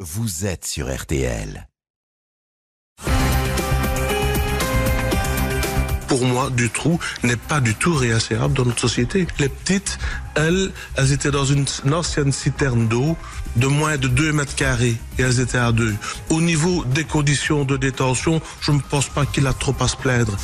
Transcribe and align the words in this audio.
Vous 0.00 0.44
êtes 0.44 0.66
sur 0.66 0.94
RTL. 0.94 1.66
pour 6.06 6.24
moi, 6.24 6.50
Dutroux 6.50 6.98
n'est 7.24 7.36
pas 7.36 7.60
du 7.60 7.74
tout 7.74 7.92
réinsérable 7.92 8.54
dans 8.54 8.64
notre 8.64 8.80
société. 8.80 9.26
Les 9.38 9.48
petites, 9.48 9.98
elles, 10.34 10.70
elles 10.96 11.12
étaient 11.12 11.30
dans 11.30 11.44
une, 11.44 11.66
une 11.84 11.94
ancienne 11.94 12.32
citerne 12.32 12.88
d'eau 12.88 13.16
de 13.56 13.66
moins 13.66 13.96
de 13.96 14.08
2 14.08 14.32
mètres 14.32 14.54
carrés 14.54 14.96
et 15.18 15.22
elles 15.22 15.40
étaient 15.40 15.58
à 15.58 15.72
deux. 15.72 15.94
Au 16.30 16.40
niveau 16.40 16.84
des 16.84 17.04
conditions 17.04 17.64
de 17.64 17.76
détention, 17.76 18.40
je 18.60 18.72
ne 18.72 18.80
pense 18.80 19.08
pas 19.08 19.26
qu'il 19.26 19.46
a 19.46 19.52
trop 19.52 19.74
à 19.80 19.88
se 19.88 19.96
plaindre. 19.96 20.36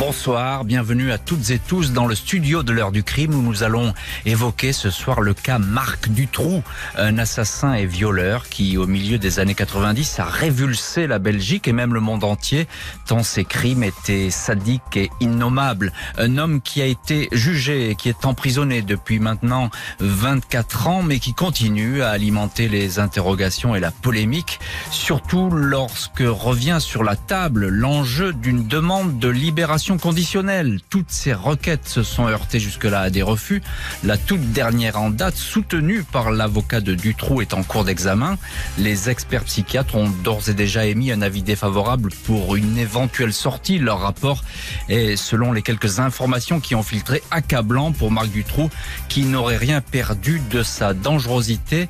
Bonsoir, 0.00 0.64
bienvenue 0.64 1.12
à 1.12 1.18
toutes 1.18 1.50
et 1.50 1.58
tous 1.58 1.92
dans 1.92 2.06
le 2.06 2.14
studio 2.14 2.62
de 2.62 2.72
l'heure 2.72 2.90
du 2.90 3.02
crime 3.02 3.34
où 3.34 3.42
nous 3.42 3.64
allons 3.64 3.92
évoquer 4.24 4.72
ce 4.72 4.88
soir 4.88 5.20
le 5.20 5.34
cas 5.34 5.58
Marc 5.58 6.08
Dutroux, 6.08 6.62
un 6.96 7.18
assassin 7.18 7.74
et 7.74 7.84
violeur 7.84 8.48
qui 8.48 8.78
au 8.78 8.86
milieu 8.86 9.18
des 9.18 9.40
années 9.40 9.54
90 9.54 10.20
a 10.20 10.24
révulsé 10.24 11.06
la 11.06 11.18
Belgique 11.18 11.68
et 11.68 11.74
même 11.74 11.92
le 11.92 12.00
monde 12.00 12.24
entier 12.24 12.66
tant 13.06 13.22
ses 13.22 13.44
crimes 13.44 13.82
étaient 13.82 14.30
sadiques 14.30 14.96
et 14.96 15.10
innommables. 15.20 15.92
Un 16.16 16.38
homme 16.38 16.62
qui 16.62 16.80
a 16.80 16.86
été 16.86 17.28
jugé 17.32 17.90
et 17.90 17.94
qui 17.94 18.08
est 18.08 18.24
emprisonné 18.24 18.80
depuis 18.80 19.18
maintenant 19.18 19.68
24 19.98 20.86
ans 20.86 21.02
mais 21.02 21.18
qui 21.18 21.34
continue 21.34 22.00
à 22.00 22.08
alimenter 22.08 22.68
les 22.68 23.00
interrogations 23.00 23.74
et 23.74 23.80
la 23.80 23.90
polémique, 23.90 24.60
surtout 24.90 25.50
lorsque 25.50 26.24
revient 26.24 26.78
sur 26.80 27.04
la 27.04 27.16
table 27.16 27.68
l'enjeu 27.68 28.32
d'une 28.32 28.66
demande 28.66 29.18
de 29.18 29.28
libération 29.28 29.89
conditionnelle. 29.98 30.80
Toutes 30.90 31.10
ces 31.10 31.32
requêtes 31.32 31.88
se 31.88 32.02
sont 32.02 32.28
heurtées 32.28 32.60
jusque-là 32.60 33.00
à 33.00 33.10
des 33.10 33.22
refus. 33.22 33.62
La 34.04 34.16
toute 34.16 34.52
dernière 34.52 35.00
en 35.00 35.10
date, 35.10 35.36
soutenue 35.36 36.02
par 36.02 36.30
l'avocat 36.30 36.80
de 36.80 36.94
Dutroux, 36.94 37.40
est 37.40 37.54
en 37.54 37.62
cours 37.62 37.84
d'examen. 37.84 38.38
Les 38.78 39.08
experts 39.10 39.44
psychiatres 39.44 39.96
ont 39.96 40.08
d'ores 40.08 40.48
et 40.48 40.54
déjà 40.54 40.86
émis 40.86 41.12
un 41.12 41.22
avis 41.22 41.42
défavorable 41.42 42.10
pour 42.24 42.56
une 42.56 42.78
éventuelle 42.78 43.32
sortie. 43.32 43.78
Leur 43.78 44.00
rapport 44.00 44.44
est, 44.88 45.16
selon 45.16 45.52
les 45.52 45.62
quelques 45.62 46.00
informations 46.00 46.60
qui 46.60 46.74
ont 46.74 46.82
filtré, 46.82 47.22
accablant 47.30 47.92
pour 47.92 48.10
Marc 48.10 48.28
Dutroux, 48.28 48.70
qui 49.08 49.24
n'aurait 49.24 49.56
rien 49.56 49.80
perdu 49.80 50.40
de 50.50 50.62
sa 50.62 50.94
dangerosité 50.94 51.88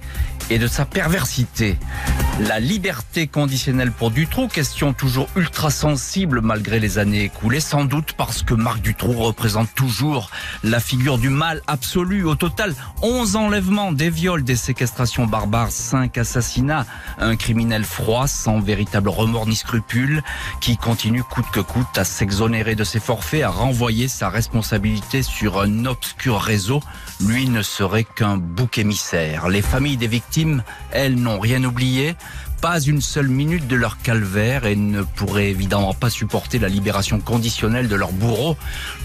et 0.51 0.59
de 0.59 0.67
sa 0.67 0.85
perversité. 0.85 1.79
La 2.41 2.59
liberté 2.59 3.27
conditionnelle 3.27 3.93
pour 3.93 4.11
Dutroux, 4.11 4.49
question 4.49 4.95
toujours 4.95 5.29
ultra 5.37 5.71
sensible 5.71 6.41
malgré 6.41 6.81
les 6.81 6.99
années 6.99 7.25
écoulées, 7.25 7.61
sans 7.61 7.85
doute 7.85 8.15
parce 8.15 8.43
que 8.43 8.55
Marc 8.55 8.81
Dutroux 8.81 9.13
représente 9.13 9.75
toujours 9.75 10.31
la 10.65 10.81
figure 10.81 11.19
du 11.19 11.29
mal 11.29 11.61
absolu. 11.67 12.25
Au 12.25 12.35
total, 12.35 12.75
11 13.03 13.37
enlèvements, 13.37 13.93
des 13.93 14.09
viols, 14.09 14.43
des 14.43 14.57
séquestrations 14.57 15.27
barbares, 15.27 15.71
5 15.71 16.17
assassinats, 16.17 16.87
un 17.19 17.37
criminel 17.37 17.85
froid, 17.85 18.27
sans 18.27 18.59
véritable 18.61 19.11
remords 19.11 19.47
ni 19.47 19.57
scrupules, 19.57 20.23
qui 20.63 20.79
continue 20.79 21.23
coûte 21.23 21.51
que 21.53 21.61
coûte 21.61 21.99
à 21.99 22.05
s'exonérer 22.05 22.75
de 22.75 22.85
ses 22.85 23.01
forfaits, 23.01 23.43
à 23.43 23.51
renvoyer 23.51 24.09
sa 24.09 24.31
responsabilité 24.31 25.23
sur 25.23 25.61
un 25.61 25.85
obscur 25.85 26.41
réseau. 26.41 26.81
Lui 27.21 27.51
ne 27.51 27.61
serait 27.61 28.05
qu'un 28.05 28.39
bouc 28.39 28.79
émissaire. 28.79 29.49
Les 29.51 29.61
familles 29.61 29.99
des 29.99 30.07
victimes, 30.07 30.40
elles, 30.93 31.17
n'ont 31.17 31.39
rien 31.39 31.63
oublié 31.65 32.15
pas 32.61 32.79
une 32.79 33.01
seule 33.01 33.29
minute 33.29 33.67
de 33.67 33.77
leur 33.77 33.99
calvaire 33.99 34.67
et 34.67 34.77
ne 34.77 35.03
pourraient 35.03 35.49
évidemment 35.49 35.95
pas 35.95 36.11
supporter 36.11 36.59
la 36.59 36.69
libération 36.69 37.19
conditionnelle 37.19 37.89
de 37.89 37.97
leur 37.97 38.13
bourreau. 38.13 38.57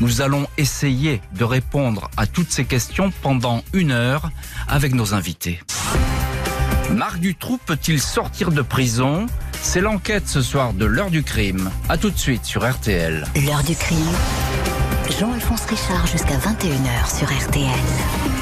Nous 0.02 0.22
allons 0.22 0.46
essayer 0.58 1.22
de 1.34 1.46
répondre 1.46 2.10
à 2.18 2.28
toutes 2.28 2.52
ces 2.52 2.66
questions 2.66 3.14
pendant 3.22 3.64
une 3.74 3.92
heure 3.92 4.30
avec 4.68 4.94
nos 4.94 5.14
invités. 5.14 5.62
Marc 6.92 7.20
Dutroux 7.20 7.60
peut-il 7.66 8.02
sortir 8.02 8.52
de 8.52 8.62
prison? 8.62 9.26
C'est 9.62 9.82
l'enquête 9.82 10.28
ce 10.28 10.42
soir 10.42 10.74
de 10.74 10.86
l'heure 10.86 11.10
du 11.10 11.24
crime. 11.24 11.72
À 11.90 11.98
tout 11.98 12.10
de 12.10 12.18
suite 12.18 12.46
sur 12.46 12.70
RTL. 12.70 13.26
L'heure 13.46 13.64
du 13.64 13.76
crime. 13.76 13.98
Jean-Alphonse 15.20 15.66
Richard 15.66 16.08
jusqu'à 16.08 16.38
21h 16.38 17.18
sur 17.18 17.28
RTL. 17.28 18.35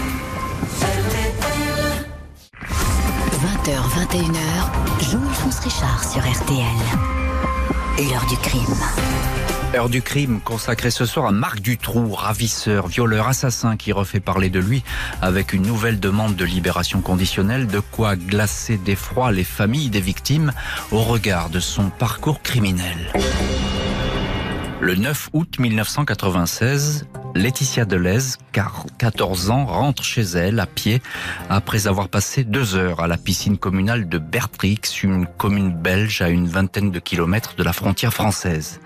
20h, 3.64 3.78
21h, 4.12 5.10
Jean-Alphonse 5.10 5.60
Richard 5.60 6.04
sur 6.04 6.20
RTL. 6.20 6.66
L'heure 7.98 8.26
du 8.26 8.36
crime. 8.36 8.76
Heure 9.74 9.88
du 9.88 10.02
crime 10.02 10.42
consacrée 10.42 10.92
ce 10.92 11.06
soir 11.06 11.28
à 11.28 11.32
Marc 11.32 11.62
Dutroux, 11.62 12.12
ravisseur, 12.12 12.88
violeur, 12.88 13.30
assassin 13.30 13.78
qui 13.78 13.94
refait 13.94 14.20
parler 14.20 14.50
de 14.50 14.60
lui 14.60 14.84
avec 15.22 15.54
une 15.54 15.62
nouvelle 15.66 16.02
demande 16.02 16.36
de 16.36 16.44
libération 16.44 17.00
conditionnelle, 17.00 17.68
de 17.68 17.80
quoi 17.80 18.18
glacer 18.18 18.76
d'effroi 18.76 19.32
les 19.32 19.46
familles 19.46 19.90
des 19.90 20.02
victimes 20.02 20.52
au 20.92 21.00
regard 21.00 21.50
de 21.50 21.62
son 21.62 21.90
parcours 21.90 22.42
criminel. 22.42 23.14
Le 24.82 24.96
9 24.96 25.30
août 25.32 25.60
1996, 25.60 27.06
Laetitia 27.36 27.86
Delez, 27.86 28.38
14 28.52 29.50
ans, 29.50 29.66
rentre 29.66 30.04
chez 30.04 30.22
elle 30.22 30.60
à 30.60 30.68
pied 30.68 31.02
après 31.50 31.88
avoir 31.88 32.10
passé 32.10 32.44
deux 32.44 32.76
heures 32.76 33.00
à 33.00 33.08
la 33.08 33.18
piscine 33.18 33.58
communale 33.58 34.08
de 34.08 34.20
Bertrix, 34.20 34.80
une 35.02 35.26
commune 35.26 35.74
belge 35.74 36.22
à 36.22 36.30
une 36.30 36.48
vingtaine 36.48 36.92
de 36.92 37.00
kilomètres 37.00 37.56
de 37.56 37.64
la 37.64 37.74
frontière 37.74 38.14
française. 38.14 38.80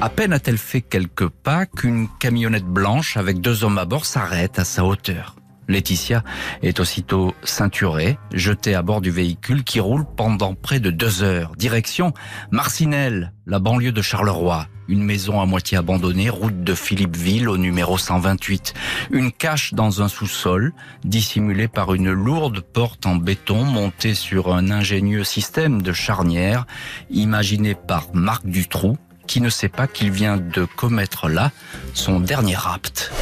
À 0.00 0.08
peine 0.08 0.32
a-t-elle 0.32 0.58
fait 0.58 0.80
quelques 0.80 1.28
pas 1.28 1.66
qu'une 1.66 2.08
camionnette 2.18 2.64
blanche 2.64 3.16
avec 3.16 3.40
deux 3.40 3.62
hommes 3.62 3.78
à 3.78 3.84
bord 3.84 4.06
s'arrête 4.06 4.58
à 4.58 4.64
sa 4.64 4.84
hauteur. 4.84 5.36
Laetitia 5.72 6.22
est 6.62 6.78
aussitôt 6.78 7.34
ceinturée, 7.42 8.18
jetée 8.32 8.74
à 8.74 8.82
bord 8.82 9.00
du 9.00 9.10
véhicule 9.10 9.64
qui 9.64 9.80
roule 9.80 10.04
pendant 10.16 10.54
près 10.54 10.78
de 10.78 10.90
deux 10.90 11.22
heures. 11.22 11.52
Direction 11.56 12.12
Marcinelle, 12.50 13.32
la 13.46 13.58
banlieue 13.58 13.92
de 13.92 14.02
Charleroi. 14.02 14.66
Une 14.88 15.02
maison 15.02 15.40
à 15.40 15.46
moitié 15.46 15.78
abandonnée, 15.78 16.28
route 16.28 16.62
de 16.62 16.74
Philippeville 16.74 17.48
au 17.48 17.56
numéro 17.56 17.96
128. 17.96 18.74
Une 19.10 19.32
cache 19.32 19.74
dans 19.74 20.02
un 20.02 20.08
sous-sol, 20.08 20.72
dissimulée 21.04 21.68
par 21.68 21.94
une 21.94 22.12
lourde 22.12 22.60
porte 22.60 23.06
en 23.06 23.16
béton 23.16 23.64
montée 23.64 24.14
sur 24.14 24.52
un 24.52 24.70
ingénieux 24.70 25.24
système 25.24 25.82
de 25.82 25.92
charnière, 25.92 26.66
imaginé 27.10 27.74
par 27.74 28.08
Marc 28.12 28.44
Dutroux, 28.44 28.98
qui 29.26 29.40
ne 29.40 29.48
sait 29.48 29.68
pas 29.68 29.86
qu'il 29.86 30.10
vient 30.10 30.36
de 30.36 30.64
commettre 30.64 31.28
là 31.28 31.52
son 31.94 32.20
dernier 32.20 32.56
rapt. 32.56 33.12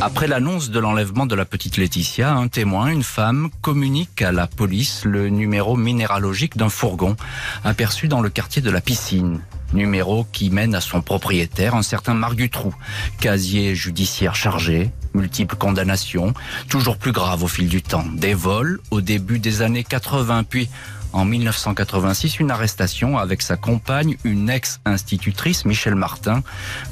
Après 0.00 0.28
l'annonce 0.28 0.70
de 0.70 0.78
l'enlèvement 0.78 1.26
de 1.26 1.34
la 1.34 1.44
petite 1.44 1.76
Laetitia, 1.76 2.32
un 2.32 2.46
témoin, 2.46 2.86
une 2.86 3.02
femme, 3.02 3.50
communique 3.62 4.22
à 4.22 4.30
la 4.30 4.46
police 4.46 5.04
le 5.04 5.28
numéro 5.28 5.76
minéralogique 5.76 6.56
d'un 6.56 6.68
fourgon 6.68 7.16
aperçu 7.64 8.06
dans 8.06 8.20
le 8.20 8.28
quartier 8.30 8.62
de 8.62 8.70
la 8.70 8.80
piscine. 8.80 9.40
Numéro 9.72 10.24
qui 10.30 10.50
mène 10.50 10.76
à 10.76 10.80
son 10.80 11.02
propriétaire, 11.02 11.74
un 11.74 11.82
certain 11.82 12.14
Marc 12.14 12.36
Dutroux. 12.36 12.74
Casier 13.20 13.74
judiciaire 13.74 14.36
chargé, 14.36 14.92
multiples 15.14 15.56
condamnations, 15.56 16.32
toujours 16.68 16.96
plus 16.96 17.12
graves 17.12 17.42
au 17.42 17.48
fil 17.48 17.68
du 17.68 17.82
temps. 17.82 18.06
Des 18.14 18.34
vols 18.34 18.78
au 18.92 19.00
début 19.00 19.40
des 19.40 19.62
années 19.62 19.84
80, 19.84 20.44
puis 20.44 20.68
en 21.12 21.24
1986 21.24 22.40
une 22.40 22.50
arrestation 22.50 23.18
avec 23.18 23.42
sa 23.42 23.56
compagne, 23.56 24.16
une 24.24 24.50
ex-institutrice, 24.50 25.64
Michel 25.64 25.94
Martin, 25.94 26.42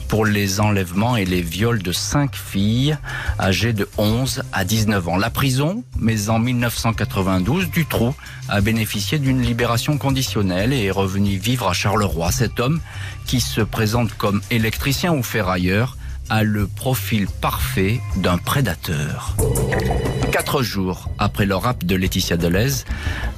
pour 0.08 0.24
les 0.24 0.60
enlèvements 0.60 1.16
et 1.16 1.24
les 1.24 1.42
viols 1.42 1.82
de 1.82 1.92
cinq 1.92 2.34
filles 2.36 2.96
âgées 3.38 3.72
de 3.72 3.88
11 3.98 4.42
à 4.52 4.64
19 4.64 5.08
ans. 5.08 5.16
La 5.16 5.30
prison, 5.30 5.84
mais 5.98 6.28
en 6.28 6.38
1992, 6.38 7.70
Dutroux 7.70 8.14
a 8.48 8.60
bénéficié 8.60 9.18
d'une 9.18 9.42
libération 9.42 9.98
conditionnelle 9.98 10.72
et 10.72 10.84
est 10.84 10.90
revenu 10.90 11.36
vivre 11.36 11.68
à 11.68 11.72
Charleroi. 11.72 12.32
Cet 12.32 12.60
homme, 12.60 12.80
qui 13.26 13.40
se 13.40 13.60
présente 13.60 14.14
comme 14.14 14.40
électricien 14.50 15.12
ou 15.12 15.22
ferrailleur, 15.22 15.96
a 16.28 16.42
le 16.42 16.66
profil 16.66 17.26
parfait 17.40 18.00
d'un 18.16 18.38
prédateur. 18.38 19.36
Quatre 20.36 20.62
jours 20.62 21.08
après 21.18 21.46
le 21.46 21.56
rap 21.56 21.82
de 21.82 21.96
Laetitia 21.96 22.36
Delez, 22.36 22.84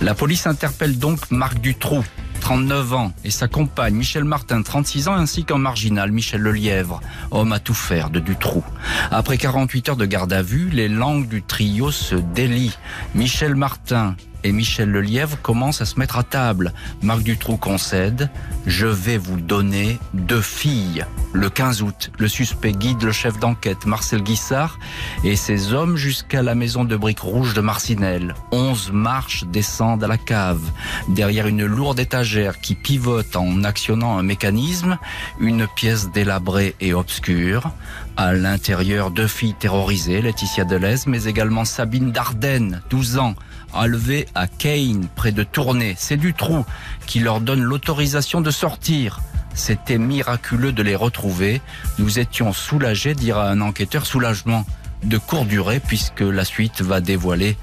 la 0.00 0.16
police 0.16 0.48
interpelle 0.48 0.98
donc 0.98 1.30
Marc 1.30 1.60
Dutroux, 1.60 2.04
39 2.40 2.92
ans, 2.92 3.12
et 3.22 3.30
sa 3.30 3.46
compagne 3.46 3.94
Michel 3.94 4.24
Martin, 4.24 4.62
36 4.62 5.06
ans, 5.06 5.14
ainsi 5.14 5.44
qu'un 5.44 5.58
marginal, 5.58 6.10
Michel 6.10 6.40
Lelièvre, 6.40 7.00
homme 7.30 7.52
à 7.52 7.60
tout 7.60 7.72
faire 7.72 8.10
de 8.10 8.18
Dutroux. 8.18 8.64
Après 9.12 9.38
48 9.38 9.90
heures 9.90 9.96
de 9.96 10.06
garde 10.06 10.32
à 10.32 10.42
vue, 10.42 10.70
les 10.70 10.88
langues 10.88 11.28
du 11.28 11.40
trio 11.40 11.92
se 11.92 12.16
délient. 12.16 12.76
Michel 13.14 13.54
Martin 13.54 14.16
et 14.44 14.52
Michel 14.52 14.90
Lelièvre 14.90 15.40
commencent 15.42 15.80
à 15.80 15.84
se 15.84 15.98
mettre 15.98 16.18
à 16.18 16.22
table. 16.22 16.72
Marc 17.02 17.22
Dutroux 17.22 17.56
concède 17.56 18.30
Je 18.66 18.86
vais 18.86 19.18
vous 19.18 19.40
donner 19.40 19.98
deux 20.14 20.40
filles. 20.40 21.04
Le 21.32 21.50
15 21.50 21.82
août, 21.82 22.10
le 22.18 22.26
suspect 22.26 22.72
guide 22.72 23.02
le 23.02 23.12
chef 23.12 23.38
d'enquête 23.38 23.84
Marcel 23.84 24.22
Guissard 24.22 24.78
et 25.24 25.36
ses 25.36 25.72
hommes 25.72 25.96
jusqu'à 25.96 26.42
la 26.42 26.54
maison 26.54 26.84
de 26.84 26.96
briques 26.96 27.20
rouges 27.20 27.54
de 27.54 27.60
Marcinelle. 27.60 28.34
Onze 28.50 28.90
marches 28.92 29.44
descendent 29.44 30.04
à 30.04 30.08
la 30.08 30.16
cave. 30.16 30.62
Derrière 31.08 31.46
une 31.46 31.66
lourde 31.66 32.00
étagère 32.00 32.60
qui 32.60 32.74
pivote 32.74 33.36
en 33.36 33.64
actionnant 33.64 34.18
un 34.18 34.22
mécanisme, 34.22 34.98
une 35.38 35.66
pièce 35.66 36.10
délabrée 36.10 36.74
et 36.80 36.94
obscure, 36.94 37.70
À 38.16 38.32
l'intérieur, 38.32 39.12
deux 39.12 39.28
filles 39.28 39.54
terrorisées, 39.54 40.22
Laetitia 40.22 40.64
Deleuze, 40.64 41.06
mais 41.06 41.24
également 41.24 41.64
Sabine 41.64 42.10
Dardenne, 42.10 42.82
12 42.90 43.18
ans, 43.18 43.34
enlevée 43.72 44.26
à 44.34 44.46
Kane, 44.46 45.08
près 45.14 45.32
de 45.32 45.42
Tournai. 45.42 45.94
C'est 45.98 46.16
Dutroux 46.16 46.64
qui 47.06 47.20
leur 47.20 47.40
donne 47.40 47.62
l'autorisation 47.62 48.40
de 48.40 48.50
sortir. 48.50 49.20
C'était 49.54 49.98
miraculeux 49.98 50.72
de 50.72 50.82
les 50.82 50.94
retrouver. 50.94 51.60
Nous 51.98 52.18
étions 52.18 52.52
soulagés, 52.52 53.14
dira 53.14 53.48
un 53.48 53.60
enquêteur, 53.60 54.06
soulagement 54.06 54.64
de 55.04 55.18
courte 55.18 55.48
durée, 55.48 55.80
puisque 55.80 56.20
la 56.20 56.44
suite 56.44 56.80
va 56.80 57.00
dévoiler 57.00 57.56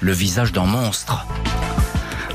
le 0.00 0.12
visage 0.12 0.52
d'un 0.52 0.66
monstre. 0.66 1.26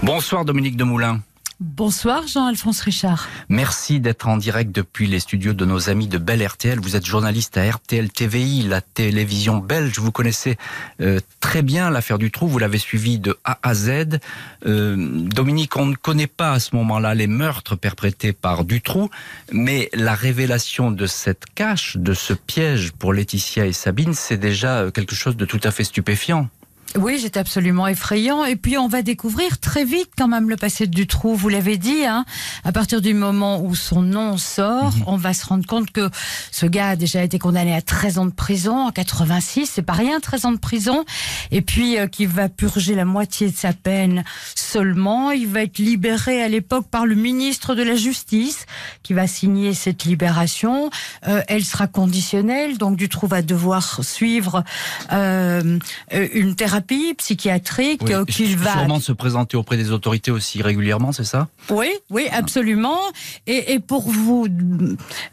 Bonsoir 0.03 0.45
Dominique 0.45 0.77
Demoulin. 0.77 1.21
Bonsoir 1.59 2.27
Jean-Alphonse 2.27 2.81
Richard. 2.81 3.27
Merci 3.49 3.99
d'être 3.99 4.27
en 4.27 4.37
direct 4.37 4.71
depuis 4.71 5.07
les 5.07 5.19
studios 5.19 5.53
de 5.53 5.65
nos 5.65 5.89
amis 5.89 6.07
de 6.07 6.19
Belle 6.19 6.45
RTL. 6.45 6.79
Vous 6.79 6.95
êtes 6.95 7.05
journaliste 7.05 7.57
à 7.57 7.67
RTL 7.67 8.11
TVI, 8.11 8.61
la 8.61 8.81
télévision 8.81 9.57
belge. 9.57 9.97
Vous 9.97 10.11
connaissez 10.11 10.55
euh, 11.01 11.19
très 11.39 11.63
bien 11.63 11.89
l'affaire 11.89 12.19
du 12.19 12.29
trou. 12.29 12.47
Vous 12.47 12.59
l'avez 12.59 12.77
suivi 12.77 13.17
de 13.17 13.39
A 13.43 13.57
à 13.63 13.73
Z. 13.73 14.19
Euh, 14.67 14.95
Dominique, 14.97 15.75
on 15.77 15.87
ne 15.87 15.95
connaît 15.95 16.27
pas 16.27 16.51
à 16.51 16.59
ce 16.59 16.75
moment-là 16.75 17.15
les 17.15 17.25
meurtres 17.25 17.75
perprétés 17.75 18.33
par 18.33 18.63
Dutroux, 18.63 19.09
mais 19.51 19.89
la 19.93 20.13
révélation 20.13 20.91
de 20.91 21.07
cette 21.07 21.45
cache, 21.55 21.97
de 21.97 22.13
ce 22.13 22.33
piège 22.33 22.91
pour 22.91 23.13
Laetitia 23.13 23.65
et 23.65 23.73
Sabine, 23.73 24.13
c'est 24.13 24.37
déjà 24.37 24.81
euh, 24.81 24.91
quelque 24.91 25.15
chose 25.15 25.35
de 25.35 25.45
tout 25.45 25.61
à 25.63 25.71
fait 25.71 25.85
stupéfiant. 25.85 26.49
Oui, 26.97 27.19
c'est 27.21 27.37
absolument 27.37 27.87
effrayant. 27.87 28.43
Et 28.43 28.55
puis 28.55 28.77
on 28.77 28.87
va 28.87 29.03
découvrir 29.03 29.59
très 29.59 29.85
vite 29.85 30.09
quand 30.17 30.27
même 30.27 30.49
le 30.49 30.55
passé 30.55 30.87
du 30.87 31.05
trou. 31.05 31.35
Vous 31.35 31.49
l'avez 31.49 31.77
dit, 31.77 32.05
hein, 32.05 32.25
à 32.63 32.71
partir 32.71 33.01
du 33.01 33.13
moment 33.13 33.61
où 33.61 33.75
son 33.75 34.01
nom 34.01 34.37
sort, 34.37 34.95
mhm. 34.95 35.03
on 35.05 35.17
va 35.17 35.33
se 35.33 35.45
rendre 35.45 35.65
compte 35.67 35.91
que 35.91 36.09
ce 36.51 36.65
gars 36.65 36.89
a 36.89 36.95
déjà 36.95 37.23
été 37.23 37.37
condamné 37.37 37.75
à 37.75 37.81
13 37.81 38.17
ans 38.17 38.25
de 38.25 38.31
prison 38.31 38.87
en 38.87 38.91
86. 38.91 39.69
C'est 39.75 39.83
pas 39.83 39.93
rien, 39.93 40.19
13 40.19 40.45
ans 40.45 40.51
de 40.51 40.57
prison. 40.57 41.05
Et 41.51 41.61
puis 41.61 41.99
euh, 41.99 42.07
qu'il 42.07 42.29
va 42.29 42.49
purger 42.49 42.95
la 42.95 43.05
moitié 43.05 43.49
de 43.51 43.55
sa 43.55 43.73
peine 43.73 44.23
seulement. 44.55 45.31
Il 45.31 45.47
va 45.47 45.63
être 45.63 45.77
libéré 45.77 46.41
à 46.41 46.47
l'époque 46.47 46.87
par 46.89 47.05
le 47.05 47.13
ministre 47.13 47.75
de 47.75 47.83
la 47.83 47.95
Justice 47.95 48.65
qui 49.03 49.13
va 49.13 49.27
signer 49.27 49.75
cette 49.75 50.05
libération. 50.05 50.89
Euh, 51.27 51.41
elle 51.47 51.63
sera 51.63 51.85
conditionnelle, 51.85 52.77
donc 52.79 52.97
Dutroux 52.97 53.27
va 53.27 53.43
devoir 53.43 54.03
suivre 54.03 54.63
euh, 55.11 55.77
une 56.11 56.55
thérapie 56.55 56.86
psychiatrique 57.17 58.01
qu'il 58.27 58.57
va 58.57 58.73
sûrement 58.73 58.99
se 58.99 59.11
présenter 59.11 59.57
auprès 59.57 59.77
des 59.77 59.91
autorités 59.91 60.31
aussi 60.31 60.61
régulièrement, 60.61 61.11
c'est 61.11 61.23
ça? 61.23 61.47
Oui, 61.69 61.89
oui, 62.09 62.27
absolument. 62.31 62.99
Et, 63.45 63.73
et, 63.73 63.79
pour 63.79 64.09
vous 64.09 64.47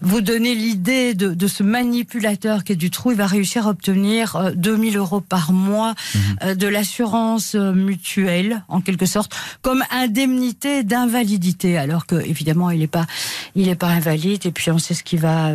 vous 0.01 0.21
donner 0.21 0.55
l'idée 0.55 1.15
de, 1.15 1.35
de, 1.35 1.47
ce 1.47 1.63
manipulateur 1.63 2.65
qui 2.65 2.73
est 2.73 2.77
du 2.77 2.91
trou, 2.91 3.13
il 3.13 3.17
va 3.17 3.27
réussir 3.27 3.67
à 3.67 3.71
obtenir 3.71 4.53
2000 4.55 4.97
euh, 4.97 5.01
euros 5.01 5.21
par 5.21 5.53
mois 5.53 5.95
mhm. 6.15 6.21
euh, 6.43 6.55
de 6.55 6.67
l'assurance 6.67 7.55
euh, 7.55 7.73
mutuelle, 7.73 8.65
en 8.69 8.81
quelque 8.81 9.07
sorte, 9.07 9.35
comme 9.63 9.83
indemnité 9.91 10.83
d'invalidité, 10.83 11.79
alors 11.79 12.07
que 12.07 12.17
évidemment 12.17 12.71
il 12.71 12.81
n'est 12.81 12.87
pas 12.87 13.07
il 13.55 13.69
est 13.69 13.75
pas 13.75 13.89
invalide. 13.89 14.47
Et 14.47 14.51
puis 14.51 14.71
on 14.71 14.79
sait 14.79 14.95
ce 14.95 15.03
qui 15.03 15.17
va 15.17 15.53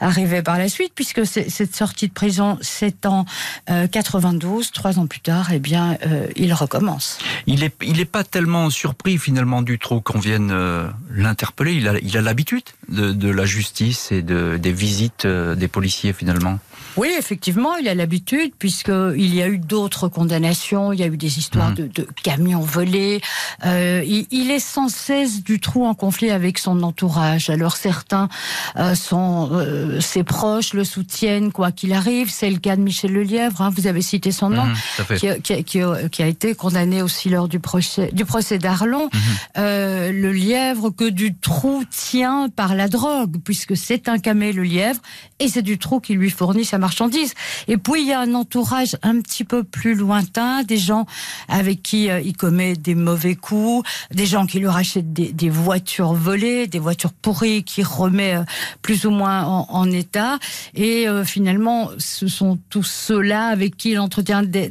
arriver 0.00 0.42
par 0.42 0.58
la 0.58 0.68
suite, 0.68 0.92
puisque 0.94 1.26
cette 1.26 1.74
sortie 1.74 2.08
de 2.08 2.12
prison, 2.12 2.58
c'est 2.60 3.06
en 3.06 3.24
92, 3.66 4.70
trois 4.72 4.98
ans 4.98 5.06
plus 5.06 5.20
tard, 5.20 5.25
eh 5.52 5.58
bien, 5.58 5.98
euh, 6.06 6.28
il 6.36 6.52
recommence. 6.52 7.18
Il 7.46 7.60
n'est 7.60 7.72
il 7.82 8.00
est 8.00 8.04
pas 8.04 8.24
tellement 8.24 8.70
surpris 8.70 9.18
finalement 9.18 9.62
du 9.62 9.78
trop 9.78 10.00
qu'on 10.00 10.18
vienne 10.18 10.50
euh, 10.52 10.88
l'interpeller. 11.10 11.72
Il 11.72 11.88
a, 11.88 11.98
il 11.98 12.16
a 12.16 12.22
l'habitude 12.22 12.64
de, 12.88 13.12
de, 13.12 13.28
la 13.28 13.44
justice 13.44 14.12
et 14.12 14.22
de, 14.22 14.56
des 14.56 14.72
visites 14.72 15.24
euh, 15.24 15.54
des 15.54 15.68
policiers 15.68 16.12
finalement. 16.12 16.58
Oui, 16.96 17.12
effectivement, 17.18 17.76
il 17.76 17.88
a 17.88 17.94
l'habitude, 17.94 18.52
puisqu'il 18.58 19.34
y 19.34 19.42
a 19.42 19.48
eu 19.48 19.58
d'autres 19.58 20.08
condamnations, 20.08 20.92
il 20.92 21.00
y 21.00 21.02
a 21.02 21.06
eu 21.06 21.16
des 21.16 21.38
histoires 21.38 21.72
mmh. 21.72 21.88
de, 21.88 22.08
camions 22.22 22.60
volés. 22.60 23.20
Euh, 23.64 24.02
il, 24.06 24.50
est 24.50 24.60
sans 24.60 24.88
cesse 24.88 25.42
du 25.42 25.60
trou 25.60 25.84
en 25.84 25.94
conflit 25.94 26.30
avec 26.30 26.58
son 26.58 26.82
entourage. 26.82 27.50
Alors 27.50 27.76
certains 27.76 28.28
euh, 28.76 28.94
sont 28.94 29.50
euh, 29.52 30.00
ses 30.00 30.24
proches, 30.24 30.72
le 30.72 30.84
soutiennent 30.84 31.52
quoi 31.52 31.70
qu'il 31.70 31.92
arrive. 31.92 32.30
C'est 32.30 32.50
le 32.50 32.58
cas 32.58 32.76
de 32.76 32.80
Michel 32.80 33.12
Lelièvre, 33.12 33.60
hein, 33.60 33.70
vous 33.76 33.86
avez 33.86 34.02
cité 34.02 34.32
son 34.32 34.50
nom, 34.50 34.64
mmh, 34.64 35.40
qui, 35.42 35.82
a, 36.22 36.26
été 36.26 36.54
condamné 36.54 37.02
aussi 37.02 37.28
lors 37.28 37.48
du 37.48 37.60
procès, 37.60 38.10
du 38.12 38.24
procès 38.24 38.58
d'Arlon. 38.58 39.06
Mmh. 39.06 39.60
le 39.60 40.32
lièvre 40.32 40.90
que 40.90 41.08
du 41.08 41.34
trou 41.34 41.82
tient 41.90 42.48
par 42.48 42.74
la 42.74 42.88
drogue, 42.88 43.36
puisque 43.44 43.76
c'est 43.76 44.08
un 44.08 44.18
camé 44.18 44.52
le 44.52 44.62
lièvre, 44.62 45.00
et 45.38 45.48
c'est 45.48 45.62
du 45.62 45.78
trou 45.78 46.00
qui 46.00 46.14
lui 46.14 46.30
fournit 46.30 46.64
sa 46.64 46.78
marchandises. 46.86 47.34
Et 47.66 47.78
puis 47.78 48.02
il 48.02 48.06
y 48.06 48.12
a 48.12 48.20
un 48.20 48.32
entourage 48.34 48.96
un 49.02 49.20
petit 49.20 49.42
peu 49.42 49.64
plus 49.64 49.94
lointain, 49.94 50.62
des 50.62 50.76
gens 50.78 51.04
avec 51.48 51.82
qui 51.82 52.08
euh, 52.08 52.20
il 52.20 52.36
commet 52.36 52.76
des 52.76 52.94
mauvais 52.94 53.34
coups, 53.34 53.88
des 54.12 54.26
gens 54.26 54.46
qui 54.46 54.60
lui 54.60 54.68
rachètent 54.68 55.12
des, 55.12 55.50
voitures 55.50 56.12
volées, 56.12 56.68
des 56.68 56.78
voitures 56.78 57.12
pourries 57.12 57.64
qui 57.64 57.82
remet 57.82 58.36
euh, 58.36 58.44
plus 58.82 59.04
ou 59.04 59.10
moins 59.10 59.44
en, 59.44 59.90
état. 59.90 60.38
Et 60.74 61.08
euh, 61.08 61.24
finalement, 61.24 61.90
ce 61.98 62.28
sont 62.28 62.58
tous 62.70 62.84
ceux-là 62.84 63.46
avec 63.46 63.76
qui 63.76 63.90
il 63.92 63.98
entretient 63.98 64.44
des, 64.44 64.70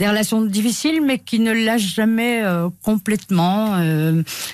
relations 0.00 0.42
difficiles, 0.42 1.00
mais 1.04 1.18
qui 1.18 1.40
ne 1.40 1.52
lâchent 1.52 1.94
jamais 1.94 2.42
complètement. 2.82 3.76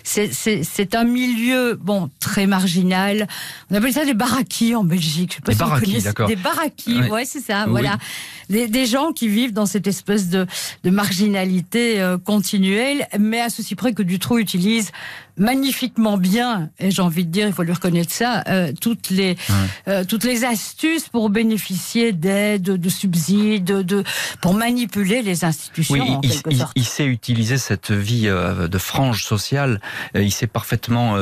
C'est 0.03 0.95
un 0.95 1.05
milieu 1.05 1.75
bon 1.75 2.11
très 2.21 2.47
marginal. 2.47 3.27
On 3.71 3.75
appelle 3.75 3.93
ça 3.93 4.05
des 4.05 4.15
baraquis 4.15 4.75
en 4.75 4.85
Belgique. 4.85 5.33
Je 5.47 5.53
sais 5.53 5.59
pas 5.59 5.81
des 5.81 5.87
si 5.87 6.03
d'accord. 6.03 6.29
Des 6.29 6.37
baraquis 6.37 7.02
ouais, 7.11 7.25
c'est 7.25 7.41
ça. 7.41 7.67
Voilà, 7.67 7.99
des, 8.49 8.69
des, 8.69 8.87
gens 8.87 9.13
qui 9.13 9.29
vivent 9.29 9.53
dans 9.53 9.67
cette 9.67 9.87
espèce 9.87 10.29
de, 10.29 10.47
de 10.85 10.91
marginalité 10.91 12.01
euh, 12.01 12.19
continuelle, 12.19 13.07
mais 13.19 13.41
à 13.41 13.49
ceci 13.49 13.75
près 13.75 13.93
que 13.93 14.03
Dutroux 14.03 14.39
utilise 14.39 14.91
magnifiquement 15.37 16.19
bien, 16.19 16.71
et 16.79 16.91
j'ai 16.91 17.03
envie 17.03 17.25
de 17.25 17.31
dire, 17.31 17.47
il 17.47 17.53
faut 17.53 17.63
lui 17.63 17.73
reconnaître 17.73 18.13
ça, 18.13 18.45
euh, 18.49 18.73
toutes 18.79 19.11
les 19.11 19.37
euh, 19.89 20.05
toutes 20.05 20.25
les 20.25 20.45
astuces 20.45 21.09
pour 21.09 21.31
bénéficier 21.31 22.13
d'aides, 22.13 22.63
de 22.63 22.89
subsides, 22.89 23.65
de 23.65 24.05
pour 24.41 24.55
manipuler 24.55 25.23
les 25.23 25.45
institutions. 25.45 25.95
Oui, 25.95 26.17
il, 26.23 26.31
quelque 26.31 26.55
sorte. 26.55 26.73
il, 26.77 26.85
sait 26.85 27.07
utiliser 27.07 27.57
cette 27.57 27.93
vie 27.93 28.29
euh, 28.29 28.69
de 28.69 28.79
frange 28.79 29.25
sociale. 29.25 29.81
il 30.15 30.33
sait 30.33 30.47
parfaitement 30.47 31.17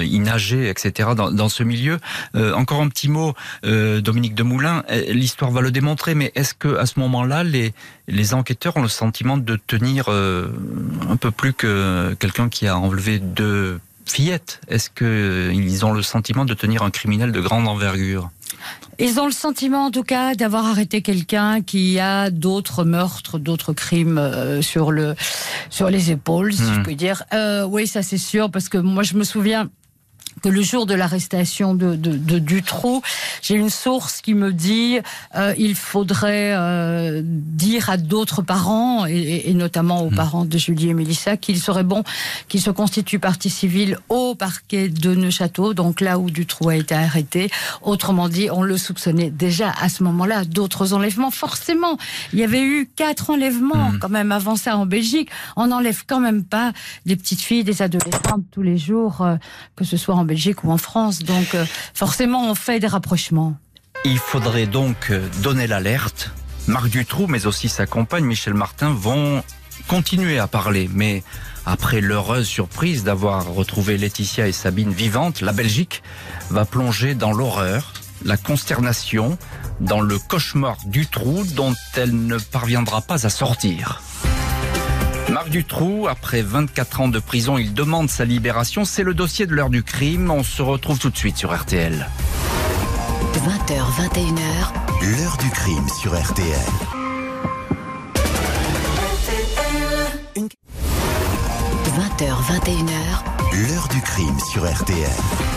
y 0.00 0.18
nager, 0.18 0.68
etc. 0.68 1.10
Dans, 1.16 1.30
dans 1.30 1.48
ce 1.48 1.62
milieu. 1.62 1.98
encore 2.34 2.80
un 2.80 2.88
petit 2.88 3.08
mot, 3.08 3.34
Dominique 3.62 4.34
Demoulin. 4.34 4.84
L'histoire 5.08 5.50
va 5.50 5.60
le 5.60 5.70
démontrer, 5.70 6.14
mais 6.14 6.32
est-ce 6.34 6.54
que 6.54 6.76
à 6.76 6.86
ce 6.86 7.00
moment-là, 7.00 7.44
les 7.44 7.72
les 8.08 8.34
enquêteurs 8.34 8.76
ont 8.76 8.82
le 8.82 8.88
sentiment 8.88 9.36
de 9.36 9.56
tenir 9.56 10.08
un 10.08 11.16
peu 11.16 11.30
plus 11.30 11.52
que 11.52 12.14
quelqu'un 12.20 12.48
qui 12.48 12.68
a 12.68 12.78
enlevé 12.78 13.18
deux 13.18 13.55
fillettes 14.06 14.60
Est-ce 14.68 14.90
qu'ils 14.90 15.84
ont 15.84 15.92
le 15.92 16.02
sentiment 16.02 16.44
de 16.44 16.54
tenir 16.54 16.82
un 16.82 16.90
criminel 16.90 17.32
de 17.32 17.40
grande 17.40 17.68
envergure? 17.68 18.30
Ils 18.98 19.20
ont 19.20 19.26
le 19.26 19.32
sentiment, 19.32 19.86
en 19.86 19.90
tout 19.90 20.02
cas, 20.02 20.34
d'avoir 20.34 20.66
arrêté 20.66 21.02
quelqu'un 21.02 21.60
qui 21.60 22.00
a 22.00 22.30
d'autres 22.30 22.84
meurtres, 22.84 23.38
d'autres 23.38 23.74
crimes 23.74 24.16
euh, 24.16 24.62
sur 24.62 24.90
le 24.90 25.14
sur 25.68 25.90
les 25.90 26.10
épaules, 26.10 26.52
si 26.54 26.62
je 26.62 26.80
hmm. 26.80 26.82
puis 26.82 26.96
dire. 26.96 27.22
Euh, 27.34 27.64
oui, 27.64 27.86
ça 27.86 28.02
c'est 28.02 28.18
sûr, 28.18 28.50
parce 28.50 28.68
que 28.68 28.78
moi 28.78 29.02
je 29.02 29.14
me 29.14 29.24
souviens 29.24 29.68
que 30.42 30.48
le 30.48 30.62
jour 30.62 30.86
de 30.86 30.94
l'arrestation 30.94 31.74
de, 31.74 31.96
de, 31.96 32.12
de, 32.12 32.38
Dutroux, 32.38 33.02
j'ai 33.42 33.54
une 33.54 33.70
source 33.70 34.20
qui 34.20 34.34
me 34.34 34.52
dit 34.52 34.98
euh, 35.34 35.54
il 35.56 35.74
faudrait 35.74 36.52
euh, 36.54 37.22
dire 37.24 37.88
à 37.88 37.96
d'autres 37.96 38.42
parents, 38.42 39.06
et, 39.06 39.48
et, 39.48 39.54
notamment 39.54 40.02
aux 40.02 40.10
hmm. 40.10 40.16
parents 40.16 40.44
de 40.44 40.58
Julie 40.58 40.90
et 40.90 40.94
Mélissa, 40.94 41.36
qu'il 41.36 41.58
serait 41.58 41.84
bon 41.84 42.04
qu'ils 42.48 42.60
se 42.60 42.70
constituent 42.70 43.18
partie 43.18 43.50
civile 43.50 43.98
au 44.08 44.34
parquet 44.34 44.88
de 44.88 45.14
Neuchâteau, 45.14 45.72
donc 45.72 46.00
là 46.00 46.18
où 46.18 46.30
Dutroux 46.30 46.68
a 46.68 46.76
été 46.76 46.94
arrêté. 46.94 47.50
Autrement 47.82 48.28
dit, 48.28 48.48
on 48.50 48.62
le 48.62 48.76
soupçonnait 48.76 49.30
déjà 49.30 49.72
à 49.80 49.88
ce 49.88 50.02
moment-là 50.02 50.44
d'autres 50.44 50.92
enlèvements. 50.92 51.30
Forcément, 51.30 51.96
il 52.32 52.38
y 52.38 52.44
avait 52.44 52.62
eu 52.62 52.90
quatre 52.94 53.30
enlèvements 53.30 53.92
hmm. 53.92 53.98
quand 54.00 54.10
même 54.10 54.32
avant 54.32 54.56
ça 54.56 54.76
en 54.76 54.84
Belgique. 54.84 55.30
On 55.56 55.68
n'enlève 55.68 56.04
quand 56.06 56.20
même 56.20 56.44
pas 56.44 56.72
des 57.06 57.16
petites 57.16 57.40
filles, 57.40 57.64
des 57.64 57.80
adolescentes 57.80 58.44
tous 58.50 58.62
les 58.62 58.76
jours, 58.76 59.22
euh, 59.22 59.36
que 59.76 59.84
ce 59.84 59.96
soit 59.96 60.14
en 60.14 60.25
Belgique 60.26 60.64
ou 60.64 60.70
en 60.70 60.78
France. 60.78 61.20
Donc 61.20 61.54
euh, 61.54 61.64
forcément, 61.94 62.50
on 62.50 62.54
fait 62.54 62.80
des 62.80 62.86
rapprochements. 62.86 63.56
Il 64.04 64.18
faudrait 64.18 64.66
donc 64.66 65.10
euh, 65.10 65.26
donner 65.42 65.66
l'alerte. 65.66 66.30
Marc 66.68 66.88
Dutroux, 66.88 67.26
mais 67.28 67.46
aussi 67.46 67.68
sa 67.68 67.86
compagne 67.86 68.24
Michel 68.24 68.54
Martin 68.54 68.92
vont 68.92 69.42
continuer 69.88 70.38
à 70.38 70.46
parler. 70.46 70.90
Mais 70.92 71.22
après 71.64 72.00
l'heureuse 72.00 72.46
surprise 72.46 73.04
d'avoir 73.04 73.52
retrouvé 73.52 73.96
Laetitia 73.96 74.48
et 74.48 74.52
Sabine 74.52 74.92
vivantes, 74.92 75.40
la 75.40 75.52
Belgique 75.52 76.02
va 76.50 76.64
plonger 76.64 77.14
dans 77.14 77.32
l'horreur, 77.32 77.92
la 78.24 78.36
consternation, 78.36 79.38
dans 79.80 80.00
le 80.00 80.18
cauchemar 80.18 80.76
du 80.86 81.06
trou 81.06 81.44
dont 81.54 81.74
elle 81.96 82.26
ne 82.26 82.38
parviendra 82.38 83.02
pas 83.02 83.26
à 83.26 83.30
sortir. 83.30 84.00
Marc 85.36 85.50
Dutroux, 85.50 86.08
après 86.08 86.40
24 86.40 87.02
ans 87.02 87.08
de 87.08 87.18
prison, 87.18 87.58
il 87.58 87.74
demande 87.74 88.08
sa 88.08 88.24
libération. 88.24 88.86
C'est 88.86 89.02
le 89.02 89.12
dossier 89.12 89.44
de 89.44 89.54
l'heure 89.54 89.68
du 89.68 89.82
crime. 89.82 90.30
On 90.30 90.42
se 90.42 90.62
retrouve 90.62 90.98
tout 90.98 91.10
de 91.10 91.16
suite 91.18 91.36
sur 91.36 91.54
RTL. 91.54 92.08
20h, 93.34 93.74
21h, 94.00 94.32
L'heure 95.02 95.36
du 95.36 95.50
crime 95.50 95.86
sur 96.00 96.18
RTL. 96.18 96.46
20h, 101.84 102.32
21h, 102.48 103.68
L'heure 103.68 103.88
du 103.88 104.00
crime 104.00 104.38
sur 104.50 104.66
RTL. 104.66 105.55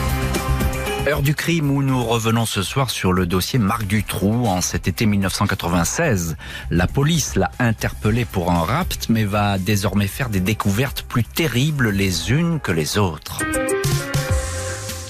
Heure 1.08 1.22
du 1.22 1.34
crime 1.34 1.70
où 1.70 1.82
nous 1.82 2.04
revenons 2.04 2.44
ce 2.44 2.62
soir 2.62 2.90
sur 2.90 3.14
le 3.14 3.24
dossier 3.24 3.58
Marc 3.58 3.86
Dutroux. 3.86 4.46
En 4.46 4.60
cet 4.60 4.86
été 4.86 5.06
1996, 5.06 6.36
la 6.70 6.86
police 6.86 7.36
l'a 7.36 7.50
interpellé 7.58 8.26
pour 8.26 8.50
un 8.50 8.60
rapt, 8.60 9.08
mais 9.08 9.24
va 9.24 9.56
désormais 9.56 10.06
faire 10.06 10.28
des 10.28 10.40
découvertes 10.40 11.02
plus 11.02 11.24
terribles 11.24 11.88
les 11.88 12.30
unes 12.32 12.60
que 12.60 12.70
les 12.70 12.98
autres. 12.98 13.38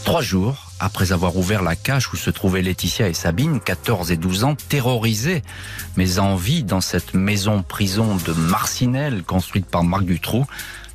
Trois 0.05 0.23
jours 0.23 0.71
après 0.81 1.13
avoir 1.13 1.37
ouvert 1.37 1.63
la 1.63 1.77
cache 1.77 2.13
où 2.13 2.17
se 2.17 2.31
trouvaient 2.31 2.63
Laetitia 2.63 3.09
et 3.09 3.15
Sabine, 3.15 3.61
14 3.61 4.11
et 4.11 4.17
12 4.17 4.45
ans, 4.45 4.55
terrorisés, 4.55 5.43
mais 5.97 6.19
en 6.19 6.37
vie 6.37 6.65
dans 6.65 6.81
cette 6.81 7.15
maison-prison 7.15 8.17
de 8.17 8.33
Marcinelle 8.33 9.23
construite 9.23 9.67
par 9.67 9.85
Marc 9.85 10.05
Dutroux, 10.05 10.47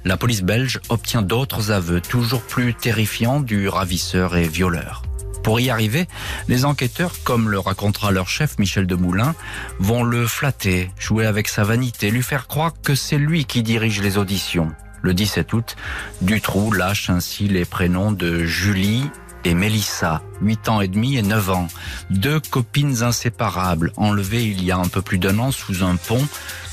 la 0.05 0.17
police 0.17 0.43
belge 0.43 0.79
obtient 0.89 1.23
d'autres 1.23 1.71
aveux 1.71 1.99
toujours 1.99 2.43
plus 2.43 2.75
terrifiants 2.75 3.39
du 3.39 3.67
ravisseur 3.67 4.37
et 4.37 4.47
violeur. 4.47 5.01
Pour 5.43 5.59
y 5.59 5.69
arriver, 5.69 6.07
les 6.47 6.65
enquêteurs, 6.65 7.13
comme 7.23 7.49
le 7.49 7.59
racontera 7.59 8.11
leur 8.11 8.27
chef 8.27 8.57
Michel 8.57 8.87
Demoulin, 8.87 9.35
vont 9.79 10.03
le 10.03 10.25
flatter, 10.27 10.91
jouer 10.97 11.25
avec 11.25 11.47
sa 11.47 11.63
vanité, 11.63 12.09
lui 12.09 12.23
faire 12.23 12.47
croire 12.47 12.73
que 12.83 12.95
c'est 12.95 13.17
lui 13.17 13.45
qui 13.45 13.61
dirige 13.61 14.01
les 14.01 14.17
auditions. 14.17 14.71
Le 15.01 15.13
17 15.13 15.53
août, 15.53 15.75
Dutroux 16.21 16.71
lâche 16.71 17.09
ainsi 17.09 17.47
les 17.47 17.65
prénoms 17.65 18.11
de 18.11 18.43
Julie 18.43 19.09
et 19.45 19.53
Mélissa, 19.53 20.21
8 20.41 20.69
ans 20.69 20.81
et 20.81 20.87
demi 20.87 21.17
et 21.17 21.21
9 21.21 21.49
ans. 21.51 21.67
Deux 22.09 22.39
copines 22.39 23.03
inséparables, 23.03 23.93
enlevées 23.95 24.45
il 24.45 24.63
y 24.63 24.71
a 24.71 24.77
un 24.77 24.87
peu 24.87 25.01
plus 25.01 25.19
d'un 25.19 25.37
an 25.39 25.51
sous 25.51 25.83
un 25.83 25.95
pont 25.95 26.25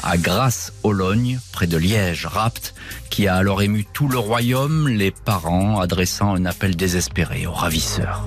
à 0.03 0.17
Grasse-Ologne, 0.17 1.39
près 1.53 1.67
de 1.67 1.77
Liège, 1.77 2.27
rapt, 2.27 2.75
qui 3.11 3.29
a 3.29 3.37
alors 3.37 3.63
ému 3.63 3.85
tout 3.93 4.09
le 4.09 4.19
royaume, 4.19 4.89
les 4.89 5.11
parents 5.11 5.81
adressant 5.81 6.35
un 6.35 6.47
appel 6.47 6.75
désespéré 6.75 7.47
aux 7.47 7.53
ravisseurs. 7.53 8.27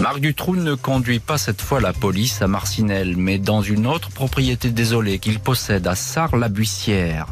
Marc 0.00 0.18
Dutroux 0.20 0.56
ne 0.56 0.74
conduit 0.74 1.20
pas 1.20 1.38
cette 1.38 1.62
fois 1.62 1.80
la 1.80 1.92
police 1.92 2.42
à 2.42 2.48
Marcinelle, 2.48 3.16
mais 3.16 3.38
dans 3.38 3.62
une 3.62 3.86
autre 3.86 4.10
propriété 4.10 4.70
désolée 4.70 5.18
qu'il 5.18 5.38
possède 5.38 5.86
à 5.86 5.94
Sars-la-Buissière. 5.94 7.26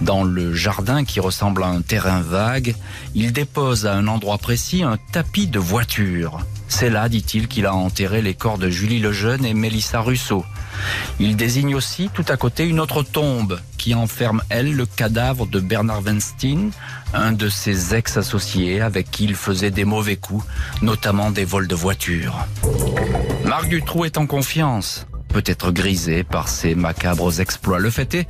Dans 0.00 0.22
le 0.22 0.54
jardin 0.54 1.04
qui 1.04 1.20
ressemble 1.20 1.64
à 1.64 1.68
un 1.68 1.82
terrain 1.82 2.20
vague, 2.20 2.74
il 3.14 3.32
dépose 3.32 3.86
à 3.86 3.94
un 3.94 4.06
endroit 4.06 4.38
précis 4.38 4.82
un 4.82 4.98
tapis 5.12 5.48
de 5.48 5.58
voiture. 5.58 6.40
C'est 6.68 6.90
là, 6.90 7.08
dit-il, 7.08 7.48
qu'il 7.48 7.66
a 7.66 7.74
enterré 7.74 8.22
les 8.22 8.34
corps 8.34 8.58
de 8.58 8.70
Julie 8.70 9.00
Lejeune 9.00 9.44
et 9.44 9.54
Mélissa 9.54 10.00
Russo. 10.00 10.44
Il 11.18 11.36
désigne 11.36 11.74
aussi 11.74 12.10
tout 12.12 12.24
à 12.28 12.36
côté 12.36 12.64
une 12.64 12.80
autre 12.80 13.02
tombe 13.02 13.60
qui 13.78 13.94
enferme, 13.94 14.42
elle, 14.48 14.74
le 14.74 14.86
cadavre 14.86 15.46
de 15.46 15.60
Bernard 15.60 16.02
Weinstein, 16.02 16.70
un 17.14 17.32
de 17.32 17.48
ses 17.48 17.94
ex-associés 17.94 18.80
avec 18.80 19.10
qui 19.10 19.24
il 19.24 19.34
faisait 19.34 19.70
des 19.70 19.84
mauvais 19.84 20.16
coups, 20.16 20.44
notamment 20.82 21.30
des 21.30 21.44
vols 21.44 21.68
de 21.68 21.74
voitures. 21.74 22.46
Marc 23.44 23.68
Dutroux 23.68 24.04
est 24.04 24.18
en 24.18 24.26
confiance 24.26 25.06
peut 25.36 25.52
être 25.52 25.70
grisé 25.70 26.24
par 26.24 26.48
ces 26.48 26.74
macabres 26.74 27.42
exploits. 27.42 27.78
Le 27.78 27.90
fait 27.90 28.14
est 28.14 28.26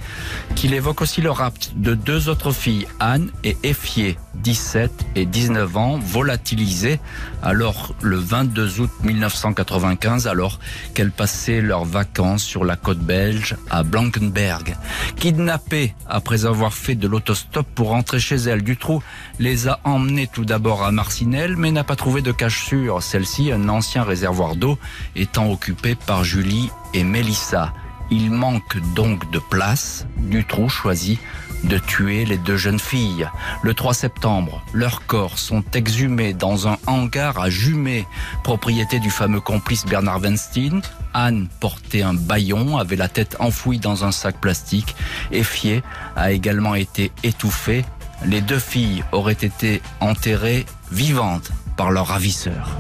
qu'il 0.57 0.75
évoque 0.75 1.03
aussi 1.03 1.21
le 1.21 1.31
rapt 1.31 1.71
de 1.77 1.95
deux 1.95 2.29
autres 2.29 2.51
filles, 2.51 2.89
Anne 2.99 3.31
et 3.45 3.57
Effier, 3.63 4.19
17 4.43 4.91
et 5.15 5.25
19 5.25 5.77
ans, 5.77 5.99
volatilisées 5.99 6.99
alors 7.45 7.95
le 8.01 8.17
22 8.17 8.81
août 8.81 8.91
1995, 9.05 10.27
alors 10.27 10.59
qu'elles 10.95 11.13
passaient 11.13 11.61
leurs 11.61 11.85
vacances 11.85 12.43
sur 12.43 12.65
la 12.65 12.75
côte 12.75 12.99
belge 12.99 13.55
à 13.71 13.85
Blankenberg. 13.85 14.77
Kidnappées 15.15 15.95
après 16.09 16.45
avoir 16.45 16.75
fait 16.75 16.97
de 16.97 17.07
l'autostop 17.07 17.69
pour 17.73 17.91
rentrer 17.91 18.19
chez 18.19 18.35
elles, 18.35 18.63
Dutroux 18.63 19.01
les 19.39 19.69
a 19.69 19.79
emmenées 19.85 20.27
tout 20.27 20.45
d'abord 20.45 20.83
à 20.83 20.91
Marcinelle, 20.91 21.57
mais 21.57 21.71
n'a 21.71 21.85
pas 21.85 21.95
trouvé 21.95 22.21
de 22.21 22.33
cache 22.33 22.65
sûre. 22.65 23.01
Celle-ci, 23.01 23.53
un 23.53 23.69
ancien 23.69 24.03
réservoir 24.03 24.57
d'eau, 24.57 24.77
étant 25.15 25.49
occupé 25.53 25.95
par 25.95 26.25
Julie 26.25 26.71
et 26.97 27.05
Mélissa. 27.05 27.73
Il 28.11 28.31
manque 28.31 28.79
donc 28.95 29.31
de 29.31 29.39
place. 29.39 30.07
Dutroux 30.17 30.69
choisit 30.69 31.21
de 31.65 31.79
tuer 31.79 32.25
les 32.25 32.39
deux 32.39 32.57
jeunes 32.57 32.79
filles. 32.79 33.29
Le 33.63 33.75
3 33.75 33.93
septembre, 33.93 34.63
leurs 34.73 35.05
corps 35.07 35.39
sont 35.39 35.65
exhumés 35.75 36.33
dans 36.33 36.69
un 36.69 36.79
hangar 36.87 37.39
à 37.39 37.51
Jumet, 37.51 38.07
propriété 38.45 38.99
du 38.99 39.11
fameux 39.11 39.41
complice 39.41 39.85
Bernard 39.85 40.21
Weinstein. 40.23 40.81
Anne 41.13 41.49
portait 41.61 42.03
un 42.03 42.15
baillon, 42.15 42.79
avait 42.79 42.97
la 42.97 43.09
tête 43.09 43.37
enfouie 43.41 43.79
dans 43.79 44.05
un 44.05 44.13
sac 44.13 44.41
plastique. 44.41 44.97
Effier 45.33 45.83
a 46.15 46.33
également 46.33 46.75
été 46.75 47.13
étouffé. 47.23 47.85
Les 48.25 48.41
deux 48.41 48.59
filles 48.59 49.05
auraient 49.13 49.33
été 49.33 49.83
enterrées 50.01 50.65
vivantes 50.91 51.51
par 51.77 51.91
leur 51.91 52.07
ravisseur. 52.07 52.77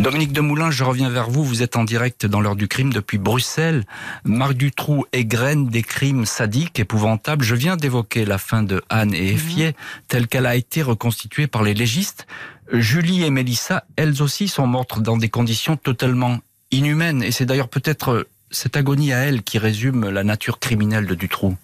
Dominique 0.00 0.32
Demoulin, 0.32 0.70
je 0.70 0.84
reviens 0.84 1.08
vers 1.08 1.30
vous. 1.30 1.44
Vous 1.44 1.62
êtes 1.62 1.76
en 1.76 1.84
direct 1.84 2.26
dans 2.26 2.40
l'heure 2.40 2.56
du 2.56 2.68
crime 2.68 2.92
depuis 2.92 3.16
Bruxelles. 3.16 3.84
Marc 4.24 4.54
Dutroux 4.54 5.06
égrène 5.12 5.68
des 5.68 5.82
crimes 5.82 6.26
sadiques, 6.26 6.78
épouvantables. 6.78 7.44
Je 7.44 7.54
viens 7.54 7.76
d'évoquer 7.76 8.24
la 8.24 8.38
fin 8.38 8.62
de 8.62 8.82
Anne 8.90 9.14
et 9.14 9.32
Effier, 9.32 9.74
telle 10.08 10.26
qu'elle 10.26 10.46
a 10.46 10.56
été 10.56 10.82
reconstituée 10.82 11.46
par 11.46 11.62
les 11.62 11.74
légistes. 11.74 12.26
Julie 12.72 13.22
et 13.22 13.30
Mélissa, 13.30 13.84
elles 13.96 14.22
aussi, 14.22 14.48
sont 14.48 14.66
mortes 14.66 15.00
dans 15.00 15.16
des 15.16 15.28
conditions 15.28 15.76
totalement 15.76 16.38
inhumaines. 16.70 17.22
Et 17.22 17.30
c'est 17.30 17.46
d'ailleurs 17.46 17.68
peut-être 17.68 18.26
cette 18.50 18.76
agonie 18.76 19.12
à 19.12 19.18
elle 19.18 19.42
qui 19.42 19.58
résume 19.58 20.10
la 20.10 20.24
nature 20.24 20.58
criminelle 20.58 21.06
de 21.06 21.14
Dutroux. 21.14 21.56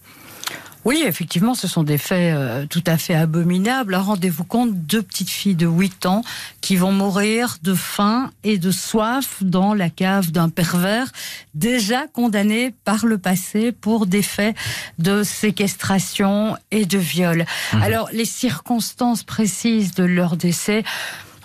Oui, 0.84 1.02
effectivement, 1.06 1.54
ce 1.54 1.68
sont 1.68 1.82
des 1.82 1.98
faits 1.98 2.34
euh, 2.34 2.66
tout 2.66 2.82
à 2.86 2.96
fait 2.96 3.14
abominables. 3.14 3.94
Rendez-vous 3.94 4.44
compte, 4.44 4.72
deux 4.72 5.02
petites 5.02 5.28
filles 5.28 5.54
de 5.54 5.66
8 5.66 6.06
ans 6.06 6.22
qui 6.62 6.76
vont 6.76 6.92
mourir 6.92 7.58
de 7.62 7.74
faim 7.74 8.30
et 8.44 8.56
de 8.56 8.70
soif 8.70 9.42
dans 9.42 9.74
la 9.74 9.90
cave 9.90 10.30
d'un 10.30 10.48
pervers 10.48 11.12
déjà 11.54 12.06
condamné 12.06 12.74
par 12.84 13.04
le 13.04 13.18
passé 13.18 13.72
pour 13.72 14.06
des 14.06 14.22
faits 14.22 14.56
de 14.98 15.22
séquestration 15.22 16.56
et 16.70 16.86
de 16.86 16.98
viol. 16.98 17.44
Mmh. 17.72 17.82
Alors, 17.82 18.08
les 18.12 18.24
circonstances 18.24 19.22
précises 19.22 19.94
de 19.94 20.04
leur 20.04 20.36
décès 20.36 20.84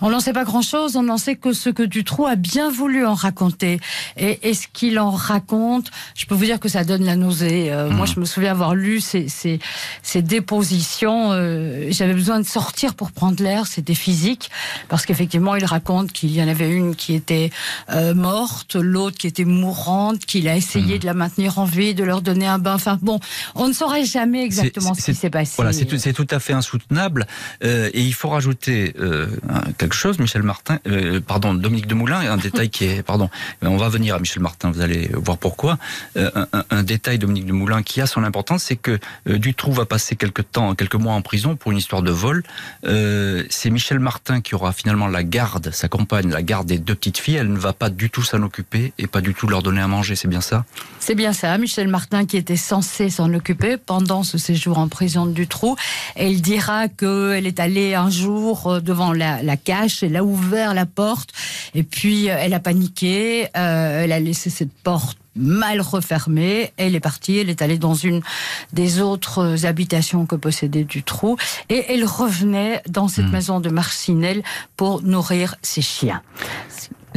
on 0.00 0.10
n'en 0.10 0.20
sait 0.20 0.32
pas 0.32 0.44
grand-chose, 0.44 0.96
on 0.96 1.02
n'en 1.02 1.16
sait 1.16 1.36
que 1.36 1.52
ce 1.52 1.70
que 1.70 1.82
Dutroux 1.82 2.26
a 2.26 2.36
bien 2.36 2.70
voulu 2.70 3.06
en 3.06 3.14
raconter. 3.14 3.80
Et, 4.16 4.48
et 4.48 4.54
ce 4.54 4.66
qu'il 4.72 4.98
en 4.98 5.10
raconte, 5.10 5.90
je 6.14 6.26
peux 6.26 6.34
vous 6.34 6.44
dire 6.44 6.60
que 6.60 6.68
ça 6.68 6.84
donne 6.84 7.04
la 7.04 7.16
nausée. 7.16 7.72
Euh, 7.72 7.90
Moi, 7.90 8.04
mmh. 8.04 8.14
je 8.14 8.20
me 8.20 8.24
souviens 8.24 8.50
avoir 8.50 8.74
lu 8.74 9.00
ces, 9.00 9.28
ces, 9.28 9.58
ces 10.02 10.22
dépositions. 10.22 11.32
Euh, 11.32 11.88
J'avais 11.90 12.14
besoin 12.14 12.40
de 12.40 12.46
sortir 12.46 12.94
pour 12.94 13.12
prendre 13.12 13.42
l'air, 13.42 13.66
c'était 13.66 13.94
physique, 13.94 14.50
parce 14.88 15.06
qu'effectivement, 15.06 15.56
il 15.56 15.64
raconte 15.64 16.12
qu'il 16.12 16.32
y 16.32 16.42
en 16.42 16.48
avait 16.48 16.70
une 16.70 16.94
qui 16.94 17.14
était 17.14 17.50
euh, 17.90 18.14
morte, 18.14 18.76
l'autre 18.76 19.16
qui 19.16 19.26
était 19.26 19.44
mourante, 19.44 20.26
qu'il 20.26 20.48
a 20.48 20.56
essayé 20.56 20.96
mmh. 20.96 21.00
de 21.00 21.06
la 21.06 21.14
maintenir 21.14 21.58
en 21.58 21.64
vie, 21.64 21.94
de 21.94 22.04
leur 22.04 22.22
donner 22.22 22.46
un 22.46 22.58
bain. 22.58 22.74
Enfin 22.74 22.98
bon, 23.00 23.20
on 23.54 23.68
ne 23.68 23.72
saurait 23.72 24.04
jamais 24.04 24.44
exactement 24.44 24.94
ce 24.94 25.02
qui 25.02 25.14
s'est 25.14 25.30
passé. 25.30 25.54
Voilà, 25.56 25.72
c'est 25.72 25.84
tout, 25.86 25.96
tout, 25.96 26.34
à 26.34 26.38
fait 26.38 26.52
insoutenable. 26.52 27.26
Et 27.62 28.02
il 28.02 28.12
faut 28.14 28.28
rajouter 28.28 28.94
euh, 29.00 29.26
chose, 29.94 30.18
Michel 30.18 30.42
Martin, 30.42 30.78
euh, 30.86 31.20
pardon, 31.20 31.54
Dominique 31.54 31.86
Demoulin, 31.86 32.20
un 32.20 32.36
détail 32.36 32.70
qui 32.70 32.84
est, 32.84 33.02
pardon, 33.02 33.30
on 33.62 33.76
va 33.76 33.88
venir 33.88 34.14
à 34.14 34.18
Michel 34.18 34.42
Martin, 34.42 34.70
vous 34.70 34.80
allez 34.80 35.10
voir 35.14 35.38
pourquoi. 35.38 35.78
Euh, 36.16 36.30
un, 36.70 36.82
détail, 36.82 37.18
Dominique 37.18 37.46
Demoulin, 37.46 37.82
qui 37.82 38.00
a 38.00 38.06
son 38.06 38.24
importance, 38.24 38.64
c'est 38.64 38.76
que 38.76 38.98
euh, 39.28 39.38
Dutroux 39.38 39.72
va 39.72 39.86
passer 39.86 40.16
quelques 40.16 40.50
temps, 40.50 40.74
quelques 40.74 40.94
mois 40.94 41.14
en 41.14 41.22
prison 41.22 41.56
pour 41.56 41.72
une 41.72 41.78
histoire 41.78 42.02
de 42.02 42.10
vol. 42.10 42.42
Euh, 42.84 43.44
c'est 43.50 43.70
Michel 43.70 43.98
Martin 43.98 44.40
qui 44.40 44.54
aura 44.54 44.72
finalement 44.72 45.06
la 45.06 45.22
garde, 45.22 45.70
sa 45.72 45.88
compagne, 45.88 46.30
la 46.30 46.42
garde 46.42 46.66
des 46.66 46.78
deux 46.78 46.94
petites 46.94 47.18
filles. 47.18 47.36
Elle 47.36 47.52
ne 47.52 47.58
va 47.58 47.72
pas 47.72 47.90
du 47.90 48.10
tout 48.10 48.22
s'en 48.22 48.42
occuper 48.42 48.92
et 48.98 49.06
pas 49.06 49.20
du 49.20 49.34
tout 49.34 49.46
leur 49.46 49.62
donner 49.62 49.80
à 49.80 49.88
manger, 49.88 50.16
c'est 50.16 50.28
bien 50.28 50.40
ça? 50.40 50.64
C'est 51.00 51.14
bien 51.14 51.32
ça. 51.32 51.56
Michel 51.58 51.88
Martin 51.88 52.24
qui 52.26 52.36
était 52.36 52.56
censé 52.56 53.10
s'en 53.10 53.32
occuper 53.32 53.76
pendant 53.76 54.22
ce 54.22 54.38
séjour 54.38 54.78
en 54.78 54.88
prison 54.88 55.26
de 55.26 55.32
Dutroux. 55.32 55.76
Il 56.18 56.42
dira 56.42 56.88
qu'elle 56.88 57.46
est 57.46 57.60
allée 57.60 57.94
un 57.94 58.10
jour 58.10 58.80
devant 58.80 59.12
la, 59.12 59.42
la 59.42 59.56
elle 60.02 60.16
a 60.16 60.24
ouvert 60.24 60.74
la 60.74 60.86
porte 60.86 61.30
et 61.74 61.82
puis 61.82 62.30
euh, 62.30 62.36
elle 62.38 62.54
a 62.54 62.60
paniqué, 62.60 63.48
euh, 63.56 64.04
elle 64.04 64.12
a 64.12 64.20
laissé 64.20 64.50
cette 64.50 64.72
porte 64.72 65.18
mal 65.36 65.80
refermée. 65.80 66.72
Elle 66.76 66.94
est 66.94 67.00
partie, 67.00 67.38
elle 67.38 67.50
est 67.50 67.62
allée 67.62 67.78
dans 67.78 67.94
une 67.94 68.22
des 68.72 69.00
autres 69.00 69.66
habitations 69.66 70.26
que 70.26 70.34
possédait 70.34 70.84
Dutroux 70.84 71.36
et 71.68 71.84
elle 71.88 72.04
revenait 72.04 72.82
dans 72.88 73.08
cette 73.08 73.26
mmh. 73.26 73.30
maison 73.30 73.60
de 73.60 73.68
Marcinelle 73.68 74.42
pour 74.76 75.02
nourrir 75.02 75.56
ses 75.62 75.82
chiens. 75.82 76.22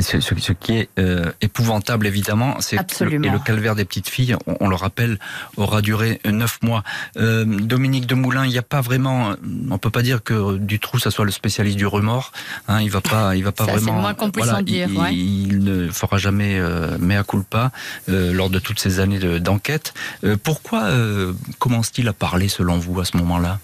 Ce, 0.01 0.19
ce, 0.19 0.35
ce, 0.39 0.53
qui 0.53 0.77
est 0.77 0.89
euh, 0.97 1.31
épouvantable, 1.41 2.07
évidemment, 2.07 2.57
c'est 2.59 2.77
le, 3.01 3.13
et 3.13 3.29
le 3.29 3.39
calvaire 3.39 3.75
des 3.75 3.85
petites 3.85 4.09
filles, 4.09 4.35
on, 4.47 4.57
on, 4.59 4.67
le 4.67 4.75
rappelle, 4.75 5.19
aura 5.57 5.81
duré 5.81 6.19
neuf 6.25 6.59
mois. 6.61 6.83
Euh, 7.17 7.45
Dominique 7.45 8.05
de 8.05 8.15
Moulin, 8.15 8.45
il 8.45 8.51
n'y 8.51 8.57
a 8.57 8.63
pas 8.63 8.81
vraiment, 8.81 9.33
on 9.69 9.77
peut 9.77 9.89
pas 9.89 10.01
dire 10.01 10.23
que 10.23 10.57
Dutroux, 10.57 10.99
ça 10.99 11.11
soit 11.11 11.25
le 11.25 11.31
spécialiste 11.31 11.77
du 11.77 11.87
remords. 11.87 12.31
Hein, 12.67 12.81
il 12.81 12.89
va 12.89 13.01
pas, 13.01 13.35
il 13.35 13.43
va 13.43 13.51
pas 13.51 13.65
ça, 13.65 13.71
vraiment. 13.71 13.87
C'est 13.87 13.95
le 13.95 14.01
moins 14.01 14.13
qu'on 14.13 14.31
puisse 14.31 14.45
voilà, 14.45 14.59
en 14.59 14.63
dire. 14.63 14.87
Il, 14.89 14.97
ouais. 14.97 15.15
il, 15.15 15.63
ne 15.63 15.89
fera 15.89 16.17
jamais 16.17 16.59
euh, 16.59 16.97
mea 16.99 17.23
culpa 17.23 17.71
euh, 18.09 18.33
lors 18.33 18.49
de 18.49 18.59
toutes 18.59 18.79
ces 18.79 18.99
années 18.99 19.19
d'enquête. 19.39 19.93
De, 20.23 20.35
pourquoi 20.35 20.83
euh, 20.83 21.33
commence-t-il 21.59 22.07
à 22.07 22.13
parler, 22.13 22.47
selon 22.47 22.77
vous, 22.77 22.99
à 22.99 23.05
ce 23.05 23.17
moment-là? 23.17 23.59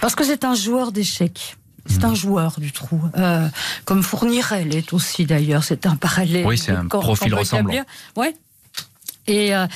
Parce 0.00 0.14
que 0.14 0.24
c'est 0.24 0.44
un 0.44 0.54
joueur 0.54 0.92
d'échecs. 0.92 1.56
C'est 1.86 2.04
un 2.04 2.14
joueur 2.14 2.58
du 2.58 2.72
trou, 2.72 3.00
euh, 3.16 3.48
comme 3.84 4.02
Fourniret 4.02 4.64
l'est 4.64 4.92
aussi 4.92 5.26
d'ailleurs. 5.26 5.64
C'est 5.64 5.86
un 5.86 5.96
parallèle. 5.96 6.46
Oui, 6.46 6.56
c'est 6.58 6.72
un 6.72 6.86
profil 6.86 7.34
ressemblant. 7.34 7.84
Ouais. 8.16 8.34
Et 9.26 9.54
euh, 9.54 9.66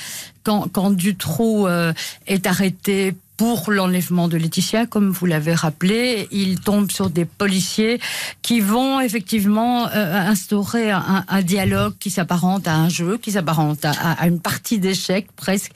quand, 0.43 0.71
quand 0.71 0.91
Dutroux 0.91 1.67
euh, 1.67 1.93
est 2.27 2.47
arrêté 2.47 3.15
pour 3.39 3.71
l'enlèvement 3.71 4.27
de 4.27 4.35
Laetitia, 4.35 4.85
comme 4.85 5.11
vous 5.11 5.25
l'avez 5.25 5.53
rappelé, 5.53 6.27
il 6.29 6.59
tombe 6.59 6.91
sur 6.91 7.09
des 7.09 7.23
policiers 7.23 8.01
qui 8.41 8.59
vont 8.59 8.99
effectivement 8.99 9.87
euh, 9.87 10.13
instaurer 10.13 10.91
un, 10.91 11.23
un, 11.25 11.41
dialogue 11.41 11.93
qui 12.01 12.09
s'apparente 12.09 12.67
à 12.67 12.75
un 12.75 12.89
jeu, 12.89 13.17
qui 13.17 13.31
s'apparente 13.31 13.85
à, 13.85 13.91
à, 13.91 14.27
une 14.27 14.41
partie 14.41 14.77
d'échecs 14.77 15.27
presque. 15.37 15.71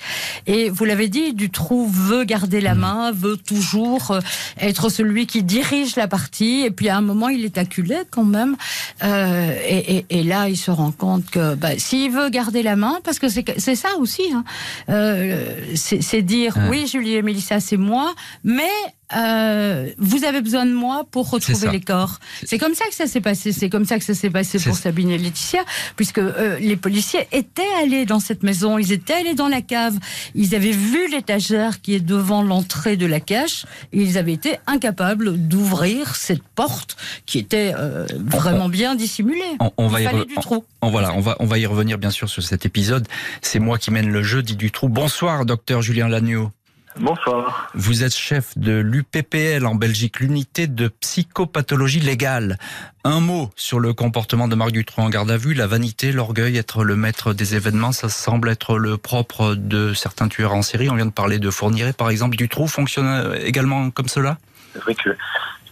Et 0.46 0.70
vous 0.70 0.84
l'avez 0.84 1.08
dit, 1.08 1.34
Dutroux 1.34 1.88
veut 1.88 2.26
garder 2.26 2.60
la 2.60 2.76
main, 2.76 3.14
veut 3.14 3.38
toujours 3.38 4.12
euh, 4.12 4.20
être 4.60 4.90
celui 4.90 5.26
qui 5.26 5.42
dirige 5.42 5.96
la 5.96 6.10
partie. 6.10 6.64
Et 6.66 6.70
puis 6.70 6.90
à 6.90 6.98
un 6.98 7.02
moment, 7.02 7.30
il 7.30 7.46
est 7.46 7.58
acculé 7.58 7.96
quand 8.12 8.26
même. 8.26 8.58
Euh, 9.06 9.56
et, 9.66 10.00
et, 10.00 10.06
et, 10.10 10.24
là, 10.24 10.50
il 10.50 10.58
se 10.58 10.70
rend 10.70 10.92
compte 10.92 11.30
que 11.30 11.56
bah, 11.56 11.78
s'il 11.78 12.12
veut 12.12 12.30
garder 12.30 12.62
la 12.62 12.76
main, 12.76 13.00
parce 13.06 13.20
que 13.20 13.30
c'est 13.30 13.76
ça 13.76 13.90
aussi, 14.00 14.34
hein, 14.34 14.44
euh, 14.90 15.56
c'est 15.76 16.22
dire 16.22 16.58
ouais. 16.58 16.68
oui, 16.70 16.88
Julie 16.88 17.16
et 17.16 17.22
Mélissa 17.22 17.53
c'est 17.60 17.78
moi, 17.78 18.14
mais 18.44 18.70
euh, 19.16 19.92
vous 19.98 20.24
avez 20.24 20.42
besoin 20.42 20.66
de 20.66 20.74
moi 20.74 21.06
pour 21.12 21.30
retrouver 21.30 21.70
les 21.70 21.82
corps. 21.82 22.20
C'est 22.44 22.58
comme 22.58 22.74
ça 22.74 22.86
que 22.86 22.96
ça 22.96 23.06
s'est 23.06 23.22
passé. 23.22 23.52
C'est 23.52 23.70
comme 23.70 23.86
ça 23.86 24.00
que 24.00 24.06
ça 24.06 24.16
s'est 24.16 24.30
passé 24.30 24.60
pour 24.60 24.76
Sabine 24.76 25.10
et 25.10 25.18
Laetitia, 25.18 25.64
puisque 25.96 26.18
euh, 26.18 26.58
les 26.60 26.76
policiers 26.76 27.28
étaient 27.32 27.62
allés 27.82 28.06
dans 28.06 28.20
cette 28.20 28.44
maison, 28.44 28.78
ils 28.78 28.92
étaient 28.92 29.14
allés 29.14 29.36
dans 29.36 29.48
la 29.48 29.62
cave, 29.62 29.98
ils 30.34 30.56
avaient 30.56 30.72
vu 30.72 31.10
l'étagère 31.12 31.82
qui 31.82 31.94
est 31.94 32.00
devant 32.00 32.42
l'entrée 32.44 32.98
de 32.98 33.06
la 33.06 33.20
cache, 33.20 33.66
et 33.92 34.02
ils 34.02 34.18
avaient 34.18 34.34
été 34.34 34.58
incapables 34.66 35.38
d'ouvrir 35.38 36.16
cette 36.16 36.44
porte 36.44 36.98
qui 37.26 37.38
était 37.38 37.74
euh, 37.78 38.08
vraiment 38.18 38.70
bien 38.70 38.96
dissimulée. 38.96 39.42
On, 39.60 39.72
on 39.78 39.88
va 39.88 40.02
y 40.02 40.26
du 40.26 40.36
trou. 40.36 40.64
On, 40.82 40.90
voilà, 40.90 41.14
on 41.14 41.20
va 41.20 41.36
on 41.40 41.46
va 41.46 41.58
y 41.58 41.66
revenir 41.66 41.98
bien 41.98 42.12
sûr 42.12 42.30
sur 42.30 42.44
cet 42.44 42.66
épisode. 42.66 43.08
C'est 43.42 43.60
moi 43.60 43.78
qui 43.78 43.92
mène 43.92 44.10
le 44.10 44.24
jeu, 44.24 44.42
dit 44.42 44.56
du 44.56 44.72
trou. 44.72 44.90
Bonsoir, 44.90 45.46
docteur 45.46 45.82
Julien 45.82 46.08
Lagneau. 46.08 46.52
Bonsoir. 47.00 47.72
Vous 47.74 48.04
êtes 48.04 48.16
chef 48.16 48.58
de 48.58 48.74
l'UPPL 48.74 49.66
en 49.66 49.74
Belgique, 49.74 50.20
l'unité 50.20 50.68
de 50.68 50.88
psychopathologie 50.88 52.00
légale. 52.00 52.58
Un 53.04 53.20
mot 53.20 53.50
sur 53.56 53.80
le 53.80 53.94
comportement 53.94 54.48
de 54.48 54.56
Marc 54.56 54.72
Dutroux 54.72 55.02
en 55.02 55.10
garde 55.10 55.32
à 55.32 55.38
vue, 55.38 55.56
la 55.56 55.66
vanité, 55.66 56.12
l'orgueil, 56.12 56.56
être 56.58 56.84
le 56.84 56.96
maître 56.96 57.34
des 57.34 57.56
événements, 57.56 57.92
ça 57.92 58.10
semble 58.10 58.50
être 58.50 58.78
le 58.78 58.98
propre 58.98 59.56
de 59.56 59.94
certains 59.94 60.28
tueurs 60.28 60.54
en 60.54 60.62
série. 60.62 60.90
On 60.90 60.96
vient 60.96 61.08
de 61.08 61.12
parler 61.12 61.40
de 61.40 61.50
Fourniret, 61.50 61.94
par 61.94 62.10
exemple. 62.12 62.36
Dutroux 62.36 62.68
fonctionne 62.68 63.36
également 63.44 63.90
comme 63.90 64.08
cela? 64.08 64.38
C'est 64.74 64.82
vrai 64.82 64.94
que 64.94 65.10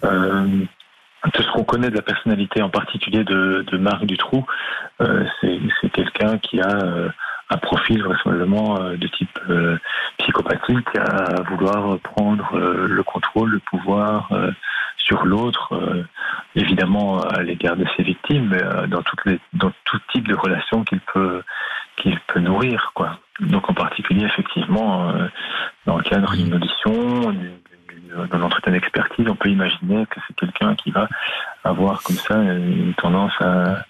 euh, 0.03 0.47
tout 1.33 1.43
ce 1.43 1.51
qu'on 1.53 1.63
connaît 1.63 1.91
de 1.91 1.95
la 1.95 2.01
personnalité, 2.01 2.63
en 2.63 2.69
particulier 2.69 3.23
de, 3.23 3.63
de 3.71 3.77
Marc 3.77 4.05
Dutroux, 4.05 4.45
euh, 5.01 5.23
c'est 5.41 5.89
quelqu'un 5.91 6.39
qui 6.39 6.59
a... 6.61 6.83
Euh, 6.83 7.09
un 7.51 7.57
profil 7.57 8.01
vraisemblablement 8.01 8.79
de 8.79 9.07
type 9.07 9.37
euh, 9.49 9.77
psychopathique 10.19 10.87
à 10.95 11.41
vouloir 11.43 11.99
prendre 11.99 12.49
euh, 12.53 12.87
le 12.87 13.03
contrôle, 13.03 13.51
le 13.51 13.59
pouvoir 13.59 14.29
euh, 14.31 14.51
sur 14.97 15.25
l'autre, 15.25 15.73
évidemment 16.55 17.19
à 17.21 17.41
l'égard 17.41 17.75
de 17.75 17.85
ses 17.97 18.03
victimes, 18.03 18.55
dans, 18.87 19.01
toutes 19.01 19.25
les, 19.25 19.39
dans 19.51 19.71
tout 19.83 19.97
type 20.13 20.27
de 20.27 20.35
relations 20.35 20.83
qu'il 20.83 20.99
peut, 21.13 21.41
peut 22.27 22.39
nourrir. 22.39 22.93
Donc 23.39 23.67
en 23.69 23.73
particulier, 23.73 24.25
effectivement, 24.25 25.11
dans 25.87 25.97
le 25.97 26.03
cadre 26.03 26.33
d'une 26.33 26.53
audition, 26.53 27.33
d'un 28.31 28.41
entretien 28.41 28.73
d'expertise, 28.73 29.25
on 29.27 29.35
peut 29.35 29.49
imaginer 29.49 30.05
que 30.05 30.19
c'est 30.27 30.35
quelqu'un 30.35 30.75
qui 30.75 30.91
va 30.91 31.09
avoir 31.63 32.03
comme 32.03 32.17
ça 32.17 32.35
une 32.35 32.93
tendance 32.93 33.33
à 33.41 33.83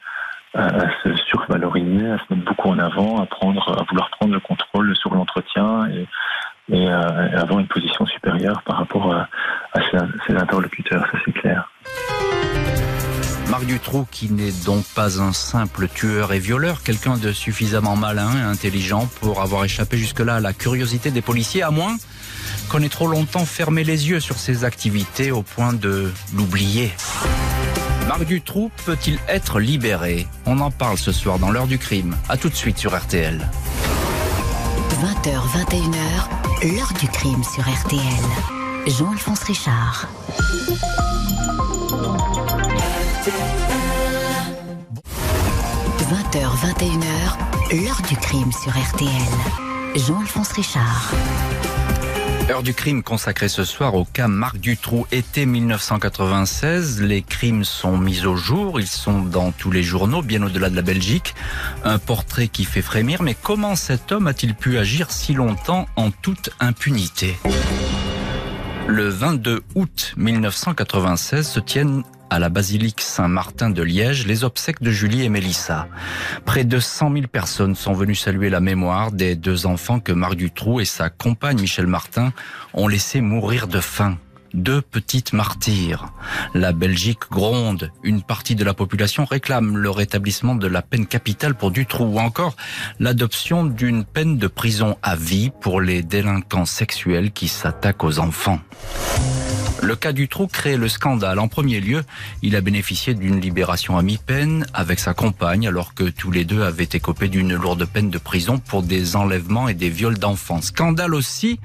à, 0.53 0.89
se 1.03 1.15
survaloriser, 1.27 2.11
à 2.11 2.17
se 2.17 2.33
mettre 2.33 2.45
beaucoup 2.45 2.69
en 2.69 2.79
avant, 2.79 3.21
à 3.21 3.25
prendre, 3.25 3.79
à 3.79 3.83
vouloir 3.89 4.09
prendre 4.11 4.33
le 4.33 4.39
contrôle 4.39 4.95
sur 4.95 5.13
l'entretien 5.13 5.87
et, 5.89 6.07
euh, 6.73 7.37
avoir 7.37 7.59
une 7.59 7.67
position 7.67 8.05
supérieure 8.05 8.61
par 8.63 8.77
rapport 8.77 9.13
à, 9.13 9.27
à 9.73 9.81
ses, 9.89 9.97
ses, 10.25 10.35
interlocuteurs, 10.35 11.05
ça 11.11 11.17
c'est 11.25 11.33
clair. 11.33 11.69
Marc 13.49 13.65
Dutroux, 13.65 14.07
qui 14.09 14.31
n'est 14.31 14.53
donc 14.65 14.85
pas 14.95 15.21
un 15.21 15.33
simple 15.33 15.89
tueur 15.89 16.31
et 16.31 16.39
violeur, 16.39 16.83
quelqu'un 16.83 17.17
de 17.17 17.33
suffisamment 17.33 17.97
malin 17.97 18.31
et 18.37 18.41
intelligent 18.41 19.09
pour 19.19 19.41
avoir 19.41 19.65
échappé 19.65 19.97
jusque-là 19.97 20.35
à 20.35 20.39
la 20.39 20.53
curiosité 20.53 21.11
des 21.11 21.21
policiers, 21.21 21.61
à 21.61 21.71
moins 21.71 21.97
qu'on 22.69 22.81
ait 22.81 22.89
trop 22.89 23.07
longtemps 23.07 23.43
fermé 23.43 23.83
les 23.83 24.09
yeux 24.09 24.21
sur 24.21 24.37
ses 24.37 24.63
activités 24.63 25.31
au 25.31 25.41
point 25.41 25.73
de 25.73 26.09
l'oublier. 26.33 26.93
Marc 28.11 28.25
Dutroux 28.25 28.69
peut-il 28.85 29.17
être 29.29 29.61
libéré? 29.61 30.27
On 30.45 30.59
en 30.59 30.69
parle 30.69 30.97
ce 30.97 31.13
soir 31.13 31.39
dans 31.39 31.49
l'heure 31.49 31.67
du 31.67 31.77
crime. 31.77 32.17
A 32.27 32.35
tout 32.35 32.49
de 32.49 32.55
suite 32.55 32.77
sur 32.77 32.93
RTL. 32.93 33.39
20h, 34.89 35.39
21h, 35.55 36.75
l'heure 36.75 36.91
du 36.99 37.07
crime 37.07 37.41
sur 37.41 37.63
RTL. 37.63 38.01
Jean-Alphonse 38.85 39.43
Richard.– 39.43 40.09
20h, 46.33 46.49
21h, 46.65 47.37
l'heure 47.81 48.01
du 48.09 48.17
crime 48.17 48.51
sur 48.51 48.73
RTL. 48.73 49.31
Jean-Alphonse 49.95 50.51
Richard. 50.51 51.13
Heure 52.49 52.63
du 52.63 52.73
crime 52.73 53.03
consacrée 53.03 53.47
ce 53.47 53.63
soir 53.63 53.95
au 53.95 54.03
cas 54.03 54.27
Marc 54.27 54.57
Dutroux. 54.57 55.05
Été 55.11 55.45
1996, 55.45 57.01
les 57.01 57.21
crimes 57.21 57.63
sont 57.63 57.97
mis 57.97 58.25
au 58.25 58.35
jour, 58.35 58.79
ils 58.79 58.87
sont 58.87 59.21
dans 59.21 59.51
tous 59.51 59.71
les 59.71 59.83
journaux, 59.83 60.21
bien 60.21 60.43
au-delà 60.43 60.69
de 60.69 60.75
la 60.75 60.81
Belgique. 60.81 61.33
Un 61.83 61.99
portrait 61.99 62.47
qui 62.47 62.65
fait 62.65 62.81
frémir, 62.81 63.21
mais 63.21 63.35
comment 63.35 63.75
cet 63.75 64.11
homme 64.11 64.27
a-t-il 64.27 64.55
pu 64.55 64.77
agir 64.77 65.11
si 65.11 65.33
longtemps 65.33 65.87
en 65.95 66.11
toute 66.11 66.49
impunité? 66.59 67.37
Le 68.87 69.07
22 69.07 69.61
août 69.75 70.13
1996 70.17 71.47
se 71.47 71.59
tiennent 71.59 72.03
à 72.31 72.39
la 72.39 72.49
basilique 72.49 73.01
Saint-Martin 73.01 73.69
de 73.69 73.83
Liège 73.83 74.25
les 74.25 74.45
obsèques 74.45 74.81
de 74.81 74.89
Julie 74.89 75.23
et 75.23 75.29
Mélissa. 75.29 75.89
Près 76.45 76.63
de 76.63 76.79
100 76.79 77.13
000 77.13 77.27
personnes 77.27 77.75
sont 77.75 77.91
venues 77.91 78.15
saluer 78.15 78.49
la 78.49 78.61
mémoire 78.61 79.11
des 79.11 79.35
deux 79.35 79.65
enfants 79.65 79.99
que 79.99 80.13
Marc 80.13 80.35
Dutroux 80.35 80.79
et 80.79 80.85
sa 80.85 81.09
compagne 81.09 81.59
Michel 81.59 81.87
Martin 81.87 82.31
ont 82.73 82.87
laissé 82.87 83.19
mourir 83.19 83.67
de 83.67 83.81
faim 83.81 84.17
deux 84.53 84.81
petites 84.81 85.33
martyrs. 85.33 86.07
La 86.53 86.71
Belgique 86.71 87.29
gronde. 87.29 87.91
Une 88.03 88.21
partie 88.21 88.55
de 88.55 88.63
la 88.63 88.73
population 88.73 89.25
réclame 89.25 89.77
le 89.77 89.89
rétablissement 89.89 90.55
de 90.55 90.67
la 90.67 90.81
peine 90.81 91.05
capitale 91.05 91.55
pour 91.55 91.71
Dutroux 91.71 92.05
ou 92.05 92.19
encore 92.19 92.55
l'adoption 92.99 93.65
d'une 93.65 94.03
peine 94.03 94.37
de 94.37 94.47
prison 94.47 94.97
à 95.03 95.15
vie 95.15 95.51
pour 95.61 95.81
les 95.81 96.01
délinquants 96.01 96.65
sexuels 96.65 97.31
qui 97.31 97.47
s'attaquent 97.47 98.03
aux 98.03 98.19
enfants. 98.19 98.59
Le 99.83 99.95
cas 99.95 100.13
Dutroux 100.13 100.45
crée 100.45 100.77
le 100.77 100.87
scandale. 100.87 101.39
En 101.39 101.47
premier 101.47 101.79
lieu, 101.79 102.03
il 102.43 102.55
a 102.55 102.61
bénéficié 102.61 103.15
d'une 103.15 103.41
libération 103.41 103.97
à 103.97 104.03
mi-peine 104.03 104.67
avec 104.75 104.99
sa 104.99 105.15
compagne 105.15 105.67
alors 105.67 105.95
que 105.95 106.03
tous 106.03 106.29
les 106.29 106.45
deux 106.45 106.61
avaient 106.61 106.83
écopé 106.83 107.27
d'une 107.27 107.55
lourde 107.55 107.85
peine 107.85 108.11
de 108.11 108.19
prison 108.19 108.59
pour 108.59 108.83
des 108.83 109.15
enlèvements 109.15 109.67
et 109.67 109.73
des 109.73 109.89
viols 109.89 110.19
d'enfants. 110.19 110.61
Scandale 110.61 111.15
aussi 111.15 111.59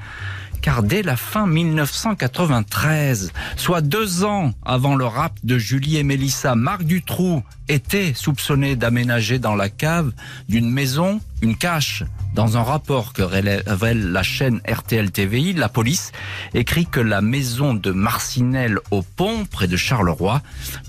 car 0.66 0.82
dès 0.82 1.04
la 1.04 1.16
fin 1.16 1.46
1993, 1.46 3.32
soit 3.56 3.82
deux 3.82 4.24
ans 4.24 4.52
avant 4.64 4.96
le 4.96 5.04
rap 5.04 5.32
de 5.44 5.58
Julie 5.58 5.96
et 5.96 6.02
Mélissa, 6.02 6.56
Marc 6.56 6.82
Dutroux 6.82 7.44
était 7.68 8.12
soupçonné 8.14 8.74
d'aménager 8.74 9.38
dans 9.38 9.54
la 9.54 9.68
cave 9.68 10.10
d'une 10.48 10.68
maison 10.68 11.20
une 11.40 11.56
cache. 11.56 12.02
Dans 12.34 12.56
un 12.56 12.64
rapport 12.64 13.12
que 13.12 13.22
révèle 13.22 14.10
la 14.10 14.24
chaîne 14.24 14.60
RTL 14.68 15.12
TVI, 15.12 15.52
la 15.52 15.68
police 15.68 16.10
écrit 16.52 16.86
que 16.86 16.98
la 16.98 17.20
maison 17.20 17.72
de 17.72 17.92
Marcinelle 17.92 18.80
au 18.90 19.02
pont, 19.02 19.44
près 19.48 19.68
de 19.68 19.76
Charleroi, 19.76 20.42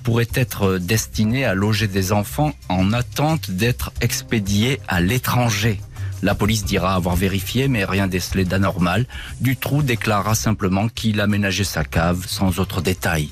pourrait 0.03 0.27
être 0.33 0.79
destinée 0.79 1.45
à 1.45 1.53
loger 1.53 1.87
des 1.87 2.13
enfants 2.13 2.53
en 2.67 2.93
attente 2.93 3.51
d'être 3.51 3.91
expédiés 4.01 4.81
à 4.87 5.01
l'étranger. 5.01 5.79
La 6.23 6.35
police 6.35 6.65
dira 6.65 6.95
avoir 6.95 7.15
vérifié, 7.15 7.67
mais 7.67 7.85
rien 7.85 8.07
décelé 8.07 8.45
d'anormal. 8.45 9.05
Dutroux 9.41 9.83
déclara 9.83 10.35
simplement 10.35 10.89
qu'il 10.89 11.21
aménageait 11.21 11.63
sa 11.63 11.83
cave 11.83 12.25
sans 12.27 12.59
autre 12.59 12.81
détail. 12.81 13.29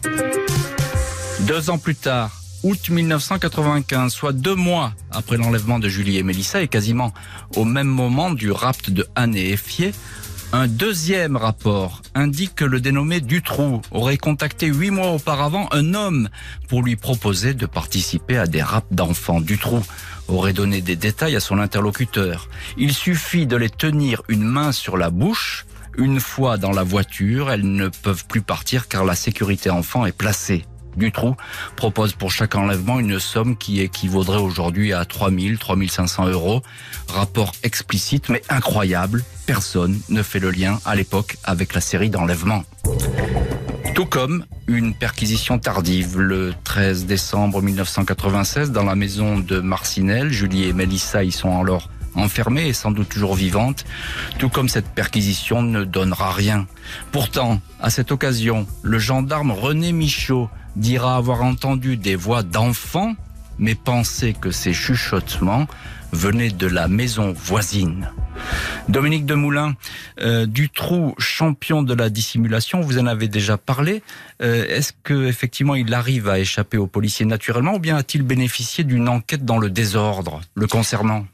Deux 1.42 1.70
ans 1.70 1.78
plus 1.78 1.96
tard, 1.96 2.32
août 2.64 2.90
1995, 2.90 4.12
soit 4.12 4.34
deux 4.34 4.56
mois 4.56 4.94
après 5.12 5.38
l'enlèvement 5.38 5.80
de 5.80 5.90
Julie 5.90 6.18
et 6.18 6.24
Mélissa 6.24 6.62
et 6.62 6.68
quasiment 6.68 7.14
au 7.56 7.66
même 7.66 7.88
moment 7.88 8.32
du 8.32 8.52
rapt 8.52 8.90
de 8.90 9.06
Anne 9.16 9.36
et 9.36 9.52
Effier, 9.52 9.94
un 10.54 10.68
deuxième 10.68 11.36
rapport 11.36 12.02
indique 12.14 12.56
que 12.56 12.66
le 12.66 12.80
dénommé 12.80 13.20
Dutroux 13.20 13.82
aurait 13.92 14.18
contacté 14.18 14.68
huit 14.68 14.90
mois 14.90 15.12
auparavant 15.12 15.68
un 15.72 15.94
homme 15.94 16.30
pour 16.70 16.82
lui 16.82 16.96
proposer 16.96 17.54
de 17.54 17.66
participer 17.66 18.38
à 18.38 18.48
des 18.48 18.62
rapts 18.62 18.94
d'enfants. 18.94 19.42
Dutroux 19.42 19.84
aurait 20.28 20.54
donné 20.54 20.82
des 20.82 20.96
détails 20.96 21.36
à 21.36 21.40
son 21.40 21.60
interlocuteur. 21.60 22.50
Il 22.78 22.94
suffit 22.94 23.48
de 23.48 23.56
les 23.56 23.70
tenir 23.70 24.22
une 24.28 24.44
main 24.44 24.72
sur 24.72 24.98
la 24.98 25.10
bouche. 25.10 25.66
Une 25.98 26.20
fois 26.20 26.58
dans 26.58 26.72
la 26.72 26.84
voiture, 26.84 27.52
elles 27.52 27.70
ne 27.70 27.88
peuvent 27.88 28.26
plus 28.26 28.42
partir 28.42 28.88
car 28.88 29.06
la 29.06 29.16
sécurité 29.16 29.70
enfant 29.70 30.06
est 30.06 30.18
placée. 30.18 30.66
Dutroux 30.98 31.36
propose 31.76 32.14
pour 32.14 32.32
chaque 32.32 32.56
enlèvement 32.56 33.00
une 33.00 33.20
somme 33.20 33.58
qui 33.58 33.82
équivaudrait 33.82 34.40
aujourd'hui 34.40 34.94
à 34.94 35.06
3000, 35.06 35.58
3500 35.58 36.28
euros. 36.28 36.62
Rapport 37.08 37.54
explicite 37.64 38.30
mais 38.30 38.42
incroyable. 38.50 39.24
Personne 39.46 40.00
ne 40.10 40.24
fait 40.24 40.40
le 40.40 40.52
lien 40.52 40.80
à 40.86 40.96
l'époque 40.96 41.38
avec 41.44 41.74
la 41.74 41.82
série 41.82 42.10
d'enlèvements. 42.10 42.64
Tout 43.96 44.06
comme 44.06 44.46
une 44.68 44.94
perquisition 44.94 45.58
tardive 45.58 46.20
le 46.20 46.54
13 46.66 47.06
décembre 47.06 47.62
1996 47.62 48.74
dans 48.74 48.84
la 48.84 48.94
maison 48.94 49.40
de 49.40 49.62
Marcinelle. 49.62 50.34
Julie 50.34 50.66
et 50.66 50.74
Mélissa 50.74 51.24
y 51.24 51.32
sont 51.32 51.62
alors 51.62 51.90
enfermées 52.14 52.68
et 52.68 52.74
sans 52.74 52.92
doute 52.92 53.08
toujours 53.08 53.36
vivantes, 53.36 53.86
tout 54.38 54.50
comme 54.50 54.68
cette 54.68 54.90
perquisition 54.90 55.62
ne 55.62 55.86
donnera 55.86 56.34
rien. 56.34 56.68
Pourtant, 57.14 57.62
à 57.80 57.90
cette 57.90 58.12
occasion, 58.12 58.68
le 58.84 59.00
gendarme 59.00 59.52
René 59.52 59.94
Michaud 59.94 60.50
dira 60.76 61.16
avoir 61.16 61.42
entendu 61.44 61.96
des 61.96 62.18
voix 62.18 62.44
d'enfants, 62.44 63.16
mais 63.60 63.76
penser 63.76 64.34
que 64.34 64.52
ces 64.52 64.74
chuchotements 64.74 65.68
venaient 66.12 66.52
de 66.52 66.68
la 66.68 66.90
maison 66.90 67.32
voisine. 67.32 68.10
Dominique 68.90 69.26
Demoulin, 69.26 69.76
euh, 70.22 70.46
du 70.46 70.70
trou 70.70 71.16
champion 71.18 71.84
de 71.84 71.94
la 71.94 72.10
dissimulation, 72.10 72.82
vous 72.82 73.00
en 73.00 73.08
avez 73.08 73.28
déjà 73.28 73.58
parlé. 73.58 74.04
Euh, 74.42 74.66
est-ce 74.68 74.94
que 75.04 75.26
effectivement 75.26 75.76
il 75.76 75.94
arrive 75.94 76.30
à 76.30 76.40
échapper 76.40 76.78
aux 76.78 76.88
policiers 76.88 77.26
naturellement, 77.26 77.76
ou 77.76 77.80
bien 77.80 77.98
a-t-il 77.98 78.24
bénéficié 78.24 78.84
d'une 78.84 79.10
enquête 79.10 79.44
dans 79.44 79.58
le 79.58 79.70
désordre 79.70 80.42
le 80.54 80.68
concernant? 80.68 81.26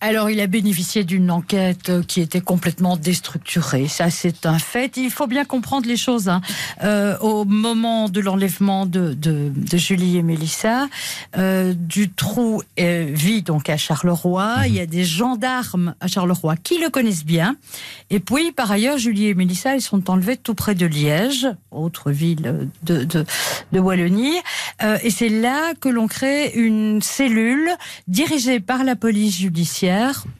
Alors, 0.00 0.30
il 0.30 0.40
a 0.40 0.46
bénéficié 0.46 1.02
d'une 1.02 1.28
enquête 1.28 2.06
qui 2.06 2.20
était 2.20 2.40
complètement 2.40 2.96
déstructurée. 2.96 3.88
Ça, 3.88 4.10
c'est 4.10 4.46
un 4.46 4.60
fait. 4.60 4.96
Il 4.96 5.10
faut 5.10 5.26
bien 5.26 5.44
comprendre 5.44 5.88
les 5.88 5.96
choses. 5.96 6.28
Hein. 6.28 6.40
Euh, 6.84 7.18
au 7.18 7.44
moment 7.44 8.08
de 8.08 8.20
l'enlèvement 8.20 8.86
de, 8.86 9.12
de, 9.14 9.50
de, 9.54 9.76
Julie 9.76 10.16
et 10.16 10.22
Mélissa, 10.22 10.86
euh, 11.36 11.74
Dutroux 11.76 12.62
euh, 12.78 13.06
vit 13.10 13.42
donc 13.42 13.68
à 13.68 13.76
Charleroi. 13.76 14.68
Il 14.68 14.74
y 14.74 14.80
a 14.80 14.86
des 14.86 15.04
gendarmes 15.04 15.96
à 16.00 16.06
Charleroi 16.06 16.54
qui 16.56 16.78
le 16.78 16.90
connaissent 16.90 17.26
bien. 17.26 17.56
Et 18.10 18.20
puis, 18.20 18.52
par 18.52 18.70
ailleurs, 18.70 18.98
Julie 18.98 19.26
et 19.26 19.34
Mélissa, 19.34 19.74
ils 19.74 19.82
sont 19.82 20.10
enlevés 20.10 20.36
tout 20.36 20.54
près 20.54 20.76
de 20.76 20.86
Liège, 20.86 21.48
autre 21.72 22.12
ville 22.12 22.68
de, 22.84 23.02
de, 23.02 23.24
de 23.72 23.80
Wallonie. 23.80 24.36
Euh, 24.84 24.96
et 25.02 25.10
c'est 25.10 25.28
là 25.28 25.74
que 25.74 25.88
l'on 25.88 26.06
crée 26.06 26.52
une 26.54 27.02
cellule 27.02 27.70
dirigée 28.06 28.60
par 28.60 28.84
la 28.84 28.94
police 28.94 29.38
judiciaire 29.38 29.87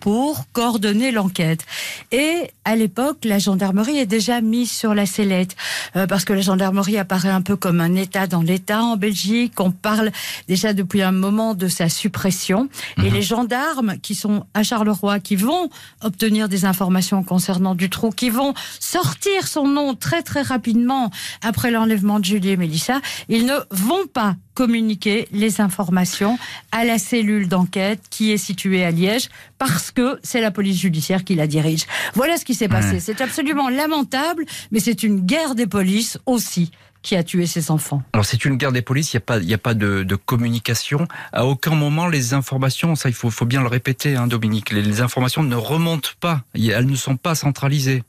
pour 0.00 0.44
coordonner 0.52 1.10
l'enquête. 1.10 1.64
Et 2.12 2.50
à 2.64 2.76
l'époque, 2.76 3.24
la 3.24 3.38
gendarmerie 3.38 3.98
est 3.98 4.06
déjà 4.06 4.40
mise 4.40 4.70
sur 4.70 4.94
la 4.94 5.06
sellette 5.06 5.56
euh, 5.96 6.06
parce 6.06 6.24
que 6.24 6.32
la 6.32 6.40
gendarmerie 6.40 6.98
apparaît 6.98 7.30
un 7.30 7.42
peu 7.42 7.56
comme 7.56 7.80
un 7.80 7.94
État 7.94 8.26
dans 8.26 8.42
l'État 8.42 8.82
en 8.82 8.96
Belgique. 8.96 9.58
On 9.58 9.70
parle 9.70 10.10
déjà 10.48 10.72
depuis 10.72 11.02
un 11.02 11.12
moment 11.12 11.54
de 11.54 11.68
sa 11.68 11.88
suppression. 11.88 12.68
Et 12.98 13.08
mhm. 13.08 13.14
les 13.14 13.22
gendarmes 13.22 13.98
qui 13.98 14.14
sont 14.14 14.44
à 14.54 14.62
Charleroi, 14.62 15.20
qui 15.20 15.36
vont 15.36 15.70
obtenir 16.02 16.48
des 16.48 16.64
informations 16.64 17.22
concernant 17.22 17.74
Dutroux, 17.74 18.10
qui 18.10 18.30
vont 18.30 18.54
sortir 18.80 19.46
son 19.46 19.66
nom 19.66 19.94
très 19.94 20.22
très 20.22 20.42
rapidement 20.42 21.10
après 21.42 21.70
l'enlèvement 21.70 22.20
de 22.20 22.24
Julie 22.24 22.50
et 22.50 22.56
Mélissa, 22.56 23.00
ils 23.28 23.46
ne 23.46 23.56
vont 23.70 24.06
pas 24.12 24.36
communiquer 24.58 25.28
les 25.30 25.60
informations 25.60 26.36
à 26.72 26.84
la 26.84 26.98
cellule 26.98 27.46
d'enquête 27.46 28.00
qui 28.10 28.32
est 28.32 28.38
située 28.38 28.84
à 28.84 28.90
Liège 28.90 29.28
parce 29.56 29.92
que 29.92 30.18
c'est 30.24 30.40
la 30.40 30.50
police 30.50 30.80
judiciaire 30.80 31.22
qui 31.22 31.36
la 31.36 31.46
dirige. 31.46 31.84
Voilà 32.14 32.36
ce 32.38 32.44
qui 32.44 32.54
s'est 32.54 32.66
passé. 32.66 32.98
C'est 32.98 33.20
absolument 33.20 33.68
lamentable, 33.68 34.44
mais 34.72 34.80
c'est 34.80 35.04
une 35.04 35.20
guerre 35.20 35.54
des 35.54 35.68
polices 35.68 36.18
aussi 36.26 36.72
qui 37.02 37.14
a 37.14 37.22
tué 37.22 37.46
ses 37.46 37.70
enfants. 37.70 38.02
Alors 38.12 38.26
c'est 38.26 38.44
une 38.44 38.56
guerre 38.56 38.72
des 38.72 38.82
polices, 38.82 39.12
il 39.12 39.18
n'y 39.18 39.22
a 39.22 39.26
pas, 39.26 39.38
y 39.38 39.54
a 39.54 39.58
pas 39.58 39.74
de, 39.74 40.04
communication. 40.26 41.06
À 41.32 41.46
aucun 41.46 41.76
moment 41.76 42.08
les 42.08 42.34
informations, 42.34 42.96
ça 42.96 43.08
il 43.08 43.14
faut, 43.14 43.30
faut 43.30 43.46
bien 43.46 43.62
le 43.62 43.68
répéter, 43.68 44.16
hein, 44.16 44.26
Dominique, 44.26 44.72
les 44.72 45.00
informations 45.00 45.44
ne 45.44 45.54
remontent 45.54 46.10
pas, 46.18 46.42
elles 46.52 46.86
ne 46.86 46.96
sont 46.96 47.16
pas 47.16 47.36
centralisées. 47.36 48.02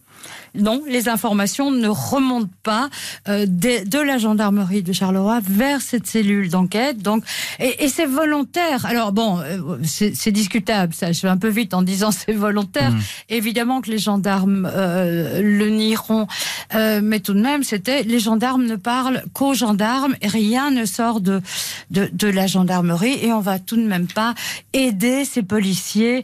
Non, 0.55 0.81
les 0.87 1.09
informations 1.09 1.71
ne 1.71 1.87
remontent 1.87 2.51
pas 2.63 2.89
euh, 3.27 3.45
de, 3.47 3.99
la 3.99 4.17
gendarmerie 4.17 4.81
de 4.81 4.93
Charleroi 4.93 5.39
vers 5.43 5.81
cette 5.81 6.07
cellule 6.07 6.49
d'enquête. 6.49 6.99
Donc, 6.99 7.23
et, 7.59 7.87
c'est 7.87 8.05
volontaire. 8.05 8.85
Alors 8.85 9.11
bon, 9.11 9.39
euh, 9.39 9.77
c'est 9.83 10.31
discutable. 10.31 10.93
Ça, 10.93 11.11
je 11.11 11.21
vais 11.21 11.27
un 11.27 11.37
peu 11.37 11.49
vite 11.49 11.73
en 11.73 11.81
disant 11.81 12.11
c'est 12.11 12.33
volontaire. 12.33 12.91
Mmh. 12.91 12.99
Évidemment 13.29 13.81
que 13.81 13.91
les 13.91 13.97
gendarmes 13.97 14.69
euh, 14.71 15.41
le 15.41 15.69
nieront, 15.69 16.27
mais 16.73 17.19
tout 17.19 17.33
de 17.33 17.41
même, 17.41 17.63
c'était 17.63 18.03
les 18.03 18.19
gendarmes 18.19 18.65
ne 18.65 18.75
parlent 18.75 19.23
qu'aux 19.33 19.53
gendarmes 19.53 20.15
et 20.21 20.27
rien 20.27 20.71
ne 20.71 20.85
sort 20.85 21.21
de, 21.21 21.41
de, 21.91 22.09
de 22.11 22.27
la 22.27 22.47
gendarmerie 22.47 23.17
et 23.21 23.33
on 23.33 23.39
va 23.39 23.59
tout 23.59 23.75
de 23.75 23.85
même 23.85 24.07
pas 24.07 24.33
aider 24.73 25.25
ces 25.25 25.43
policiers 25.43 26.23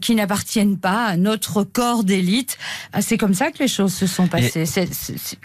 qui 0.00 0.14
n'appartiennent 0.14 0.78
pas 0.78 1.04
à 1.04 1.16
notre 1.16 1.62
corps 1.62 2.04
d'élite. 2.04 2.58
C'est 3.00 3.18
comme 3.24 3.32
ça 3.32 3.50
que 3.50 3.58
les 3.58 3.68
choses 3.68 3.94
se 3.94 4.06
sont 4.06 4.26
passées. 4.26 4.66
C'est 4.66 4.86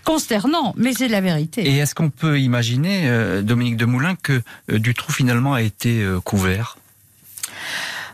consternant, 0.03 0.73
mais 0.75 0.91
c'est 0.91 1.07
la 1.07 1.21
vérité. 1.21 1.65
Et 1.65 1.77
est-ce 1.77 1.95
qu'on 1.95 2.09
peut 2.09 2.37
imaginer, 2.37 3.03
euh, 3.05 3.41
Dominique 3.41 3.77
Demoulin, 3.77 4.15
que 4.21 4.41
euh, 4.69 4.79
Dutroux 4.79 5.13
finalement 5.13 5.53
a 5.53 5.61
été 5.61 6.01
euh, 6.01 6.19
couvert? 6.19 6.77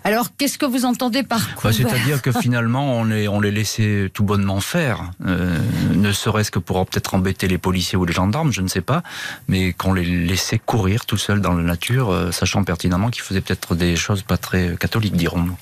Alors, 0.06 0.30
qu'est-ce 0.38 0.58
que 0.58 0.66
vous 0.66 0.86
entendez 0.86 1.24
par 1.24 1.40
bah, 1.40 1.46
couvert 1.56 1.74
C'est-à-dire 1.74 2.22
que 2.22 2.32
finalement, 2.32 3.00
on 3.00 3.04
les, 3.04 3.28
on 3.28 3.42
les 3.42 3.52
laissait 3.52 4.10
tout 4.14 4.24
bonnement 4.24 4.62
faire, 4.62 5.12
ne 5.20 6.12
serait-ce 6.12 6.52
que 6.52 6.60
pour 6.60 6.86
peut-être 6.86 7.16
embêter 7.16 7.48
les 7.48 7.58
policiers 7.58 7.98
ou 7.98 8.06
les 8.06 8.14
gendarmes, 8.14 8.54
je 8.54 8.62
ne 8.62 8.68
sais 8.68 8.82
pas, 8.82 9.02
mais 9.48 9.74
qu'on 9.74 9.94
les 9.94 10.06
laissait 10.06 10.60
courir 10.60 11.06
tout 11.06 11.18
seuls 11.18 11.42
dans 11.42 11.54
la 11.54 11.64
nature, 11.64 12.30
sachant 12.32 12.64
pertinemment 12.64 13.10
qu'ils 13.10 13.24
faisaient 13.24 13.42
peut-être 13.42 13.76
des 13.76 13.96
choses 13.96 14.22
pas 14.22 14.38
très 14.38 14.78
catholiques, 14.80 15.16
dirons-nous. 15.16 15.58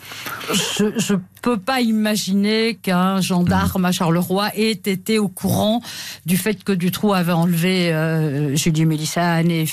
Je, 0.54 0.92
je 0.98 1.16
peut 1.44 1.58
pas 1.58 1.82
imaginer 1.82 2.76
qu'un 2.82 3.20
gendarme 3.20 3.84
à 3.84 3.92
Charleroi 3.92 4.50
ait 4.56 4.72
été 4.72 5.20
au 5.20 5.28
courant 5.28 5.82
du 6.26 6.38
fait 6.38 6.64
que 6.64 6.72
Dutroux 6.72 7.14
avait 7.14 7.34
enlevé 7.34 7.94
euh, 7.94 8.56
Julie 8.56 8.86
Mélissa, 8.86 9.34
Anne 9.34 9.66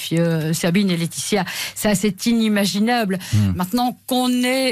Sabine 0.53 0.91
et 0.91 0.97
Laetitia. 0.97 1.45
Ça, 1.77 1.95
c'est 1.95 2.27
inimaginable. 2.27 3.21
Hmm. 3.33 3.53
Maintenant 3.55 3.97
qu'on 4.09 4.29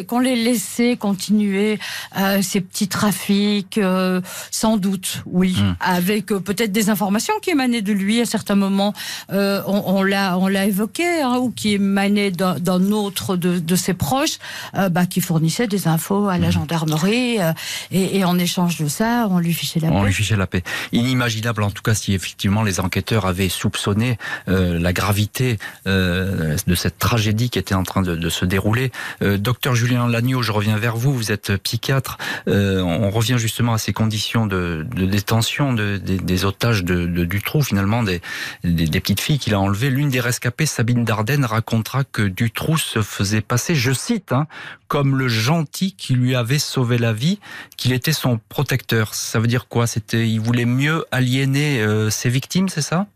qu'on 0.07 0.21
les 0.21 0.37
laissé 0.37 0.97
continuer 0.97 1.79
euh, 2.19 2.43
ces 2.43 2.61
petits 2.61 2.89
trafics, 2.89 3.79
euh, 3.79 4.21
sans 4.51 4.77
doute, 4.77 5.23
oui, 5.27 5.57
hmm. 5.59 5.77
avec 5.81 6.27
peut-être 6.27 6.73
des 6.73 6.91
informations 6.91 7.35
qui 7.43 7.51
émanaient 7.51 7.83
de 7.83 7.93
lui 7.93 8.21
à 8.21 8.27
certains 8.27 8.55
moments. 8.55 8.93
on, 9.31 10.03
l'a, 10.03 10.39
on 10.39 10.49
l'a 10.49 10.67
évoqué, 10.67 11.23
hein, 11.23 11.37
ou 11.39 11.51
qui 11.51 11.75
émanaient 11.75 12.31
d'un 12.31 12.93
autre 12.93 13.37
de, 13.37 13.59
de, 13.59 13.77
ses 13.77 13.95
proches, 13.95 14.39
bah, 14.75 15.07
qui 15.07 15.21
fournissait 15.21 15.67
des 15.67 15.89
infos 15.89 16.29
à 16.29 16.39
la 16.39 16.49
hmm. 16.49 16.53
gendarmerie 16.53 17.29
euh, 17.41 17.53
et, 17.91 18.25
en 18.25 18.39
échange 18.39 18.79
de 18.79 18.89
ça, 18.89 19.29
on 19.31 19.39
lui 19.39 19.53
fichait 19.53 19.81
la 19.81 19.89
paix. 19.89 19.95
On 19.95 20.05
lui 20.05 20.13
fichait 20.13 20.37
la 20.37 20.47
paix. 20.47 20.63
Inimaginable 20.93 21.63
en 21.63 21.71
tout 21.71 21.83
cas 21.83 21.95
si 21.95 22.15
effectivement 22.15 22.63
les 22.63 22.81
enquêteurs 22.81 23.27
avaient 23.27 23.49
soupçonné 23.49 24.19
euh, 24.49 24.79
la 24.79 24.93
gravité 24.93 25.59
euh, 25.87 26.57
de 26.67 26.75
cette 26.75 26.99
tragédie 26.99 27.51
qui 27.51 27.59
était 27.59 27.75
en 27.75 27.83
train 27.83 28.03
de, 28.03 28.29
se 28.29 28.45
dérouler. 28.45 28.93
docteur 29.21 29.75
Julien 29.79 30.09
Lagneau, 30.09 30.43
je 30.43 30.51
reviens 30.51 30.77
vers 30.77 30.97
vous, 30.97 31.15
vous 31.15 31.31
êtes 31.31 31.57
psychiatre. 31.59 32.19
on 32.47 33.11
revient 33.11 33.37
justement 33.39 33.75
à 33.75 33.79
ces 33.79 33.93
conditions 33.93 34.47
de, 34.47 34.85
détention 34.93 35.73
des, 35.73 36.45
otages 36.45 36.83
de, 36.85 37.25
Dutroux, 37.25 37.63
finalement 37.63 38.03
des, 38.03 38.21
des 38.65 39.01
petites 39.01 39.21
filles 39.21 39.39
qu'il 39.39 39.55
a 39.55 39.61
enlevées. 39.61 39.91
L'une 39.91 40.09
des 40.09 40.21
rescapées, 40.21 40.67
Sabine 40.67 41.05
Dardenne, 41.05 41.45
racontera 41.45 42.05
que 42.05 42.23
Dutroux 42.23 42.79
se 42.79 43.03
faisait 43.03 43.41
passer, 43.41 43.75
je 43.75 43.93
cite, 43.93 44.33
hein, 44.33 44.47
comme 44.89 45.17
le 45.17 45.29
gentil 45.29 45.93
qui 45.93 46.15
lui 46.15 46.35
avait 46.35 46.59
sauvé 46.59 46.99
la 46.99 47.13
vie, 47.13 47.39
qu'il 47.77 47.93
était 47.93 48.13
son 48.13 48.41
protecteur. 48.49 49.15
Ça 49.15 49.39
veut 49.39 49.47
dire 49.47 49.69
quoi? 49.69 49.87
C'était, 49.87 50.29
il 50.29 50.41
voulait 50.41 50.65
mieux 50.65 51.05
aliéner 51.11 51.81
euh, 51.81 52.11
ses 52.11 52.31
victimes, 52.31 52.69
c'est 52.69 52.83
ça? 52.83 53.07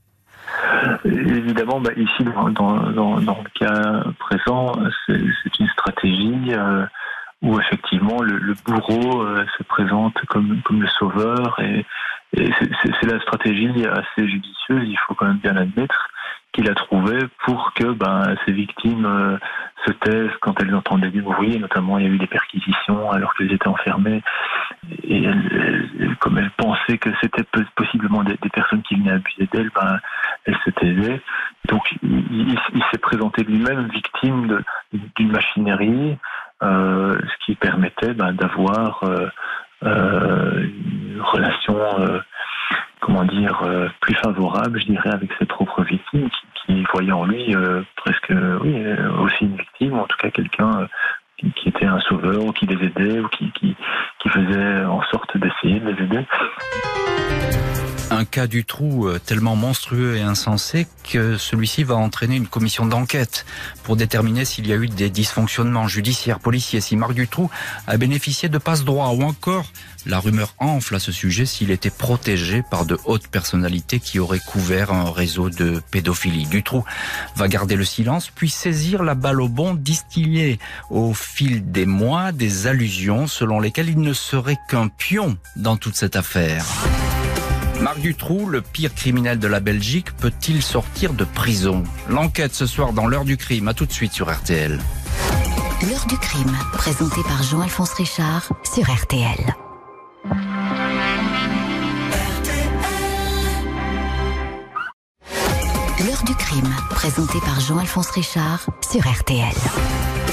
Évidemment, 1.05 1.81
bah, 1.81 1.93
ici, 1.97 2.25
dans, 2.25 3.17
le 3.17 3.59
cas 3.59 4.05
présent, 4.19 4.73
c'est 5.07 5.59
une 5.59 5.69
stratégie 5.69 6.53
euh, 6.53 6.85
où 7.43 7.59
effectivement 7.59 8.21
le, 8.23 8.55
bourreau 8.65 9.23
euh, 9.23 9.45
se 9.59 9.63
présente 9.65 10.15
comme, 10.29 10.63
le 10.71 10.89
sauveur 10.89 11.59
et 11.61 11.85
c'est 12.35 13.07
la 13.07 13.21
stratégie 13.21 13.87
assez 13.87 14.27
judicieuse, 14.27 14.89
il 14.89 14.99
faut 15.07 15.15
quand 15.15 15.27
même 15.27 15.39
bien 15.39 15.53
l'admettre. 15.53 16.09
Qu'il 16.53 16.71
a 16.71 16.75
trouvé 16.75 17.19
pour 17.45 17.73
que 17.75 17.93
ben, 17.93 18.35
ces 18.45 18.53
victimes 18.53 19.07
euh, 19.07 19.39
se 19.87 19.93
taisent 19.93 20.37
quand 20.41 20.61
elles 20.61 20.75
entendaient 20.75 21.11
du 21.11 21.23
bruit. 21.23 21.59
Notamment, 21.59 21.99
il 21.99 22.05
y 22.05 22.09
a 22.09 22.11
eu 22.11 22.19
des 22.19 22.27
perquisitions 22.27 23.11
alors 23.11 23.35
qu'elles 23.35 23.53
étaient 23.53 23.69
enfermées. 23.69 24.23
Et 25.05 25.27
comme 26.21 26.39
elles 26.39 26.51
pensaient 26.57 26.99
que 26.99 27.11
c'était 27.21 27.45
possiblement 27.77 28.23
des, 28.23 28.37
personnes 28.53 28.83
qui 28.83 28.97
venaient 28.97 29.13
abuser 29.13 29.49
d'elles, 29.53 29.71
ben, 29.75 29.99
elles 30.45 30.59
se 30.65 30.71
taisaient. 30.71 31.21
Donc, 31.69 31.83
il, 32.03 32.59
s'est 32.91 32.99
présenté 32.99 33.45
lui-même 33.45 33.89
victime 33.89 34.63
d'une 35.17 35.33
machinerie, 35.33 36.19
euh, 36.63 37.19
ce 37.21 37.45
qui 37.47 37.55
permettait 37.55 38.15
ben, 38.15 38.33
d'avoir 38.33 39.03
euh, 39.05 39.29
euh, 39.85 40.65
une 40.65 41.21
relation 41.21 41.77
comment 43.03 43.25
dire, 43.25 43.61
euh, 43.65 43.89
plus 44.01 44.15
favorable, 44.15 44.81
je 44.81 44.87
dirais, 44.87 45.11
avec 45.13 45.31
ses 45.39 45.45
propres 45.45 45.83
victimes, 45.83 46.29
qui, 46.65 46.85
voyaient 46.95 47.13
en 47.13 47.25
lui 47.25 47.55
euh, 47.55 47.83
presque, 47.97 48.31
oui, 48.31 48.75
euh, 48.77 49.11
aussi 49.19 49.45
une 49.45 49.57
victime, 49.57 49.95
ou 49.95 49.99
en 49.99 50.07
tout 50.07 50.17
cas 50.17 50.31
quelqu'un 50.31 50.89
qui, 51.37 51.69
était 51.69 51.87
un 51.87 51.99
sauveur, 52.01 52.45
ou 52.45 52.53
qui 52.53 52.67
les 52.67 52.87
aidait, 52.87 53.19
ou 53.19 53.29
qui, 53.29 53.51
qui, 53.53 53.77
qui 54.21 54.29
faisait 54.29 54.85
en 54.85 55.03
sorte 55.11 55.37
d'essayer 55.37 55.81
de 55.81 55.91
les 55.91 56.05
aider 56.05 56.27
un 58.13 58.25
cas 58.25 58.47
du 58.47 58.65
trou 58.65 59.09
euh, 59.09 59.19
tellement 59.19 59.57
monstrueux 59.57 60.17
et 60.17 60.21
insensé 60.21 60.87
que 61.11 61.37
celui-ci 61.37 61.83
va 61.83 61.97
entraîner 61.97 62.37
une 62.37 62.47
commission 62.47 62.87
d'enquête 62.87 63.47
pour 63.83 63.97
déterminer 63.97 64.45
s'il 64.45 64.67
y 64.67 64.73
a 64.73 64.77
eu 64.77 64.89
des 64.89 65.11
dysfonctionnements 65.11 65.89
judiciaires, 65.89 66.39
policiers, 66.39 66.81
si 66.81 66.97
Marc 66.97 67.15
Dutroux 67.15 67.51
a 67.87 67.97
bénéficié 67.97 68.49
de 68.49 68.59
passe-droit 68.59 69.09
ou 69.09 69.23
encore 69.23 69.67
la 70.05 70.19
rumeur 70.19 70.55
enfle 70.59 70.97
à 70.97 70.99
ce 70.99 71.13
sujet 71.13 71.47
s'il 71.47 71.71
était 71.71 71.91
protégé 71.91 72.63
par 72.71 72.85
de 72.85 72.99
hautes 73.05 73.29
personnalités 73.29 74.01
qui 74.01 74.19
auraient 74.19 74.41
couvert 74.41 74.93
un 74.93 75.11
réseau 75.11 75.49
de 75.49 75.81
pédophilie. 75.91 76.47
Dutroux 76.47 76.85
va 77.37 77.49
garder 77.49 77.77
le 77.77 77.85
silence 77.85 78.31
puis 78.35 78.51
saisir 78.51 79.03
la 79.03 79.15
balle 79.15 79.41
au 79.41 79.49
bon, 79.49 79.75
distiller 79.75 80.59
au 80.91 81.15
fil 81.15 81.71
des 81.71 81.87
mois 81.87 82.33
des 82.33 82.67
allusions 82.67 83.27
selon 83.27 83.61
lesquelles 83.61 83.91
il 83.91 84.01
ne 84.01 84.13
serait 84.13 84.59
qu'un 84.69 84.89
pion 84.89 85.37
dans 85.57 85.77
toute 85.77 85.97
cette 85.97 86.17
affaire. 86.17 86.67
Marc 87.83 87.99
Dutroux, 87.99 88.47
le 88.47 88.63
pire 88.63 88.95
criminel 88.95 89.41
de 89.41 89.49
la 89.49 89.59
Belgique, 89.59 90.17
peut-il 90.17 90.63
sortir 90.63 91.15
de 91.15 91.25
prison? 91.25 91.83
L'enquête 92.09 92.55
ce 92.55 92.65
soir 92.65 92.93
dans 92.93 93.09
l'heure 93.09 93.25
du 93.25 93.37
crime. 93.37 93.67
À 93.67 93.75
tout 93.75 93.87
de 93.87 93.93
suite 93.93 94.13
sur 94.13 94.33
RTL. 94.33 94.79
L'heure 95.91 96.07
du 96.07 96.17
crime, 96.17 96.57
présenté 96.75 97.21
par 97.25 97.43
Jean-Alphonse 97.43 97.93
Richard 97.95 98.53
sur 98.73 98.85
RTL. 98.85 99.57
L'heure 106.07 106.25
du 106.25 106.35
crime, 106.37 106.73
présenté 106.91 107.41
par 107.41 107.59
Jean-Alphonse 107.59 108.11
Richard 108.11 108.65
sur 108.89 109.01
RTL. 109.01 110.32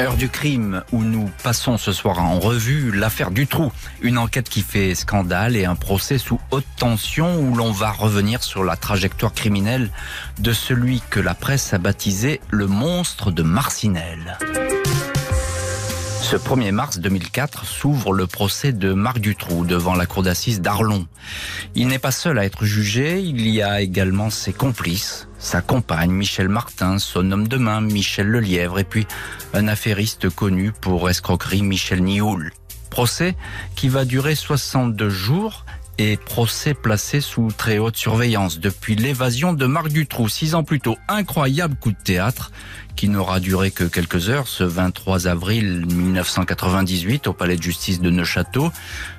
Heure 0.00 0.16
du 0.16 0.28
crime 0.28 0.84
où 0.92 1.02
nous 1.02 1.28
passons 1.42 1.76
ce 1.76 1.90
soir 1.90 2.20
en 2.20 2.38
revue 2.38 2.92
l'affaire 2.92 3.32
du 3.32 3.48
trou, 3.48 3.72
une 4.00 4.16
enquête 4.16 4.48
qui 4.48 4.62
fait 4.62 4.94
scandale 4.94 5.56
et 5.56 5.64
un 5.64 5.74
procès 5.74 6.18
sous 6.18 6.38
haute 6.52 6.66
tension 6.76 7.40
où 7.40 7.56
l'on 7.56 7.72
va 7.72 7.90
revenir 7.90 8.44
sur 8.44 8.62
la 8.62 8.76
trajectoire 8.76 9.32
criminelle 9.32 9.90
de 10.38 10.52
celui 10.52 11.02
que 11.10 11.18
la 11.18 11.34
presse 11.34 11.74
a 11.74 11.78
baptisé 11.78 12.40
le 12.50 12.68
monstre 12.68 13.32
de 13.32 13.42
Marcinelle. 13.42 14.38
Ce 16.30 16.36
1er 16.36 16.72
mars 16.72 16.98
2004 16.98 17.64
s'ouvre 17.64 18.12
le 18.12 18.26
procès 18.26 18.72
de 18.72 18.92
Marc 18.92 19.18
Dutroux 19.18 19.64
devant 19.64 19.94
la 19.94 20.06
cour 20.06 20.22
d'assises 20.22 20.60
d'Arlon. 20.60 21.06
Il 21.74 21.88
n'est 21.88 21.98
pas 21.98 22.10
seul 22.10 22.38
à 22.38 22.44
être 22.44 22.64
jugé, 22.64 23.20
il 23.20 23.48
y 23.48 23.62
a 23.62 23.80
également 23.80 24.28
ses 24.28 24.52
complices, 24.52 25.27
sa 25.38 25.60
compagne 25.60 26.10
Michel 26.10 26.48
Martin, 26.48 26.98
son 26.98 27.30
homme 27.32 27.48
de 27.48 27.56
main 27.56 27.80
Michel 27.80 28.26
Lelièvre 28.26 28.78
et 28.78 28.84
puis 28.84 29.06
un 29.54 29.68
affairiste 29.68 30.30
connu 30.30 30.72
pour 30.72 31.08
escroquerie 31.08 31.62
Michel 31.62 32.02
Nioul. 32.02 32.52
Procès 32.90 33.36
qui 33.76 33.88
va 33.88 34.04
durer 34.04 34.34
62 34.34 35.08
jours 35.08 35.64
et 35.98 36.16
procès 36.16 36.74
placé 36.74 37.20
sous 37.20 37.50
très 37.56 37.78
haute 37.78 37.96
surveillance 37.96 38.60
depuis 38.60 38.94
l'évasion 38.94 39.52
de 39.52 39.66
Marc 39.66 39.88
Dutroux 39.88 40.28
six 40.28 40.54
ans 40.54 40.62
plus 40.62 40.80
tôt. 40.80 40.96
Incroyable 41.08 41.74
coup 41.74 41.90
de 41.90 42.02
théâtre 42.02 42.52
qui 42.94 43.08
n'aura 43.08 43.40
duré 43.40 43.70
que 43.70 43.84
quelques 43.84 44.28
heures 44.28 44.48
ce 44.48 44.64
23 44.64 45.26
avril 45.26 45.86
1998 45.86 47.26
au 47.26 47.32
palais 47.32 47.56
de 47.56 47.62
justice 47.62 48.00
de 48.00 48.10
Neuchâteau. 48.10 48.70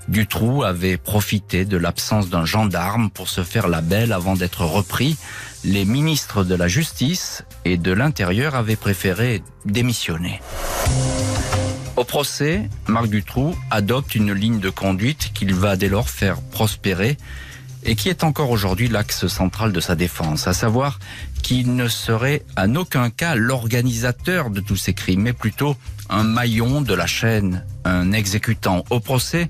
Dutroux 0.09 0.63
avait 0.63 0.97
profité 0.97 1.65
de 1.65 1.77
l'absence 1.77 2.29
d'un 2.29 2.43
gendarme 2.43 3.11
pour 3.11 3.29
se 3.29 3.43
faire 3.43 3.67
la 3.67 3.81
belle 3.81 4.11
avant 4.11 4.35
d'être 4.35 4.65
repris. 4.65 5.17
Les 5.63 5.85
ministres 5.85 6.43
de 6.43 6.55
la 6.55 6.67
Justice 6.67 7.43
et 7.63 7.77
de 7.77 7.91
l'Intérieur 7.91 8.55
avaient 8.55 8.75
préféré 8.75 9.43
démissionner. 9.65 10.41
Au 11.95 12.03
procès, 12.03 12.67
Marc 12.87 13.07
Dutroux 13.07 13.55
adopte 13.69 14.15
une 14.15 14.33
ligne 14.33 14.59
de 14.59 14.71
conduite 14.71 15.31
qu'il 15.35 15.53
va 15.53 15.75
dès 15.75 15.89
lors 15.89 16.09
faire 16.09 16.41
prospérer 16.41 17.15
et 17.83 17.95
qui 17.95 18.09
est 18.09 18.23
encore 18.23 18.49
aujourd'hui 18.49 18.87
l'axe 18.87 19.27
central 19.27 19.71
de 19.71 19.79
sa 19.79 19.95
défense, 19.95 20.47
à 20.47 20.53
savoir 20.53 20.99
qu'il 21.43 21.75
ne 21.75 21.87
serait 21.87 22.43
en 22.57 22.75
aucun 22.75 23.11
cas 23.11 23.35
l'organisateur 23.35 24.49
de 24.49 24.59
tous 24.59 24.75
ces 24.75 24.95
crimes, 24.95 25.21
mais 25.21 25.33
plutôt 25.33 25.77
un 26.09 26.23
maillon 26.23 26.81
de 26.81 26.95
la 26.95 27.05
chaîne, 27.05 27.63
un 27.85 28.11
exécutant. 28.11 28.83
Au 28.89 28.99
procès, 28.99 29.49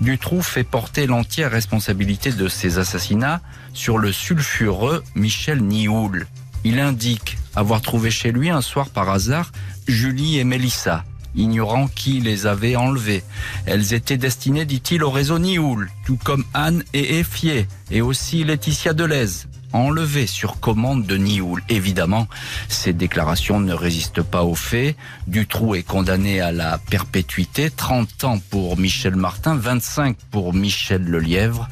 Dutroux 0.00 0.42
fait 0.42 0.64
porter 0.64 1.06
l'entière 1.06 1.50
responsabilité 1.50 2.32
de 2.32 2.48
ces 2.48 2.78
assassinats 2.78 3.42
sur 3.74 3.98
le 3.98 4.12
sulfureux 4.12 5.04
Michel 5.14 5.62
Nioul. 5.62 6.26
Il 6.64 6.80
indique 6.80 7.36
avoir 7.54 7.82
trouvé 7.82 8.10
chez 8.10 8.32
lui 8.32 8.48
un 8.50 8.62
soir 8.62 8.88
par 8.88 9.10
hasard 9.10 9.52
Julie 9.86 10.38
et 10.38 10.44
Mélissa, 10.44 11.04
ignorant 11.34 11.86
qui 11.86 12.20
les 12.20 12.46
avait 12.46 12.76
enlevées. 12.76 13.22
Elles 13.66 13.92
étaient 13.92 14.16
destinées, 14.16 14.64
dit-il, 14.64 15.04
au 15.04 15.10
réseau 15.10 15.38
Nioul, 15.38 15.90
tout 16.06 16.18
comme 16.22 16.44
Anne 16.54 16.82
et 16.94 17.18
Effier, 17.18 17.68
et 17.90 18.00
aussi 18.00 18.44
Laetitia 18.44 18.94
Deleuze, 18.94 19.46
enlevées 19.72 20.26
sur 20.26 20.60
commande 20.60 21.06
de 21.06 21.16
Nioul. 21.16 21.62
Évidemment, 21.68 22.28
ces 22.68 22.92
déclarations 22.92 23.60
ne 23.60 23.72
résistent 23.72 24.22
pas 24.22 24.42
aux 24.42 24.54
faits. 24.54 24.96
Dutroux 25.26 25.74
est 25.74 25.82
condamné 25.82 26.40
à 26.40 26.52
la 26.52 26.78
perpétuité, 26.78 27.70
30 27.70 28.24
ans 28.24 28.38
pour 28.50 28.78
Michel 28.78 29.16
Martin, 29.16 29.54
25 29.56 30.16
pour 30.30 30.54
Michel 30.54 31.04
Lelièvre. 31.04 31.68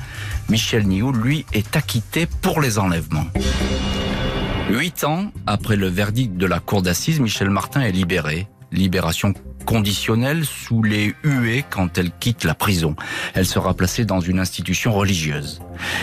Michel 0.49 0.87
Nioul, 0.87 1.17
lui, 1.17 1.47
est 1.53 1.77
acquitté 1.77 2.27
pour 2.27 2.61
les 2.61 2.79
enlèvements. 2.79 3.27
Huit 4.71 5.05
ans 5.05 5.33
après 5.47 5.77
le 5.77 5.89
verdict 5.89 6.37
de 6.37 6.47
la 6.47 6.61
cour 6.61 6.83
d'assises, 6.83 7.21
Michel 7.21 7.51
Martin 7.51 7.81
est 7.81 7.93
libéré 7.93 8.49
libération 8.73 9.33
conditionnelle 9.69 10.47
sous 10.47 10.83
les 10.83 11.15
huées 11.23 11.63
quand 11.69 11.99
elle 11.99 12.11
quitte 12.11 12.45
la 12.45 12.55
prison. 12.55 12.97
Elle 13.35 13.45
sera 13.45 13.75
placée 13.75 14.07
dans 14.07 14.19
une 14.19 14.41
institution 14.41 14.95
religieuse. 14.95 15.61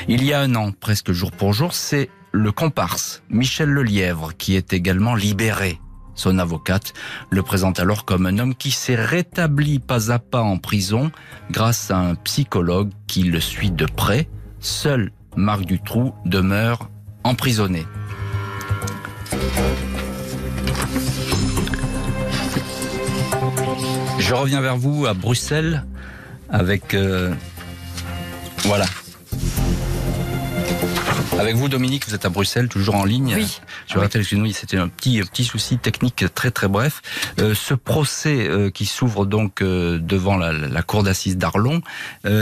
Il 0.08 0.24
y 0.24 0.34
a 0.34 0.42
un 0.42 0.54
an, 0.54 0.72
presque 0.72 1.12
jour 1.12 1.32
pour 1.32 1.52
jour, 1.52 1.74
c'est 1.74 2.12
le 2.32 2.52
comparse, 2.52 3.24
Michel 3.32 3.70
Lelièvre, 3.70 4.38
qui 4.38 4.56
est 4.56 4.72
également 4.72 5.16
libéré. 5.16 5.80
Son 6.14 6.38
avocate 6.38 6.94
le 7.32 7.42
présente 7.42 7.80
alors 7.80 8.06
comme 8.06 8.28
un 8.28 8.38
homme 8.38 8.54
qui 8.54 8.70
s'est 8.70 8.94
rétabli 8.94 9.80
pas 9.80 10.12
à 10.12 10.20
pas 10.20 10.44
en 10.44 10.60
prison 10.60 11.12
grâce 11.50 11.90
à 11.90 11.98
un 11.98 12.14
psychologue 12.14 12.92
qui 13.08 13.24
le 13.24 13.40
suit 13.40 13.72
de 13.72 13.88
près. 13.88 14.30
Seul 14.60 15.12
Marc 15.36 15.66
Dutroux 15.66 16.14
demeure 16.24 16.92
emprisonné. 17.24 17.84
Je 24.28 24.34
reviens 24.34 24.60
vers 24.60 24.76
vous 24.76 25.06
à 25.06 25.14
Bruxelles 25.14 25.84
avec... 26.50 26.96
Euh, 26.96 27.32
voilà. 28.64 28.88
Avec 31.40 31.56
vous, 31.56 31.68
Dominique, 31.68 32.08
vous 32.08 32.16
êtes 32.16 32.26
à 32.26 32.30
Bruxelles, 32.30 32.70
toujours 32.70 32.96
en 32.96 33.06
ligne. 33.06 33.34
Oui. 33.36 33.60
Je 33.88 34.00
rappelle, 34.00 34.22
excusez-nous, 34.22 34.52
c'était 34.54 34.78
un 34.78 34.88
petit 34.88 35.22
petit 35.22 35.44
souci 35.44 35.78
technique 35.78 36.26
très 36.34 36.50
très 36.50 36.68
bref. 36.68 37.02
Euh, 37.40 37.54
ce 37.54 37.74
procès 37.74 38.48
euh, 38.48 38.70
qui 38.70 38.86
s'ouvre 38.86 39.26
donc 39.26 39.62
devant 39.62 40.38
la, 40.38 40.82
cour 40.82 41.04
d'assises 41.04 41.38
d'Arlon, 41.38 41.82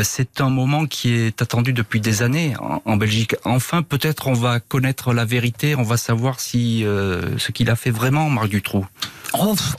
c'est 0.04 0.42
un 0.42 0.50
moment 0.50 0.86
qui 0.86 1.14
est 1.14 1.42
attendu 1.42 1.74
depuis 1.74 2.02
des 2.02 2.22
années 2.22 2.54
en, 2.60 2.82
en 2.86 2.98
Belgique. 2.98 3.36
Enfin, 3.46 3.82
peut-être 3.82 4.28
on 4.28 4.34
va 4.34 4.60
connaître 4.60 5.14
la 5.14 5.26
vérité, 5.26 5.76
on 5.76 5.84
va 5.84 5.98
savoir 5.98 6.40
si 6.40 6.82
ce 6.84 7.52
qu'il 7.52 7.70
a 7.70 7.76
fait 7.76 7.92
vraiment, 7.92 8.30
Marc 8.30 8.50
Dutroux. 8.50 8.86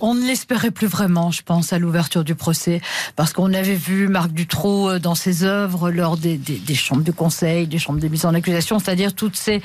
On, 0.00 0.14
ne 0.14 0.26
l'espérait 0.26 0.72
plus 0.72 0.88
vraiment, 0.88 1.30
je 1.30 1.42
pense, 1.42 1.72
à 1.72 1.78
l'ouverture 1.78 2.24
du 2.24 2.34
procès, 2.34 2.80
parce 3.14 3.32
qu'on 3.32 3.52
avait 3.54 3.76
vu 3.76 4.08
Marc 4.08 4.32
Dutroux 4.32 4.88
euh, 4.88 4.98
dans 4.98 5.14
ses 5.14 5.44
œuvres 5.44 5.92
lors 5.92 6.16
des, 6.16 6.40
chambres 6.74 7.04
de 7.04 7.12
conseil, 7.12 7.68
des 7.68 7.78
chambres 7.78 8.00
de 8.00 8.08
mise 8.08 8.26
en 8.26 8.34
accusation, 8.34 8.80
c'est-à-dire 8.80 9.03
toutes 9.12 9.36
ces 9.36 9.62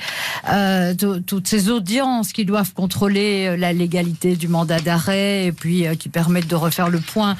euh, 0.48 0.94
toutes 0.94 1.46
ces 1.46 1.70
audiences 1.70 2.32
qui 2.32 2.44
doivent 2.44 2.72
contrôler 2.74 3.46
euh, 3.46 3.56
la 3.56 3.72
légalité 3.72 4.36
du 4.36 4.48
mandat 4.48 4.80
d'arrêt 4.80 5.46
et 5.46 5.52
puis 5.52 5.84
qui 5.98 6.08
permettent 6.08 6.48
de 6.48 6.56
refaire 6.56 6.88
le 6.88 7.00
point 7.00 7.36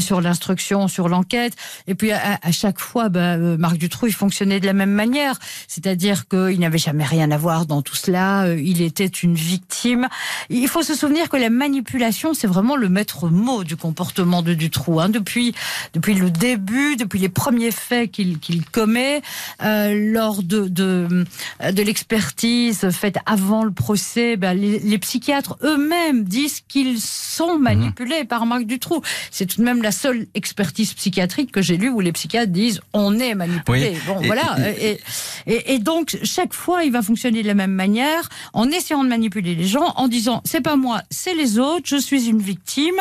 sur 0.00 0.20
l'instruction, 0.20 0.88
sur 0.88 1.08
l'enquête. 1.08 1.54
Et 1.86 1.94
puis 1.94 2.12
à, 2.12 2.38
chaque 2.52 2.78
fois, 2.78 3.08
ben, 3.08 3.56
Marc 3.56 3.78
Dutroux, 3.78 4.06
il 4.06 4.12
fonctionnait 4.12 4.60
de 4.60 4.66
la 4.66 4.72
même 4.72 4.90
manière, 4.90 5.38
c'est-à-dire 5.66 6.28
qu'il 6.28 6.58
n'avait 6.60 6.78
jamais 6.78 7.04
rien 7.04 7.30
à 7.30 7.36
voir 7.36 7.66
dans 7.66 7.82
tout 7.82 7.96
cela. 7.96 8.46
Il 8.54 8.82
était 8.82 9.06
une 9.06 9.34
victime. 9.34 10.08
Il 10.50 10.68
faut 10.68 10.82
se 10.82 10.94
souvenir 10.94 11.28
que 11.28 11.36
la 11.36 11.50
manipulation, 11.50 12.34
c'est 12.34 12.46
vraiment 12.46 12.76
le 12.76 12.88
maître 12.88 13.28
mot 13.28 13.64
du 13.64 13.76
comportement 13.76 14.42
de 14.42 14.54
Dutroux. 14.54 15.00
Hein. 15.00 15.08
Depuis 15.08 15.54
depuis 15.94 16.14
le 16.14 16.30
début, 16.30 16.96
depuis 16.96 17.18
les 17.18 17.28
premiers 17.28 17.70
faits 17.70 18.10
qu'il 18.10 18.64
commet, 18.70 19.22
euh, 19.62 20.12
lors 20.12 20.42
de, 20.42 21.24
de 21.62 21.82
l'expertise 21.82 22.90
faite 22.90 23.16
avant 23.26 23.64
le 23.64 23.70
procès, 23.70 24.36
ben, 24.36 24.54
les, 24.54 24.98
psychiatres 24.98 25.56
eux-mêmes 25.62 26.24
disent 26.24 26.60
qu'ils 26.66 27.00
sont 27.00 27.56
mhm. 27.56 27.62
manipulés 27.62 28.24
par 28.24 28.46
Marc 28.46 28.64
Dutroux. 28.64 29.00
C'est 29.30 29.46
tout 29.46 29.58
de 29.58 29.64
même 29.64 29.82
la 29.82 29.92
seule 29.92 30.26
expertise 30.34 30.92
psychiatrique 30.94 31.52
que 31.52 31.62
j'ai 31.62 31.76
lue 31.76 31.88
où 31.88 32.00
les 32.00 32.12
psychiatres 32.12 32.52
disent 32.52 32.80
on 32.92 33.18
est 33.18 33.34
manipulé. 33.34 33.96
Bon, 34.06 34.20
voilà. 34.24 34.56
Et, 34.80 34.98
et, 35.46 35.74
et, 35.74 35.78
donc, 35.78 36.18
chaque 36.22 36.52
fois, 36.52 36.84
il 36.84 36.92
va 36.92 37.02
fonctionner 37.02 37.42
de 37.42 37.46
la 37.46 37.54
même 37.54 37.72
manière, 37.72 38.28
en 38.52 38.68
essayant 38.70 39.04
de 39.04 39.08
manipuler 39.08 39.54
les 39.54 39.66
gens, 39.66 39.92
en 39.96 40.08
disant 40.08 40.42
c'est 40.44 40.60
pas 40.60 40.76
moi, 40.76 41.02
c'est 41.10 41.34
les 41.34 41.58
autres, 41.58 41.84
je 41.86 41.96
suis 41.96 42.28
une 42.28 42.40
victime. 42.40 42.96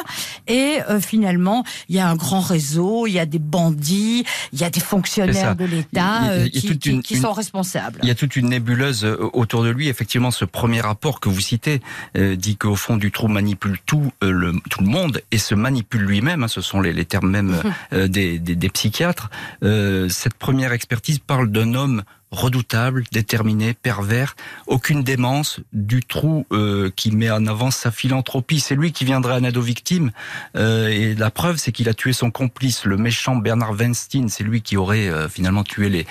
Et 0.48 0.78
euh, 0.90 1.00
finalement, 1.00 1.64
il 1.90 1.96
y 1.96 2.00
a 2.00 2.08
un 2.08 2.16
grand 2.16 2.42
réseau, 2.42 3.08
il 3.08 3.14
y 3.14 3.20
a 3.20 3.26
des 3.26 3.40
bandits, 3.40 4.26
il 4.54 4.60
y 4.60 4.64
a 4.64 4.70
des 4.70 4.80
fonctionnaires 4.80 5.56
de 5.56 5.66
l'État 5.66 6.30
euh, 6.30 6.48
qui, 6.50 7.18
sont 7.18 7.34
responsables. 7.34 8.00
Il 8.04 8.08
y 8.08 8.12
a 8.12 8.16
toute 8.16 8.27
une 8.36 8.50
nébuleuse 8.50 9.06
euh, 9.06 9.18
autour 9.34 9.64
de 9.64 9.70
lui. 9.70 9.88
Effectivement, 9.88 10.32
ce 10.32 10.46
premier 10.46 10.82
rapport 10.82 11.20
que 11.20 11.30
vous 11.30 11.42
citez 11.42 11.82
dit 12.16 12.58
qu'au 12.58 12.76
fond, 12.76 12.98
Dutroux 12.98 13.28
manipule 13.28 13.78
tout, 13.86 14.12
le, 14.22 14.54
tout 14.70 14.82
le 14.82 14.88
monde 14.88 15.22
et 15.32 15.38
se 15.38 15.56
manipule 15.56 16.02
lui-même. 16.02 16.44
Hein, 16.44 16.48
ce 16.48 16.62
sont 16.62 16.82
les, 16.82 17.06
termes 17.06 17.30
même 17.30 17.62
des, 17.92 18.40
des, 18.40 18.56
des, 18.56 18.70
psychiatres. 18.70 19.30
cette 19.62 20.34
première 20.36 20.74
expertise 20.74 21.20
parle 21.20 21.52
d'un 21.52 21.74
homme 21.74 22.04
redoutable, 22.32 23.04
déterminé, 23.12 23.74
pervers, 23.74 24.36
aucune 24.68 25.04
démence, 25.04 25.60
du 25.72 26.04
trou 26.04 26.46
euh, 26.52 26.92
qui 26.96 27.12
met 27.12 27.32
en 27.32 27.48
avant 27.48 27.72
sa 27.72 27.90
philanthropie. 27.90 28.60
C'est 28.60 28.76
lui 28.76 28.92
qui 28.92 29.06
viendrait 29.06 29.34
en 29.34 29.44
aide 29.44 29.58
aux 29.58 29.62
victimes. 29.62 30.12
Euh, 30.56 30.90
et 30.90 31.16
la 31.16 31.32
preuve, 31.32 31.58
c'est 31.58 31.72
qu'il 31.72 31.88
a 31.88 31.94
tué 31.94 32.14
son 32.14 32.30
complice, 32.30 32.84
le 32.86 32.98
méchant 32.98 33.36
Bernard 33.38 33.74
Weinstein. 33.74 34.28
C'est 34.28 34.44
lui 34.44 34.62
qui 34.62 34.76
aurait 34.76 35.08
euh, 35.08 35.30
finalement 35.30 35.64
tué 35.64 35.90
les 35.90 36.06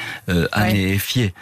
Anne 0.53 0.77
et 0.77 0.99
Fier. 0.99 1.33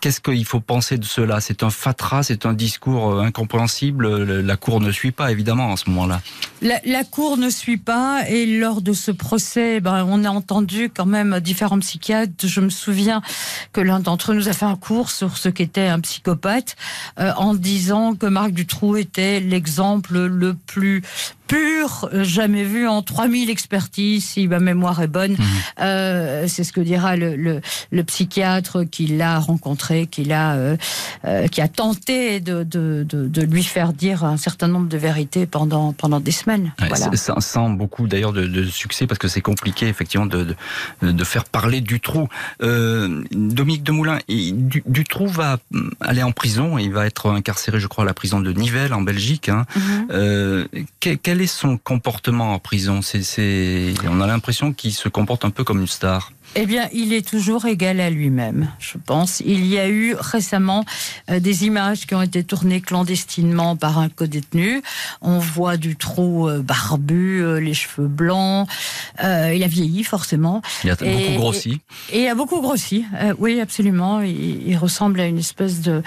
Qu'est-ce 0.00 0.20
qu'il 0.20 0.44
faut 0.44 0.60
penser 0.60 0.98
de 0.98 1.04
cela? 1.04 1.40
C'est 1.40 1.62
un 1.62 1.70
fatras, 1.70 2.22
c'est 2.22 2.44
un 2.44 2.52
discours 2.52 3.20
incompréhensible? 3.20 4.24
La 4.42 4.56
Cour 4.56 4.80
ne 4.80 4.92
suit 4.92 5.10
pas, 5.10 5.32
évidemment, 5.32 5.70
en 5.70 5.76
ce 5.76 5.88
moment-là. 5.90 6.20
La, 6.60 6.80
la, 6.84 7.04
Cour 7.04 7.38
ne 7.38 7.48
suit 7.48 7.78
pas. 7.78 8.28
Et 8.28 8.44
lors 8.46 8.82
de 8.82 8.92
ce 8.92 9.10
procès, 9.10 9.80
ben, 9.80 10.04
on 10.06 10.24
a 10.24 10.28
entendu 10.28 10.90
quand 10.94 11.06
même 11.06 11.40
différents 11.40 11.78
psychiatres. 11.78 12.46
Je 12.46 12.60
me 12.60 12.68
souviens 12.68 13.22
que 13.72 13.80
l'un 13.88 14.00
d'entre 14.00 14.32
eux 14.32 14.34
nous 14.34 14.48
a 14.48 14.52
fait 14.52 14.66
un 14.66 14.76
cours 14.76 15.10
sur 15.10 15.36
ce 15.36 15.48
qu'était 15.48 15.88
un 15.88 16.00
psychopathe, 16.00 16.76
euh, 17.18 17.32
en 17.36 17.54
disant 17.54 18.14
que 18.14 18.26
Marc 18.26 18.52
Dutroux 18.52 18.96
était 18.96 19.40
l'exemple 19.40 20.26
le 20.26 20.54
plus 20.54 21.02
pur, 21.48 22.08
jamais 22.12 22.64
vu 22.64 22.86
en 22.86 23.02
3000 23.02 23.50
expertises, 23.50 24.24
si 24.24 24.46
ma 24.46 24.60
mémoire 24.60 25.00
est 25.02 25.08
bonne. 25.08 25.32
Mhm. 25.32 25.46
Euh, 25.80 26.44
c'est 26.46 26.62
ce 26.62 26.72
que 26.72 26.80
dira 26.80 27.16
le, 27.16 27.34
le, 27.36 27.60
le 27.90 28.04
psychiatre 28.04 28.84
qui 28.84 29.06
l'a 29.06 29.38
rencontré, 29.38 30.06
qui 30.06 30.24
l'a, 30.24 30.54
euh, 30.54 30.76
euh, 31.24 31.48
qui 31.48 31.60
a 31.60 31.68
tenté 31.68 32.40
de, 32.40 32.62
de, 32.62 33.04
de, 33.08 33.26
de, 33.26 33.42
lui 33.42 33.62
faire 33.62 33.92
dire 33.92 34.24
un 34.24 34.36
certain 34.36 34.68
nombre 34.68 34.88
de 34.88 34.98
vérités 34.98 35.46
pendant 35.46 35.92
pendant 35.92 36.20
des 36.20 36.30
semaines. 36.30 36.72
voilà. 36.78 37.10
Sans, 37.16 37.70
beaucoup 37.70 38.06
d'ailleurs 38.06 38.32
de, 38.32 38.64
succès 38.64 39.06
parce 39.06 39.18
que 39.18 39.28
c'est 39.28 39.40
compliqué 39.40 39.88
effectivement 39.88 40.26
de, 40.26 40.54
de, 41.02 41.24
faire 41.24 41.44
parler 41.44 41.80
du 41.80 42.00
trou. 42.00 42.28
Euh, 42.62 43.24
Dominique 43.32 43.82
Demoulin, 43.82 44.18
du, 44.28 44.82
du 44.84 45.04
trou 45.04 45.26
va 45.26 45.58
aller 46.00 46.22
en 46.22 46.32
prison 46.32 46.78
il 46.78 46.92
va 46.92 47.06
être 47.06 47.30
incarcéré, 47.30 47.80
je 47.80 47.86
crois, 47.86 48.04
à 48.04 48.06
la 48.06 48.14
prison 48.14 48.40
de 48.40 48.52
Nivelles 48.52 48.92
en 48.92 49.00
Belgique. 49.00 49.48
Hein. 49.48 49.64
Mhm. 49.76 50.96
quel, 51.00 51.37
quel 51.38 51.44
est 51.44 51.46
son 51.46 51.78
comportement 51.78 52.52
en 52.54 52.58
prison? 52.58 53.00
C'est, 53.00 53.94
on 54.08 54.20
a 54.20 54.26
l'impression 54.26 54.72
qu'il 54.72 54.92
se 54.92 55.08
comporte 55.08 55.44
un 55.44 55.50
peu 55.50 55.62
comme 55.62 55.80
une 55.80 55.86
star. 55.86 56.32
Eh 56.60 56.66
bien, 56.66 56.88
il 56.92 57.12
est 57.12 57.24
toujours 57.24 57.66
égal 57.66 58.00
à 58.00 58.10
lui-même, 58.10 58.68
je 58.80 58.98
pense. 58.98 59.40
Il 59.46 59.64
y 59.64 59.78
a 59.78 59.88
eu 59.88 60.16
récemment 60.18 60.84
euh, 61.30 61.38
des 61.38 61.66
images 61.66 62.04
qui 62.04 62.16
ont 62.16 62.22
été 62.22 62.42
tournées 62.42 62.80
clandestinement 62.80 63.76
par 63.76 63.98
un 63.98 64.08
co-détenu. 64.08 64.82
On 65.20 65.38
voit 65.38 65.76
du 65.76 65.94
trou 65.94 66.48
euh, 66.48 66.60
barbu, 66.60 67.44
euh, 67.44 67.60
les 67.60 67.74
cheveux 67.74 68.08
blancs. 68.08 68.68
il 69.22 69.62
a 69.62 69.68
vieilli, 69.68 70.02
forcément. 70.02 70.60
Il 70.82 70.90
a 70.90 70.96
beaucoup 70.96 71.36
grossi. 71.36 71.80
Et, 72.10 72.22
il 72.22 72.26
a 72.26 72.34
beaucoup 72.34 72.60
grossi, 72.60 73.04
oui, 73.38 73.60
absolument. 73.60 74.20
Il, 74.22 74.76
ressemble 74.78 75.20
à 75.20 75.26
une 75.26 75.38
espèce 75.38 75.80
de 75.80 76.02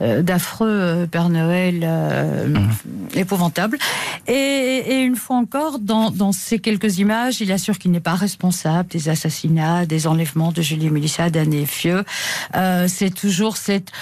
d'affreux 0.00 1.06
Père 1.10 1.28
Noël 1.28 1.80
mhm. 2.48 2.70
épouvantable. 3.14 3.78
Et, 4.28 4.32
et, 4.32 5.00
une 5.00 5.16
fois 5.16 5.36
encore, 5.36 5.78
dans, 5.78 6.10
dans 6.10 6.32
ces 6.32 6.58
quelques 6.58 6.98
images, 6.98 7.40
il 7.40 7.50
assure 7.50 7.78
qu'il 7.78 7.90
n'est 7.90 8.00
pas 8.00 8.14
responsable 8.14 8.88
des 8.88 9.08
assassinats 9.08 9.86
des 9.86 9.95
enlèvements 10.04 10.52
de 10.52 10.62
Julie 10.62 10.90
Mélissa, 10.90 11.30
d'Anne 11.30 11.64
Fieux. 11.66 12.04
Euh, 12.54 12.86
c'est 12.88 13.10
toujours 13.10 13.56
cette 13.56 13.92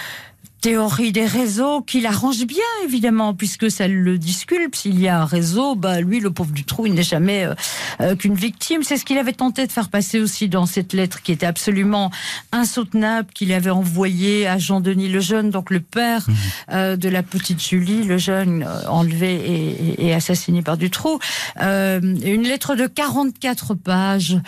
théorie 0.65 1.13
des 1.13 1.27
réseaux 1.27 1.83
qui 1.83 2.01
l'arrange 2.01 2.47
bien, 2.47 2.65
évidemment, 2.85 3.35
puisque 3.35 3.71
ça 3.71 3.87
le 3.87 4.17
disculpe. 4.17 4.75
S'il 4.75 4.99
y 4.99 5.09
a 5.09 5.21
un 5.21 5.27
réseau, 5.27 5.75
bah, 5.75 6.01
lui, 6.01 6.21
le 6.21 6.31
pauvre 6.31 6.53
du 6.53 6.65
trou, 6.65 6.87
il 6.87 6.95
n'est 6.95 7.03
jamais 7.03 7.45
euh, 7.45 7.55
euh, 8.01 8.17
qu'une 8.17 8.35
victime. 8.35 8.83
C'est 8.83 8.97
ce 8.97 9.05
qu'il 9.05 9.19
avait 9.19 9.35
tenté 9.35 9.67
de 9.67 9.73
faire 9.73 9.91
passer 9.91 10.21
aussi 10.21 10.49
dans 10.49 10.65
cette 10.65 10.95
lettre 10.95 11.21
qui 11.21 11.33
était 11.33 11.45
absolument 11.45 12.11
insoutenable, 12.51 13.29
qu'il 13.35 13.53
avait 13.53 13.69
envoyée 13.69 14.47
à 14.47 14.57
Jean-Denis 14.57 15.11
Lejeune, 15.11 15.51
donc 15.51 15.69
le 15.69 15.81
père 15.81 16.25
mmh. 16.27 16.33
euh, 16.73 16.97
de 16.97 17.11
la 17.11 17.23
petite 17.23 17.63
Julie 17.63 18.03
Lejeune, 18.03 18.67
enlevé 18.89 19.35
et, 19.35 20.07
et, 20.07 20.15
assassiné 20.15 20.63
par 20.63 20.79
Dutroux. 20.79 21.19
une 21.61 22.43
lettre 22.43 22.75
de 22.75 22.87
44 22.87 23.75
pages 23.75 24.39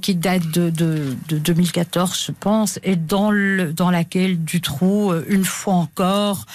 qui 0.00 0.14
date 0.14 0.48
de, 0.52 0.70
de, 0.70 1.16
de, 1.28 1.38
2014, 1.38 2.26
je 2.28 2.32
pense, 2.38 2.78
et 2.84 2.94
dans, 2.94 3.32
le, 3.32 3.72
dans 3.72 3.90
laquelle 3.90 4.38
Dutroux 4.44 5.12
une 5.32 5.44
fois 5.44 5.74
encore, 5.74 6.46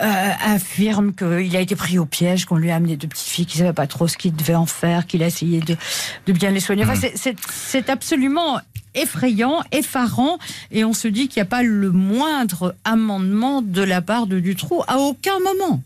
euh, 0.00 0.30
affirme 0.42 1.12
qu'il 1.12 1.54
a 1.54 1.60
été 1.60 1.76
pris 1.76 1.98
au 1.98 2.06
piège, 2.06 2.46
qu'on 2.46 2.56
lui 2.56 2.70
a 2.70 2.76
amené 2.76 2.96
deux 2.96 3.08
petites 3.08 3.28
filles, 3.28 3.46
qu'il 3.46 3.60
savait 3.60 3.72
pas 3.72 3.86
trop 3.86 4.08
ce 4.08 4.16
qu'il 4.16 4.34
devait 4.34 4.54
en 4.54 4.66
faire, 4.66 5.06
qu'il 5.06 5.22
a 5.22 5.26
essayé 5.26 5.60
de, 5.60 6.32
bien 6.32 6.50
les 6.50 6.60
soigner. 6.60 6.84
Enfin, 6.84 6.94
mm. 6.94 7.34
c'est 7.50 7.90
absolument 7.90 8.58
effrayant, 8.94 9.62
effarant, 9.72 10.38
et 10.70 10.84
on 10.84 10.92
se 10.92 11.08
dit 11.08 11.28
qu'il 11.28 11.40
n'y 11.40 11.46
a 11.46 11.50
pas 11.50 11.62
le 11.62 11.90
moindre 11.90 12.74
amendement 12.84 13.62
de 13.62 13.82
la 13.82 14.02
part 14.02 14.26
de 14.26 14.40
Dutroux 14.40 14.82
à 14.86 14.98
aucun 14.98 15.38
moment. 15.40 15.82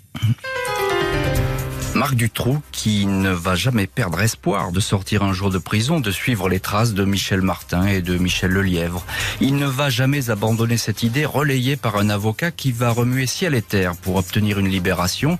Marc 1.96 2.14
Dutroux, 2.14 2.60
qui 2.72 3.06
ne 3.06 3.30
va 3.30 3.54
jamais 3.54 3.86
perdre 3.86 4.20
espoir 4.20 4.70
de 4.70 4.80
sortir 4.80 5.22
un 5.22 5.32
jour 5.32 5.50
de 5.50 5.56
prison, 5.56 5.98
de 5.98 6.10
suivre 6.10 6.50
les 6.50 6.60
traces 6.60 6.92
de 6.92 7.04
Michel 7.06 7.40
Martin 7.40 7.86
et 7.86 8.02
de 8.02 8.18
Michel 8.18 8.50
Lelièvre. 8.50 9.04
Il 9.40 9.56
ne 9.56 9.66
va 9.66 9.88
jamais 9.88 10.28
abandonner 10.28 10.76
cette 10.76 11.02
idée 11.02 11.24
relayée 11.24 11.76
par 11.76 11.96
un 11.96 12.10
avocat 12.10 12.50
qui 12.50 12.70
va 12.70 12.90
remuer 12.90 13.26
ciel 13.26 13.54
et 13.54 13.62
terre 13.62 13.96
pour 13.96 14.16
obtenir 14.16 14.58
une 14.58 14.68
libération. 14.68 15.38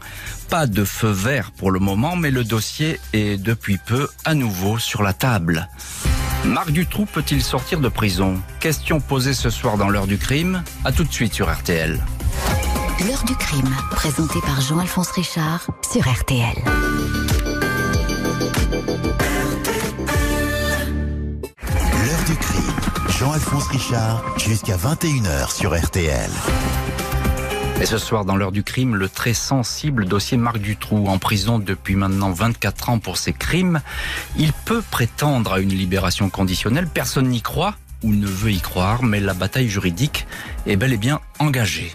Pas 0.49 0.66
de 0.66 0.85
feu 0.85 1.11
vert 1.11 1.53
pour 1.53 1.71
le 1.71 1.79
moment, 1.79 2.16
mais 2.16 2.31
le 2.31 2.42
dossier 2.42 2.99
est 3.12 3.37
depuis 3.37 3.77
peu 3.77 4.09
à 4.25 4.35
nouveau 4.35 4.79
sur 4.79 5.03
la 5.03 5.12
table. 5.12 5.69
Marc 6.47 6.71
Dutroux 6.71 7.07
peut-il 7.07 7.42
sortir 7.42 7.81
de 7.81 7.88
prison? 7.88 8.40
Question 8.61 9.01
posée 9.01 9.35
ce 9.35 9.51
soir 9.51 9.77
dans 9.77 9.90
l'heure 9.90 10.07
du 10.07 10.16
crime. 10.16 10.62
À 10.87 10.92
tout 10.92 11.05
de 11.05 11.12
suite 11.12 11.35
sur 11.35 11.53
RTL. 11.53 12.01
L'heure 13.04 13.24
du 13.24 13.37
crime, 13.37 13.76
présenté 13.90 14.40
par 14.40 14.59
Jean-Alphonse 14.62 15.11
Richard 15.11 15.66
sur 15.82 16.11
RTL. 16.11 16.54
L'heure 22.06 22.24
du 22.26 22.37
crime, 22.37 22.74
Jean-Alphonse 23.11 23.68
Richard, 23.68 24.24
jusqu'à 24.38 24.78
21h 24.78 25.54
sur 25.54 25.78
RTL. 25.78 26.30
Et 27.82 27.85
ce 27.85 27.98
soir, 27.98 28.24
dans 28.24 28.35
l'heure 28.35 28.50
du 28.50 28.62
crime, 28.62 28.96
le 28.96 29.11
très 29.11 29.35
sensible 29.35 30.06
dossier 30.06 30.38
Marc 30.38 30.56
Dutroux, 30.56 31.06
en 31.06 31.18
prison 31.18 31.59
depuis 31.59 31.96
maintenant 31.96 32.30
24 32.30 32.88
ans 32.88 32.98
pour 32.98 33.18
ses 33.18 33.35
crimes. 33.35 33.82
Il 34.38 34.54
peut 34.54 34.82
prétendre 34.90 35.52
à 35.52 35.61
une 35.61 35.68
libération 35.68 36.30
conditionnelle, 36.30 36.87
personne 36.87 37.28
n'y 37.28 37.42
croit 37.42 37.74
ou 38.02 38.12
ne 38.12 38.26
veut 38.26 38.52
y 38.52 38.61
croire, 38.61 39.02
mais 39.02 39.20
la 39.20 39.35
bataille 39.35 39.68
juridique 39.68 40.26
est 40.66 40.76
bel 40.76 40.94
et 40.94 40.98
bien 40.98 41.20
engagée. 41.38 41.94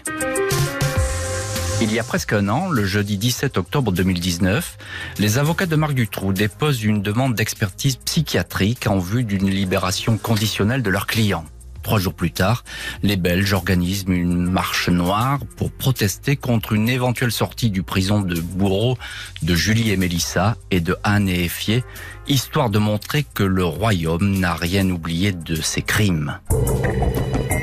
Il 1.82 1.92
y 1.92 1.98
a 1.98 2.04
presque 2.04 2.32
un 2.32 2.48
an, 2.48 2.70
le 2.70 2.84
jeudi 2.84 3.18
17 3.18 3.58
octobre 3.58 3.90
2019, 3.90 4.78
les 5.18 5.38
avocats 5.38 5.66
de 5.66 5.74
Marc 5.74 5.94
Dutroux 5.94 6.32
déposent 6.32 6.84
une 6.84 7.02
demande 7.02 7.34
d'expertise 7.34 7.96
psychiatrique 7.96 8.86
en 8.86 9.00
vue 9.00 9.24
d'une 9.24 9.50
libération 9.50 10.16
conditionnelle 10.16 10.84
de 10.84 10.90
leur 10.90 11.08
client. 11.08 11.44
Trois 11.82 11.98
jours 11.98 12.14
plus 12.14 12.30
tard, 12.30 12.62
les 13.02 13.16
Belges 13.16 13.52
organisent 13.52 14.04
une 14.06 14.48
marche 14.48 14.90
noire 14.90 15.40
pour 15.56 15.72
protester 15.72 16.36
contre 16.36 16.72
une 16.72 16.88
éventuelle 16.88 17.32
sortie 17.32 17.70
du 17.70 17.82
prison 17.82 18.20
de 18.20 18.40
Bourreau 18.40 18.96
de 19.42 19.56
Julie 19.56 19.90
et 19.90 19.96
Mélissa 19.96 20.56
et 20.70 20.78
de 20.78 20.96
Anne 21.02 21.28
et 21.28 21.46
Effier, 21.46 21.82
histoire 22.28 22.70
de 22.70 22.78
montrer 22.78 23.24
que 23.34 23.42
le 23.42 23.64
royaume 23.64 24.38
n'a 24.38 24.54
rien 24.54 24.88
oublié 24.88 25.32
de 25.32 25.56
ses 25.56 25.82
crimes. 25.82 26.38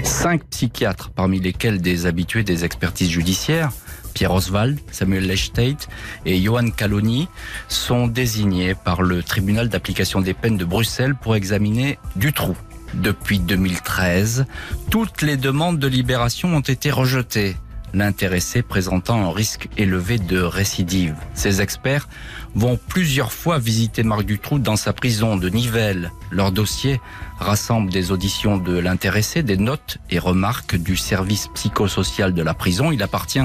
Cinq 0.03 0.43
psychiatres, 0.49 1.11
parmi 1.11 1.39
lesquels 1.39 1.81
des 1.81 2.05
habitués 2.05 2.43
des 2.43 2.65
expertises 2.65 3.11
judiciaires, 3.11 3.71
Pierre 4.13 4.33
Oswald, 4.33 4.79
Samuel 4.91 5.27
Lechtate 5.27 5.87
et 6.25 6.41
Johan 6.41 6.69
Caloni 6.69 7.27
sont 7.67 8.07
désignés 8.07 8.75
par 8.75 9.01
le 9.01 9.23
tribunal 9.23 9.69
d'application 9.69 10.21
des 10.21 10.33
peines 10.33 10.57
de 10.57 10.65
Bruxelles 10.65 11.15
pour 11.15 11.35
examiner 11.35 11.99
Dutroux. 12.15 12.57
Depuis 12.93 13.39
2013, 13.39 14.45
toutes 14.89 15.21
les 15.21 15.37
demandes 15.37 15.79
de 15.79 15.87
libération 15.87 16.55
ont 16.55 16.61
été 16.61 16.91
rejetées 16.91 17.55
l'intéressé 17.93 18.61
présentant 18.61 19.21
un 19.21 19.31
risque 19.31 19.67
élevé 19.77 20.17
de 20.17 20.39
récidive. 20.41 21.15
Ces 21.33 21.61
experts 21.61 22.07
vont 22.55 22.79
plusieurs 22.87 23.31
fois 23.31 23.59
visiter 23.59 24.03
Marc 24.03 24.23
Dutroux 24.23 24.59
dans 24.59 24.75
sa 24.75 24.93
prison 24.93 25.37
de 25.37 25.49
Nivelles. 25.49 26.11
Leur 26.31 26.51
dossier 26.51 26.99
rassemble 27.39 27.91
des 27.91 28.11
auditions 28.11 28.57
de 28.57 28.77
l'intéressé, 28.77 29.43
des 29.43 29.57
notes 29.57 29.97
et 30.09 30.19
remarques 30.19 30.75
du 30.75 30.97
service 30.97 31.47
psychosocial 31.53 32.33
de 32.33 32.41
la 32.41 32.53
prison. 32.53 32.91
Il 32.91 33.03
appartient 33.03 33.39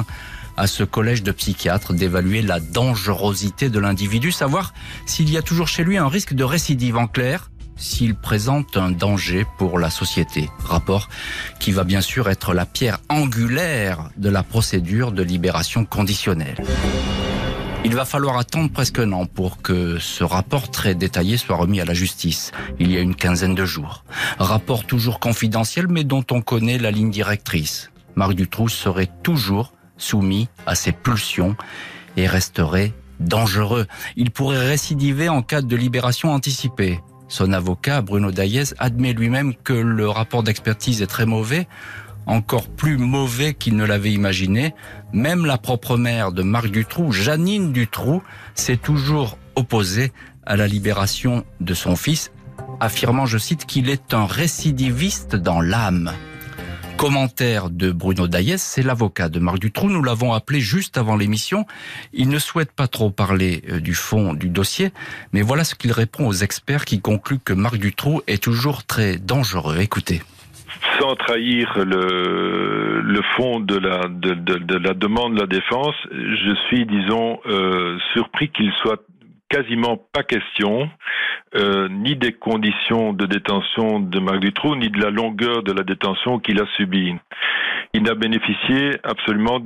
à 0.56 0.66
ce 0.66 0.84
collège 0.84 1.22
de 1.22 1.32
psychiatres 1.32 1.92
d'évaluer 1.92 2.42
la 2.42 2.60
dangerosité 2.60 3.68
de 3.68 3.78
l'individu, 3.78 4.32
savoir 4.32 4.72
s'il 5.06 5.30
y 5.30 5.36
a 5.36 5.42
toujours 5.42 5.68
chez 5.68 5.84
lui 5.84 5.96
un 5.96 6.08
risque 6.08 6.34
de 6.34 6.44
récidive 6.44 6.96
en 6.96 7.06
clair 7.06 7.50
s'il 7.76 8.14
présente 8.14 8.76
un 8.76 8.90
danger 8.90 9.46
pour 9.58 9.78
la 9.78 9.90
société. 9.90 10.48
Rapport 10.64 11.08
qui 11.58 11.72
va 11.72 11.84
bien 11.84 12.00
sûr 12.00 12.28
être 12.28 12.54
la 12.54 12.66
pierre 12.66 12.98
angulaire 13.08 14.10
de 14.16 14.30
la 14.30 14.42
procédure 14.42 15.12
de 15.12 15.22
libération 15.22 15.84
conditionnelle. 15.84 16.62
Il 17.86 17.94
va 17.94 18.06
falloir 18.06 18.38
attendre 18.38 18.70
presque 18.70 18.98
un 18.98 19.12
an 19.12 19.26
pour 19.26 19.60
que 19.60 19.98
ce 19.98 20.24
rapport 20.24 20.70
très 20.70 20.94
détaillé 20.94 21.36
soit 21.36 21.56
remis 21.56 21.82
à 21.82 21.84
la 21.84 21.92
justice, 21.92 22.50
il 22.78 22.90
y 22.90 22.96
a 22.96 23.00
une 23.00 23.14
quinzaine 23.14 23.54
de 23.54 23.66
jours. 23.66 24.04
Rapport 24.38 24.86
toujours 24.86 25.20
confidentiel 25.20 25.86
mais 25.88 26.02
dont 26.02 26.24
on 26.30 26.40
connaît 26.40 26.78
la 26.78 26.90
ligne 26.90 27.10
directrice. 27.10 27.90
Marc 28.16 28.32
Dutroux 28.34 28.70
serait 28.70 29.10
toujours 29.22 29.73
soumis 29.96 30.48
à 30.66 30.74
ses 30.74 30.92
pulsions 30.92 31.56
et 32.16 32.26
resterait 32.26 32.92
dangereux. 33.20 33.86
Il 34.16 34.30
pourrait 34.30 34.66
récidiver 34.66 35.28
en 35.28 35.42
cas 35.42 35.62
de 35.62 35.76
libération 35.76 36.32
anticipée. 36.32 37.00
Son 37.28 37.52
avocat, 37.52 38.02
Bruno 38.02 38.30
Daillez, 38.30 38.74
admet 38.78 39.12
lui-même 39.12 39.54
que 39.54 39.72
le 39.72 40.08
rapport 40.08 40.42
d'expertise 40.42 41.02
est 41.02 41.06
très 41.06 41.26
mauvais, 41.26 41.66
encore 42.26 42.68
plus 42.68 42.96
mauvais 42.96 43.54
qu'il 43.54 43.76
ne 43.76 43.84
l'avait 43.84 44.12
imaginé. 44.12 44.74
Même 45.12 45.46
la 45.46 45.58
propre 45.58 45.96
mère 45.96 46.32
de 46.32 46.42
Marc 46.42 46.68
Dutroux, 46.68 47.12
Janine 47.12 47.72
Dutroux, 47.72 48.22
s'est 48.54 48.76
toujours 48.76 49.38
opposée 49.56 50.12
à 50.46 50.56
la 50.56 50.66
libération 50.66 51.44
de 51.60 51.74
son 51.74 51.96
fils, 51.96 52.30
affirmant, 52.80 53.26
je 53.26 53.38
cite, 53.38 53.66
qu'il 53.66 53.88
est 53.88 54.14
un 54.14 54.26
récidiviste 54.26 55.36
dans 55.36 55.60
l'âme. 55.60 56.12
Commentaire 57.04 57.68
de 57.68 57.92
Bruno 57.92 58.28
Daillès, 58.28 58.62
c'est 58.62 58.82
l'avocat 58.82 59.28
de 59.28 59.38
Marc 59.38 59.58
Dutroux. 59.58 59.90
Nous 59.90 60.02
l'avons 60.02 60.32
appelé 60.32 60.60
juste 60.60 60.96
avant 60.96 61.16
l'émission. 61.16 61.66
Il 62.14 62.30
ne 62.30 62.38
souhaite 62.38 62.72
pas 62.72 62.88
trop 62.88 63.10
parler 63.10 63.62
euh, 63.68 63.78
du 63.78 63.92
fond 63.92 64.32
du 64.32 64.48
dossier, 64.48 64.90
mais 65.34 65.42
voilà 65.42 65.64
ce 65.64 65.74
qu'il 65.74 65.92
répond 65.92 66.26
aux 66.26 66.32
experts 66.32 66.86
qui 66.86 67.02
concluent 67.02 67.40
que 67.44 67.52
Marc 67.52 67.76
Dutroux 67.76 68.22
est 68.26 68.42
toujours 68.42 68.84
très 68.86 69.18
dangereux. 69.18 69.80
Écoutez 69.80 70.22
sans 70.98 71.14
trahir 71.16 71.72
le, 71.78 73.00
le 73.00 73.20
fond 73.36 73.60
de 73.60 73.76
la, 73.76 74.08
de, 74.08 74.78
la 74.78 74.94
demande 74.94 75.34
de 75.34 75.40
la 75.40 75.46
défense, 75.46 75.94
je 76.10 76.54
suis, 76.68 76.86
disons, 76.86 77.40
euh, 77.46 77.98
surpris 78.12 78.48
qu'il 78.50 78.70
soit 78.82 79.00
quasiment 79.54 79.96
pas 80.12 80.24
question 80.24 80.90
euh, 81.54 81.88
ni 81.88 82.16
des 82.16 82.32
conditions 82.32 83.12
de 83.12 83.26
détention 83.26 84.00
de 84.00 84.18
Marc 84.18 84.40
Dutroux, 84.40 84.74
ni 84.74 84.90
de 84.90 85.00
la 85.00 85.10
longueur 85.10 85.62
de 85.62 85.70
la 85.70 85.84
détention 85.84 86.40
qu'il 86.40 86.60
a 86.60 86.66
subie. 86.76 87.14
Il 87.92 88.02
n'a 88.02 88.14
bénéficié 88.14 88.96
absolument 89.04 89.60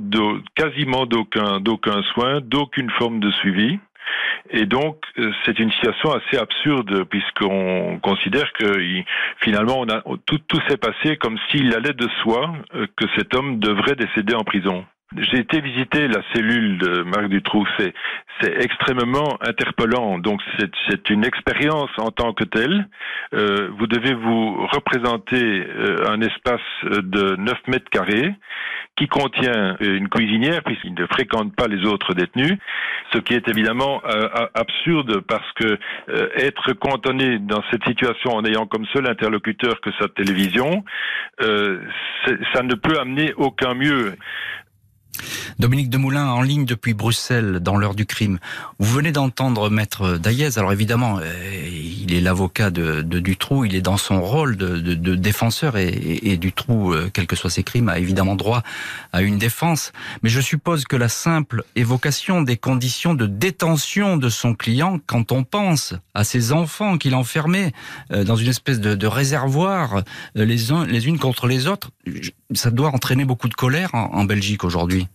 quasiment 0.55 1.07
d'aucun, 1.07 2.03
soin, 2.13 2.39
d'aucune 2.41 2.91
forme 2.91 3.19
de 3.19 3.31
suivi. 3.31 3.79
Et 4.51 4.67
donc, 4.67 4.97
euh, 5.17 5.31
c'est 5.43 5.57
une 5.57 5.71
situation 5.71 6.11
assez 6.11 6.37
absurde 6.37 7.05
puisqu'on 7.05 7.99
considère 8.01 8.53
que 8.53 9.01
finalement, 9.43 9.85
tout 10.25 10.61
s'est 10.67 10.77
passé 10.77 11.17
comme 11.17 11.39
s'il 11.49 11.73
allait 11.73 11.93
de 11.93 12.07
soi 12.21 12.53
euh, 12.75 12.85
que 12.95 13.05
cet 13.15 13.33
homme 13.33 13.59
devrait 13.59 13.95
décéder 13.95 14.35
en 14.35 14.43
prison. 14.43 14.85
J'ai 15.17 15.39
été 15.39 15.59
visiter 15.59 16.07
la 16.07 16.21
cellule 16.33 16.77
de 16.77 17.01
Marc 17.01 17.29
Dutroux. 17.29 17.67
C'est, 17.79 17.93
extrêmement 18.41 19.37
interpellant. 19.41 20.17
Donc, 20.17 20.39
c'est, 20.57 20.71
c'est 20.87 21.09
une 21.09 21.25
expérience 21.25 21.89
en 21.97 22.09
tant 22.09 22.31
que 22.31 22.45
telle. 22.45 22.87
Euh, 23.33 23.69
vous 23.77 23.85
devez 23.85 24.13
vous 24.13 24.65
représenter 24.67 25.67
euh, 25.67 26.07
un 26.07 26.21
espace 26.21 26.61
de 26.83 27.35
9 27.35 27.57
mètres 27.67 27.89
carrés 27.89 28.33
qui 28.99 29.07
contient 29.07 29.77
une 29.79 30.09
cuisinière 30.09 30.61
puisqu'il 30.63 30.93
ne 30.93 31.05
fréquente 31.07 31.55
pas 31.55 31.67
les 31.67 31.85
autres 31.85 32.13
détenus, 32.13 32.57
ce 33.13 33.19
qui 33.19 33.33
est 33.33 33.47
évidemment 33.47 34.01
euh, 34.05 34.27
absurde 34.53 35.21
parce 35.21 35.49
que 35.53 35.77
euh, 36.09 36.29
être 36.35 36.73
cantonné 36.73 37.39
dans 37.39 37.63
cette 37.71 37.83
situation 37.85 38.31
en 38.31 38.43
ayant 38.43 38.65
comme 38.65 38.85
seul 38.93 39.07
interlocuteur 39.07 39.79
que 39.79 39.89
sa 39.99 40.09
télévision, 40.09 40.83
euh, 41.41 41.79
ça 42.53 42.61
ne 42.61 42.75
peut 42.75 42.99
amener 42.99 43.33
aucun 43.37 43.73
mieux. 43.73 44.15
Dominique 45.59 45.89
Demoulin 45.89 46.27
en 46.27 46.41
ligne 46.41 46.65
depuis 46.65 46.93
Bruxelles 46.93 47.59
dans 47.61 47.77
l'heure 47.77 47.95
du 47.95 48.05
crime. 48.05 48.39
Vous 48.79 48.91
venez 48.91 49.11
d'entendre 49.11 49.69
Maître 49.69 50.17
Daillez. 50.17 50.57
Alors 50.57 50.73
évidemment, 50.73 51.19
euh, 51.21 51.67
il 51.67 52.13
est 52.13 52.21
l'avocat 52.21 52.69
de, 52.69 53.01
de, 53.01 53.19
Dutroux, 53.19 53.65
il 53.65 53.75
est 53.75 53.81
dans 53.81 53.97
son 53.97 54.21
rôle 54.21 54.55
de, 54.55 55.15
défenseur 55.15 55.77
et, 55.77 56.19
et, 56.23 56.37
Dutroux, 56.37 56.93
euh, 56.93 57.09
quels 57.13 57.27
que 57.27 57.35
soient 57.35 57.49
ses 57.49 57.63
crimes, 57.63 57.89
a 57.89 57.99
évidemment 57.99 58.35
droit 58.35 58.63
à 59.11 59.21
une 59.21 59.37
défense. 59.37 59.91
Mais 60.23 60.29
je 60.29 60.41
suppose 60.41 60.85
que 60.85 60.95
la 60.95 61.09
simple 61.09 61.63
évocation 61.75 62.41
des 62.41 62.57
conditions 62.57 63.13
de 63.13 63.25
détention 63.25 64.17
de 64.17 64.29
son 64.29 64.55
client, 64.55 64.99
quand 65.05 65.31
on 65.31 65.43
pense 65.43 65.93
à 66.13 66.23
ses 66.23 66.51
enfants 66.51 66.97
qu'il 66.97 67.15
enfermait 67.15 67.73
euh, 68.11 68.23
dans 68.23 68.35
une 68.35 68.49
espèce 68.49 68.79
de, 68.79 69.07
réservoir, 69.07 70.03
les 70.35 71.07
unes 71.07 71.19
contre 71.19 71.47
les 71.47 71.67
autres, 71.67 71.91
ça 72.53 72.71
doit 72.71 72.89
entraîner 72.89 73.25
beaucoup 73.25 73.47
de 73.47 73.53
colère 73.53 73.91
en 73.93 74.23
Belgique 74.23 74.63
aujourd'hui. 74.63 75.07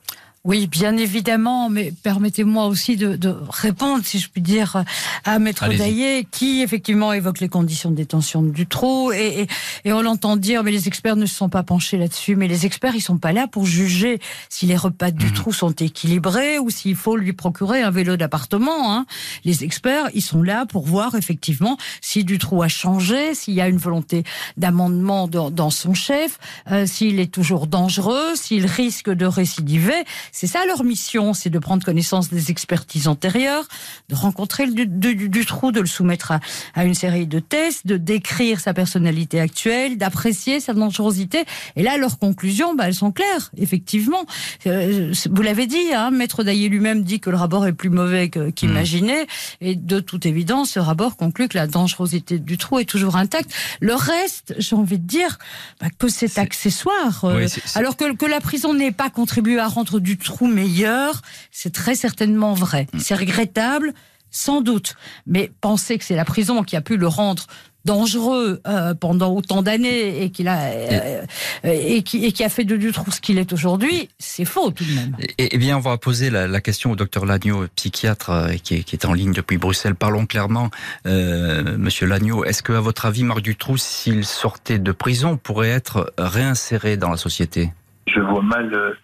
Oui, 0.46 0.66
bien 0.66 0.94
évidemment, 0.98 1.70
mais 1.70 1.90
permettez-moi 2.02 2.66
aussi 2.66 2.98
de, 2.98 3.16
de, 3.16 3.34
répondre, 3.48 4.04
si 4.04 4.18
je 4.18 4.28
puis 4.28 4.42
dire, 4.42 4.84
à 5.24 5.38
Maître 5.38 5.66
Daillé, 5.68 6.28
qui 6.30 6.60
effectivement 6.60 7.14
évoque 7.14 7.40
les 7.40 7.48
conditions 7.48 7.90
de 7.90 7.96
détention 7.96 8.42
du 8.42 8.66
trou, 8.66 9.10
et, 9.10 9.46
et, 9.86 9.92
on 9.94 10.02
l'entend 10.02 10.36
dire, 10.36 10.62
mais 10.62 10.70
les 10.70 10.86
experts 10.86 11.16
ne 11.16 11.24
se 11.24 11.34
sont 11.34 11.48
pas 11.48 11.62
penchés 11.62 11.96
là-dessus, 11.96 12.36
mais 12.36 12.46
les 12.46 12.66
experts, 12.66 12.94
ils 12.94 13.00
sont 13.00 13.16
pas 13.16 13.32
là 13.32 13.46
pour 13.46 13.64
juger 13.64 14.20
si 14.50 14.66
les 14.66 14.76
repas 14.76 15.10
du 15.10 15.28
mhm. 15.28 15.32
trou 15.32 15.52
sont 15.54 15.72
équilibrés 15.72 16.58
ou 16.58 16.68
s'il 16.68 16.94
faut 16.94 17.16
lui 17.16 17.32
procurer 17.32 17.80
un 17.80 17.90
vélo 17.90 18.18
d'appartement. 18.18 18.92
Hein. 18.94 19.06
Les 19.46 19.64
experts, 19.64 20.10
ils 20.12 20.20
sont 20.20 20.42
là 20.42 20.66
pour 20.66 20.84
voir 20.84 21.14
effectivement 21.14 21.78
si 22.02 22.22
du 22.22 22.36
trou 22.36 22.62
a 22.62 22.68
changé, 22.68 23.34
s'il 23.34 23.54
y 23.54 23.62
a 23.62 23.68
une 23.68 23.78
volonté 23.78 24.24
d'amendement 24.58 25.26
dans, 25.26 25.50
dans, 25.50 25.70
son 25.70 25.94
chef, 25.94 26.38
euh, 26.70 26.84
s'il 26.84 27.18
est 27.18 27.32
toujours 27.32 27.66
dangereux, 27.66 28.34
s'il 28.34 28.66
risque 28.66 29.08
de 29.08 29.24
récidiver 29.24 30.04
c'est 30.34 30.48
ça 30.48 30.66
leur 30.66 30.82
mission, 30.82 31.32
c'est 31.32 31.48
de 31.48 31.60
prendre 31.60 31.84
connaissance 31.84 32.28
des 32.28 32.50
expertises 32.50 33.06
antérieures, 33.06 33.68
de 34.08 34.16
rencontrer 34.16 34.66
le 34.66 34.84
du, 34.84 35.46
trou, 35.46 35.70
de 35.70 35.78
le 35.78 35.86
soumettre 35.86 36.32
à, 36.74 36.84
une 36.84 36.94
série 36.94 37.28
de 37.28 37.38
tests, 37.38 37.86
de 37.86 37.96
décrire 37.96 38.58
sa 38.58 38.74
personnalité 38.74 39.38
actuelle, 39.38 39.96
d'apprécier 39.96 40.58
sa 40.58 40.72
dangerosité. 40.74 41.44
Et 41.76 41.84
là, 41.84 41.98
leurs 41.98 42.18
conclusions, 42.18 42.74
bah, 42.74 42.88
elles 42.88 42.96
sont 42.96 43.12
claires, 43.12 43.52
effectivement. 43.56 44.26
Euh, 44.66 45.12
vous 45.30 45.42
l'avez 45.42 45.68
dit, 45.68 45.94
hein, 45.94 46.10
Maître 46.10 46.42
Daillé 46.42 46.68
lui-même 46.68 47.04
dit 47.04 47.20
que 47.20 47.30
le 47.30 47.36
rapport 47.36 47.64
est 47.68 47.72
plus 47.72 47.90
mauvais 47.90 48.28
qu'imaginé. 48.28 49.28
Et 49.60 49.76
de 49.76 50.00
toute 50.00 50.26
évidence, 50.26 50.70
ce 50.70 50.80
rapport 50.80 51.16
conclut 51.16 51.46
que 51.46 51.56
la 51.56 51.68
dangerosité 51.68 52.40
du 52.40 52.58
trou 52.58 52.80
est 52.80 52.86
toujours 52.86 53.14
intacte. 53.14 53.52
Le 53.80 53.94
reste, 53.94 54.56
j'ai 54.58 54.74
envie 54.74 54.98
de 54.98 55.06
dire 55.06 55.38
bah, 55.80 55.86
que 55.96 56.08
c'est 56.08 56.38
accessoire. 56.38 57.24
Euh, 57.24 57.46
alors 57.76 57.96
que, 57.96 58.16
que 58.16 58.26
la 58.26 58.40
prison 58.40 58.74
n'ait 58.74 58.90
pas 58.90 59.10
contribué 59.10 59.60
à 59.60 59.68
rendre 59.68 60.00
du 60.00 60.18
trou 60.24 60.46
meilleur, 60.46 61.22
c'est 61.50 61.72
très 61.72 61.94
certainement 61.94 62.54
vrai. 62.54 62.88
Mm. 62.92 62.98
C'est 62.98 63.14
regrettable, 63.14 63.94
sans 64.30 64.60
doute. 64.60 64.94
Mais 65.26 65.52
penser 65.60 65.98
que 65.98 66.04
c'est 66.04 66.16
la 66.16 66.24
prison 66.24 66.64
qui 66.64 66.76
a 66.76 66.80
pu 66.80 66.96
le 66.96 67.06
rendre 67.06 67.46
dangereux 67.84 68.60
euh, 68.66 68.94
pendant 68.94 69.34
autant 69.34 69.62
d'années 69.62 70.22
et 70.22 70.30
qu'il 70.30 70.48
a 70.48 70.58
euh, 70.58 71.24
et, 71.64 72.02
qui, 72.02 72.24
et 72.24 72.32
qui 72.32 72.42
a 72.42 72.48
fait 72.48 72.64
de 72.64 72.76
Dutroux 72.76 73.10
ce 73.10 73.20
qu'il 73.20 73.38
est 73.38 73.52
aujourd'hui, 73.52 74.08
c'est 74.18 74.44
faux 74.44 74.70
tout 74.70 74.84
de 74.84 74.92
même. 74.92 75.16
Eh 75.38 75.58
bien, 75.58 75.76
on 75.76 75.80
va 75.80 75.98
poser 75.98 76.30
la, 76.30 76.46
la 76.48 76.60
question 76.60 76.92
au 76.92 76.96
docteur 76.96 77.26
Lagneau, 77.26 77.66
psychiatre 77.76 78.30
euh, 78.30 78.52
qui 78.54 78.76
est, 78.76 78.82
qui 78.82 78.96
est, 78.96 79.04
en 79.04 79.12
ligne 79.12 79.32
depuis 79.32 79.58
Bruxelles. 79.58 79.94
Parlons 79.94 80.26
clairement, 80.26 80.70
euh, 81.06 81.76
Monsieur 81.76 82.06
Lagneau. 82.06 82.44
Est-ce 82.44 82.62
que, 82.62 82.72
à 82.72 82.80
votre 82.80 83.06
avis, 83.06 83.22
Marc 83.22 83.42
Dutroux, 83.42 83.76
s'il 83.76 84.24
sortait 84.24 84.78
de 84.78 84.92
prison, 84.92 85.36
pourrait 85.36 85.70
être 85.70 86.12
réinséré 86.16 86.96
dans 86.96 87.10
la 87.10 87.16
société? 87.16 87.70
Je 88.14 88.20
vois 88.20 88.42
mal 88.42 88.72
euh, 88.72 88.94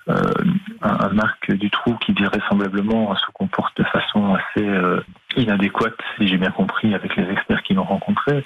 un, 0.83 1.01
un, 1.01 1.09
Marc 1.11 1.51
Dutroux 1.51 1.97
qui 1.97 2.13
vraisemblablement 2.13 3.15
se 3.17 3.27
comporte 3.33 3.77
de 3.77 3.85
façon 3.85 4.35
assez 4.35 4.67
euh, 4.67 5.01
inadéquate, 5.37 5.99
si 6.17 6.29
j'ai 6.29 6.37
bien 6.37 6.51
compris, 6.51 6.95
avec 6.95 7.17
les 7.17 7.29
experts 7.31 7.63
qui 7.63 7.75
l'ont 7.75 7.85
rencontré. 7.85 8.45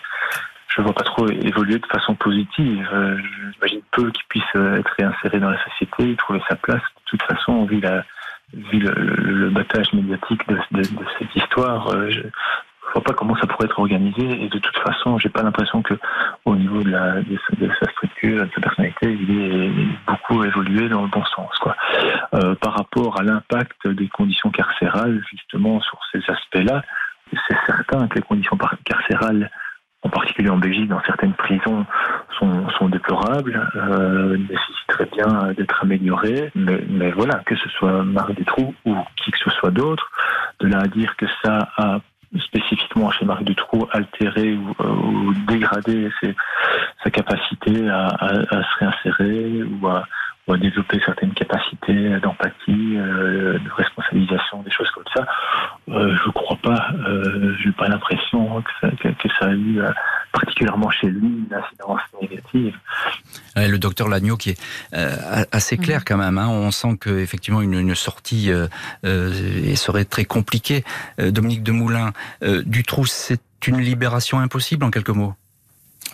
Je 0.68 0.80
ne 0.80 0.86
vois 0.86 0.94
pas 0.94 1.04
trop 1.04 1.28
évoluer 1.28 1.78
de 1.78 1.86
façon 1.86 2.14
positive. 2.14 2.88
Euh, 2.92 3.18
J'imagine 3.52 3.80
peu 3.92 4.10
qu'il 4.10 4.24
puisse 4.28 4.54
être 4.54 4.90
réinséré 4.98 5.38
dans 5.38 5.50
la 5.50 5.62
société, 5.64 6.16
trouver 6.16 6.42
sa 6.48 6.56
place. 6.56 6.82
De 6.82 7.10
toute 7.10 7.22
façon, 7.22 7.64
vu, 7.64 7.80
la, 7.80 8.04
le, 8.52 8.90
le 8.90 9.50
battage 9.50 9.92
médiatique 9.92 10.46
de, 10.48 10.56
de, 10.72 10.80
de 10.82 11.04
cette 11.18 11.34
histoire, 11.36 11.88
euh, 11.88 12.10
je, 12.10 12.22
vois 12.94 13.02
pas 13.02 13.12
comment 13.12 13.36
ça 13.36 13.46
pourrait 13.46 13.66
être 13.66 13.78
organisé 13.78 14.44
et 14.44 14.48
de 14.48 14.58
toute 14.58 14.78
façon 14.78 15.18
j'ai 15.18 15.28
pas 15.28 15.42
l'impression 15.42 15.82
que 15.82 15.94
au 16.44 16.56
niveau 16.56 16.82
de, 16.82 16.92
sa, 16.92 17.90
structure 17.90 18.44
de 18.44 18.50
sa 18.54 18.60
personnalité 18.60 19.12
il 19.12 19.38
est 19.38 19.70
beaucoup 20.06 20.42
évolué 20.44 20.88
dans 20.88 21.02
le 21.02 21.08
bon 21.08 21.24
sens 21.26 21.50
quoi 21.60 21.76
euh, 22.34 22.54
par 22.56 22.74
rapport 22.74 23.20
à 23.20 23.22
l'impact 23.22 23.86
des 23.88 24.08
conditions 24.08 24.50
carcérales 24.50 25.22
justement 25.30 25.80
sur 25.80 25.98
ces 26.12 26.20
aspects 26.28 26.64
là 26.64 26.82
c'est 27.48 27.56
certain 27.66 28.06
que 28.08 28.16
les 28.16 28.22
conditions 28.22 28.56
carcérales 28.84 29.50
en 30.04 30.10
particulier 30.10 30.50
en 30.50 30.58
Belgique, 30.58 30.88
dans 30.88 31.02
certaines 31.02 31.32
prisons, 31.32 31.86
sont, 32.38 32.68
sont 32.78 32.88
déplorables, 32.88 33.68
euh, 33.74 34.36
nécessiteraient 34.36 35.08
bien 35.16 35.52
d'être 35.54 35.82
améliorées. 35.82 36.52
Mais, 36.54 37.10
voilà, 37.10 37.40
que 37.46 37.56
ce 37.56 37.68
soit 37.70 38.04
Marc 38.04 38.34
Détroux 38.34 38.74
ou 38.84 38.94
qui 39.16 39.30
que 39.30 39.38
ce 39.38 39.50
soit 39.50 39.70
d'autre, 39.70 40.10
de 40.60 40.68
là 40.68 40.80
à 40.84 40.88
dire 40.88 41.16
que 41.16 41.26
ça 41.42 41.70
a 41.78 42.00
spécifiquement 42.40 43.10
chez 43.10 43.24
Marc 43.24 43.44
Dutroux 43.44 43.86
altéré 43.92 44.54
ou, 44.54 44.74
euh, 44.80 44.88
ou 44.88 45.34
dégradé 45.46 46.10
ses, 46.20 46.34
sa 47.02 47.10
capacité 47.10 47.88
à, 47.88 48.06
à, 48.06 48.26
à, 48.26 48.62
se 48.62 48.78
réinsérer 48.78 49.62
ou 49.62 49.86
à, 49.86 50.04
ou 50.46 50.52
à 50.52 50.58
développer 50.58 51.00
certaines 51.04 51.32
capacités 51.32 52.20
d'empathie, 52.20 52.96
euh, 52.96 53.58
de 53.58 53.70
responsabilisation, 53.76 54.62
des 54.62 54.70
choses 54.70 54.90
comme 54.90 55.04
ça. 55.14 55.26
Euh, 55.88 56.14
je 56.16 56.26
ne 56.26 56.32
crois 56.32 56.58
pas, 56.62 56.88
euh, 57.06 57.54
je 57.58 57.68
n'ai 57.68 57.72
pas 57.72 57.88
l'impression 57.88 58.62
que 58.62 58.70
ça, 58.80 58.90
que, 58.96 59.08
que 59.08 59.28
ça 59.38 59.46
a 59.46 59.52
eu 59.52 59.80
euh, 59.80 59.90
particulièrement 60.32 60.90
chez 60.90 61.08
lui 61.08 61.26
une 61.26 61.54
incidence 61.54 62.00
négative. 62.20 62.76
Ouais, 63.56 63.68
le 63.68 63.78
docteur 63.78 64.08
Lagneau 64.08 64.36
qui 64.36 64.50
est 64.50 64.60
euh, 64.94 65.44
assez 65.52 65.78
clair 65.78 66.00
mmh. 66.00 66.04
quand 66.06 66.16
même. 66.18 66.38
Hein. 66.38 66.48
On 66.48 66.70
sent 66.70 66.98
qu'effectivement 67.00 67.62
une, 67.62 67.74
une 67.74 67.94
sortie 67.94 68.50
euh, 68.52 68.68
serait 69.74 70.04
très 70.04 70.24
compliquée. 70.24 70.84
Dominique 71.18 71.62
Demoulin, 71.62 72.12
Dutroux, 72.42 73.06
c'est 73.06 73.40
une 73.66 73.80
libération 73.80 74.40
impossible 74.40 74.84
en 74.84 74.90
quelques 74.90 75.10
mots? 75.10 75.34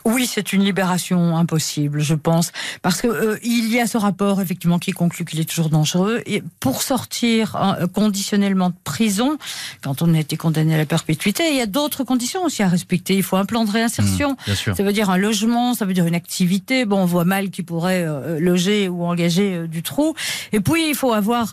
Oui, 0.04 0.26
c'est 0.26 0.52
une 0.52 0.64
libération 0.64 1.36
impossible, 1.36 2.00
je 2.00 2.14
pense, 2.14 2.52
parce 2.82 3.00
que 3.00 3.08
euh, 3.08 3.38
il 3.42 3.70
y 3.72 3.80
a 3.80 3.86
ce 3.86 3.98
rapport 3.98 4.40
effectivement 4.40 4.78
qui 4.78 4.92
conclut 4.92 5.24
qu'il 5.24 5.40
est 5.40 5.48
toujours 5.48 5.68
dangereux. 5.68 6.22
Et 6.26 6.42
pour 6.60 6.82
sortir 6.82 7.56
euh, 7.56 7.86
conditionnellement 7.86 8.70
de 8.70 8.74
prison, 8.84 9.38
quand 9.82 10.02
on 10.02 10.14
a 10.14 10.18
été 10.18 10.36
condamné 10.36 10.74
à 10.74 10.78
la 10.78 10.86
perpétuité, 10.86 11.50
il 11.50 11.56
y 11.56 11.60
a 11.60 11.66
d'autres 11.66 12.04
conditions 12.04 12.44
aussi 12.44 12.62
à 12.62 12.68
respecter. 12.68 13.14
Il 13.16 13.22
faut 13.22 13.36
un 13.36 13.44
plan 13.44 13.64
de 13.64 13.70
réinsertion. 13.70 14.36
Mmh, 14.46 14.74
ça 14.74 14.82
veut 14.82 14.92
dire 14.92 15.10
un 15.10 15.18
logement, 15.18 15.74
ça 15.74 15.84
veut 15.84 15.94
dire 15.94 16.06
une 16.06 16.14
activité. 16.14 16.84
Bon, 16.84 16.98
on 16.98 17.06
voit 17.06 17.24
mal 17.24 17.50
qui 17.50 17.62
pourrait 17.62 18.04
euh, 18.06 18.38
loger 18.40 18.88
ou 18.88 19.04
engager 19.04 19.54
euh, 19.54 19.66
du 19.66 19.82
trou. 19.82 20.14
Et 20.52 20.60
puis 20.60 20.88
il 20.88 20.94
faut 20.94 21.12
avoir 21.12 21.52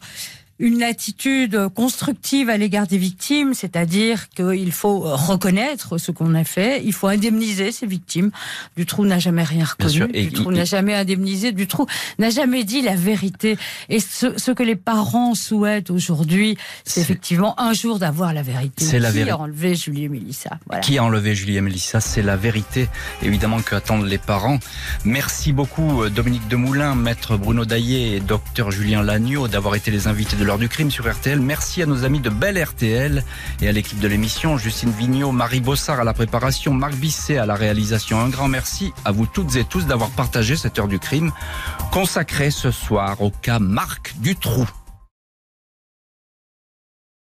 une 0.59 0.81
attitude 0.81 1.67
constructive 1.75 2.49
à 2.49 2.57
l'égard 2.57 2.87
des 2.87 2.97
victimes, 2.97 3.53
c'est-à-dire 3.53 4.29
qu'il 4.29 4.71
faut 4.71 4.99
reconnaître 4.99 5.97
ce 5.97 6.11
qu'on 6.11 6.33
a 6.33 6.43
fait, 6.43 6.81
il 6.83 6.93
faut 6.93 7.07
indemniser 7.07 7.71
ces 7.71 7.85
victimes. 7.85 8.31
Dutroux 8.75 9.05
n'a 9.05 9.19
jamais 9.19 9.43
rien 9.43 9.65
reconnu, 9.65 10.07
Dutroux 10.07 10.51
n'a 10.51 10.65
jamais 10.65 10.95
indemnisé, 10.95 11.51
Dutroux 11.51 11.85
n'a 12.17 12.29
jamais 12.29 12.63
dit 12.63 12.81
la 12.81 12.95
vérité. 12.95 13.57
Et 13.89 13.99
ce, 13.99 14.37
ce 14.37 14.51
que 14.51 14.63
les 14.63 14.75
parents 14.75 15.35
souhaitent 15.35 15.91
aujourd'hui, 15.91 16.57
c'est 16.83 17.01
effectivement 17.01 17.59
un 17.59 17.73
jour 17.73 17.99
d'avoir 17.99 18.33
la 18.33 18.41
vérité. 18.41 18.83
C'est 18.83 18.99
la 18.99 19.11
vérité. 19.11 19.27
Qui 19.27 19.31
a 19.31 19.37
enlevé 19.37 19.75
Julie 19.75 20.03
et 20.05 20.09
Mélissa 20.09 20.57
voilà. 20.65 20.81
Qui 20.81 20.97
a 20.97 21.03
enlevé 21.03 21.35
Julie 21.35 21.57
et 21.57 21.61
Mélissa 21.61 21.99
C'est 21.99 22.21
la 22.21 22.35
vérité, 22.35 22.87
évidemment, 23.21 23.61
que 23.61 23.75
attendent 23.75 24.07
les 24.07 24.17
parents. 24.17 24.59
Merci 25.05 25.53
beaucoup 25.53 26.09
Dominique 26.09 26.47
Demoulin, 26.47 26.95
maître 26.95 27.37
Bruno 27.37 27.65
Daillé 27.65 28.15
et 28.15 28.19
docteur 28.19 28.71
Julien 28.71 29.03
Lagneau 29.03 29.47
d'avoir 29.47 29.75
été 29.75 29.91
les 29.91 30.07
invités 30.07 30.35
de 30.35 30.46
l'heure 30.47 30.57
du 30.57 30.69
crime 30.69 30.89
sur 30.89 31.11
RTL. 31.11 31.41
Merci 31.41 31.83
à 31.83 31.85
nos 31.85 32.05
amis 32.05 32.21
de 32.21 32.29
Belle 32.29 32.63
RTL 32.63 33.21
et 33.61 33.67
à 33.67 33.71
l'équipe 33.73 33.99
de 33.99 34.07
l'émission, 34.07 34.57
Justine 34.57 34.91
Vignot, 34.91 35.33
Marie 35.33 35.59
Bossard 35.59 35.99
à 35.99 36.05
la 36.05 36.13
préparation, 36.13 36.73
Marc 36.73 36.95
Bisset 36.95 37.37
à 37.37 37.45
la 37.45 37.55
réalisation. 37.55 38.21
Un 38.21 38.29
grand 38.29 38.47
merci 38.47 38.93
à 39.03 39.11
vous 39.11 39.25
toutes 39.25 39.57
et 39.57 39.65
tous 39.65 39.85
d'avoir 39.87 40.09
partagé 40.09 40.55
cette 40.55 40.79
heure 40.79 40.87
du 40.87 40.99
crime 40.99 41.33
consacrée 41.91 42.49
ce 42.49 42.71
soir 42.71 43.21
au 43.21 43.29
cas 43.29 43.59
Marc 43.59 44.13
Dutroux. 44.19 44.69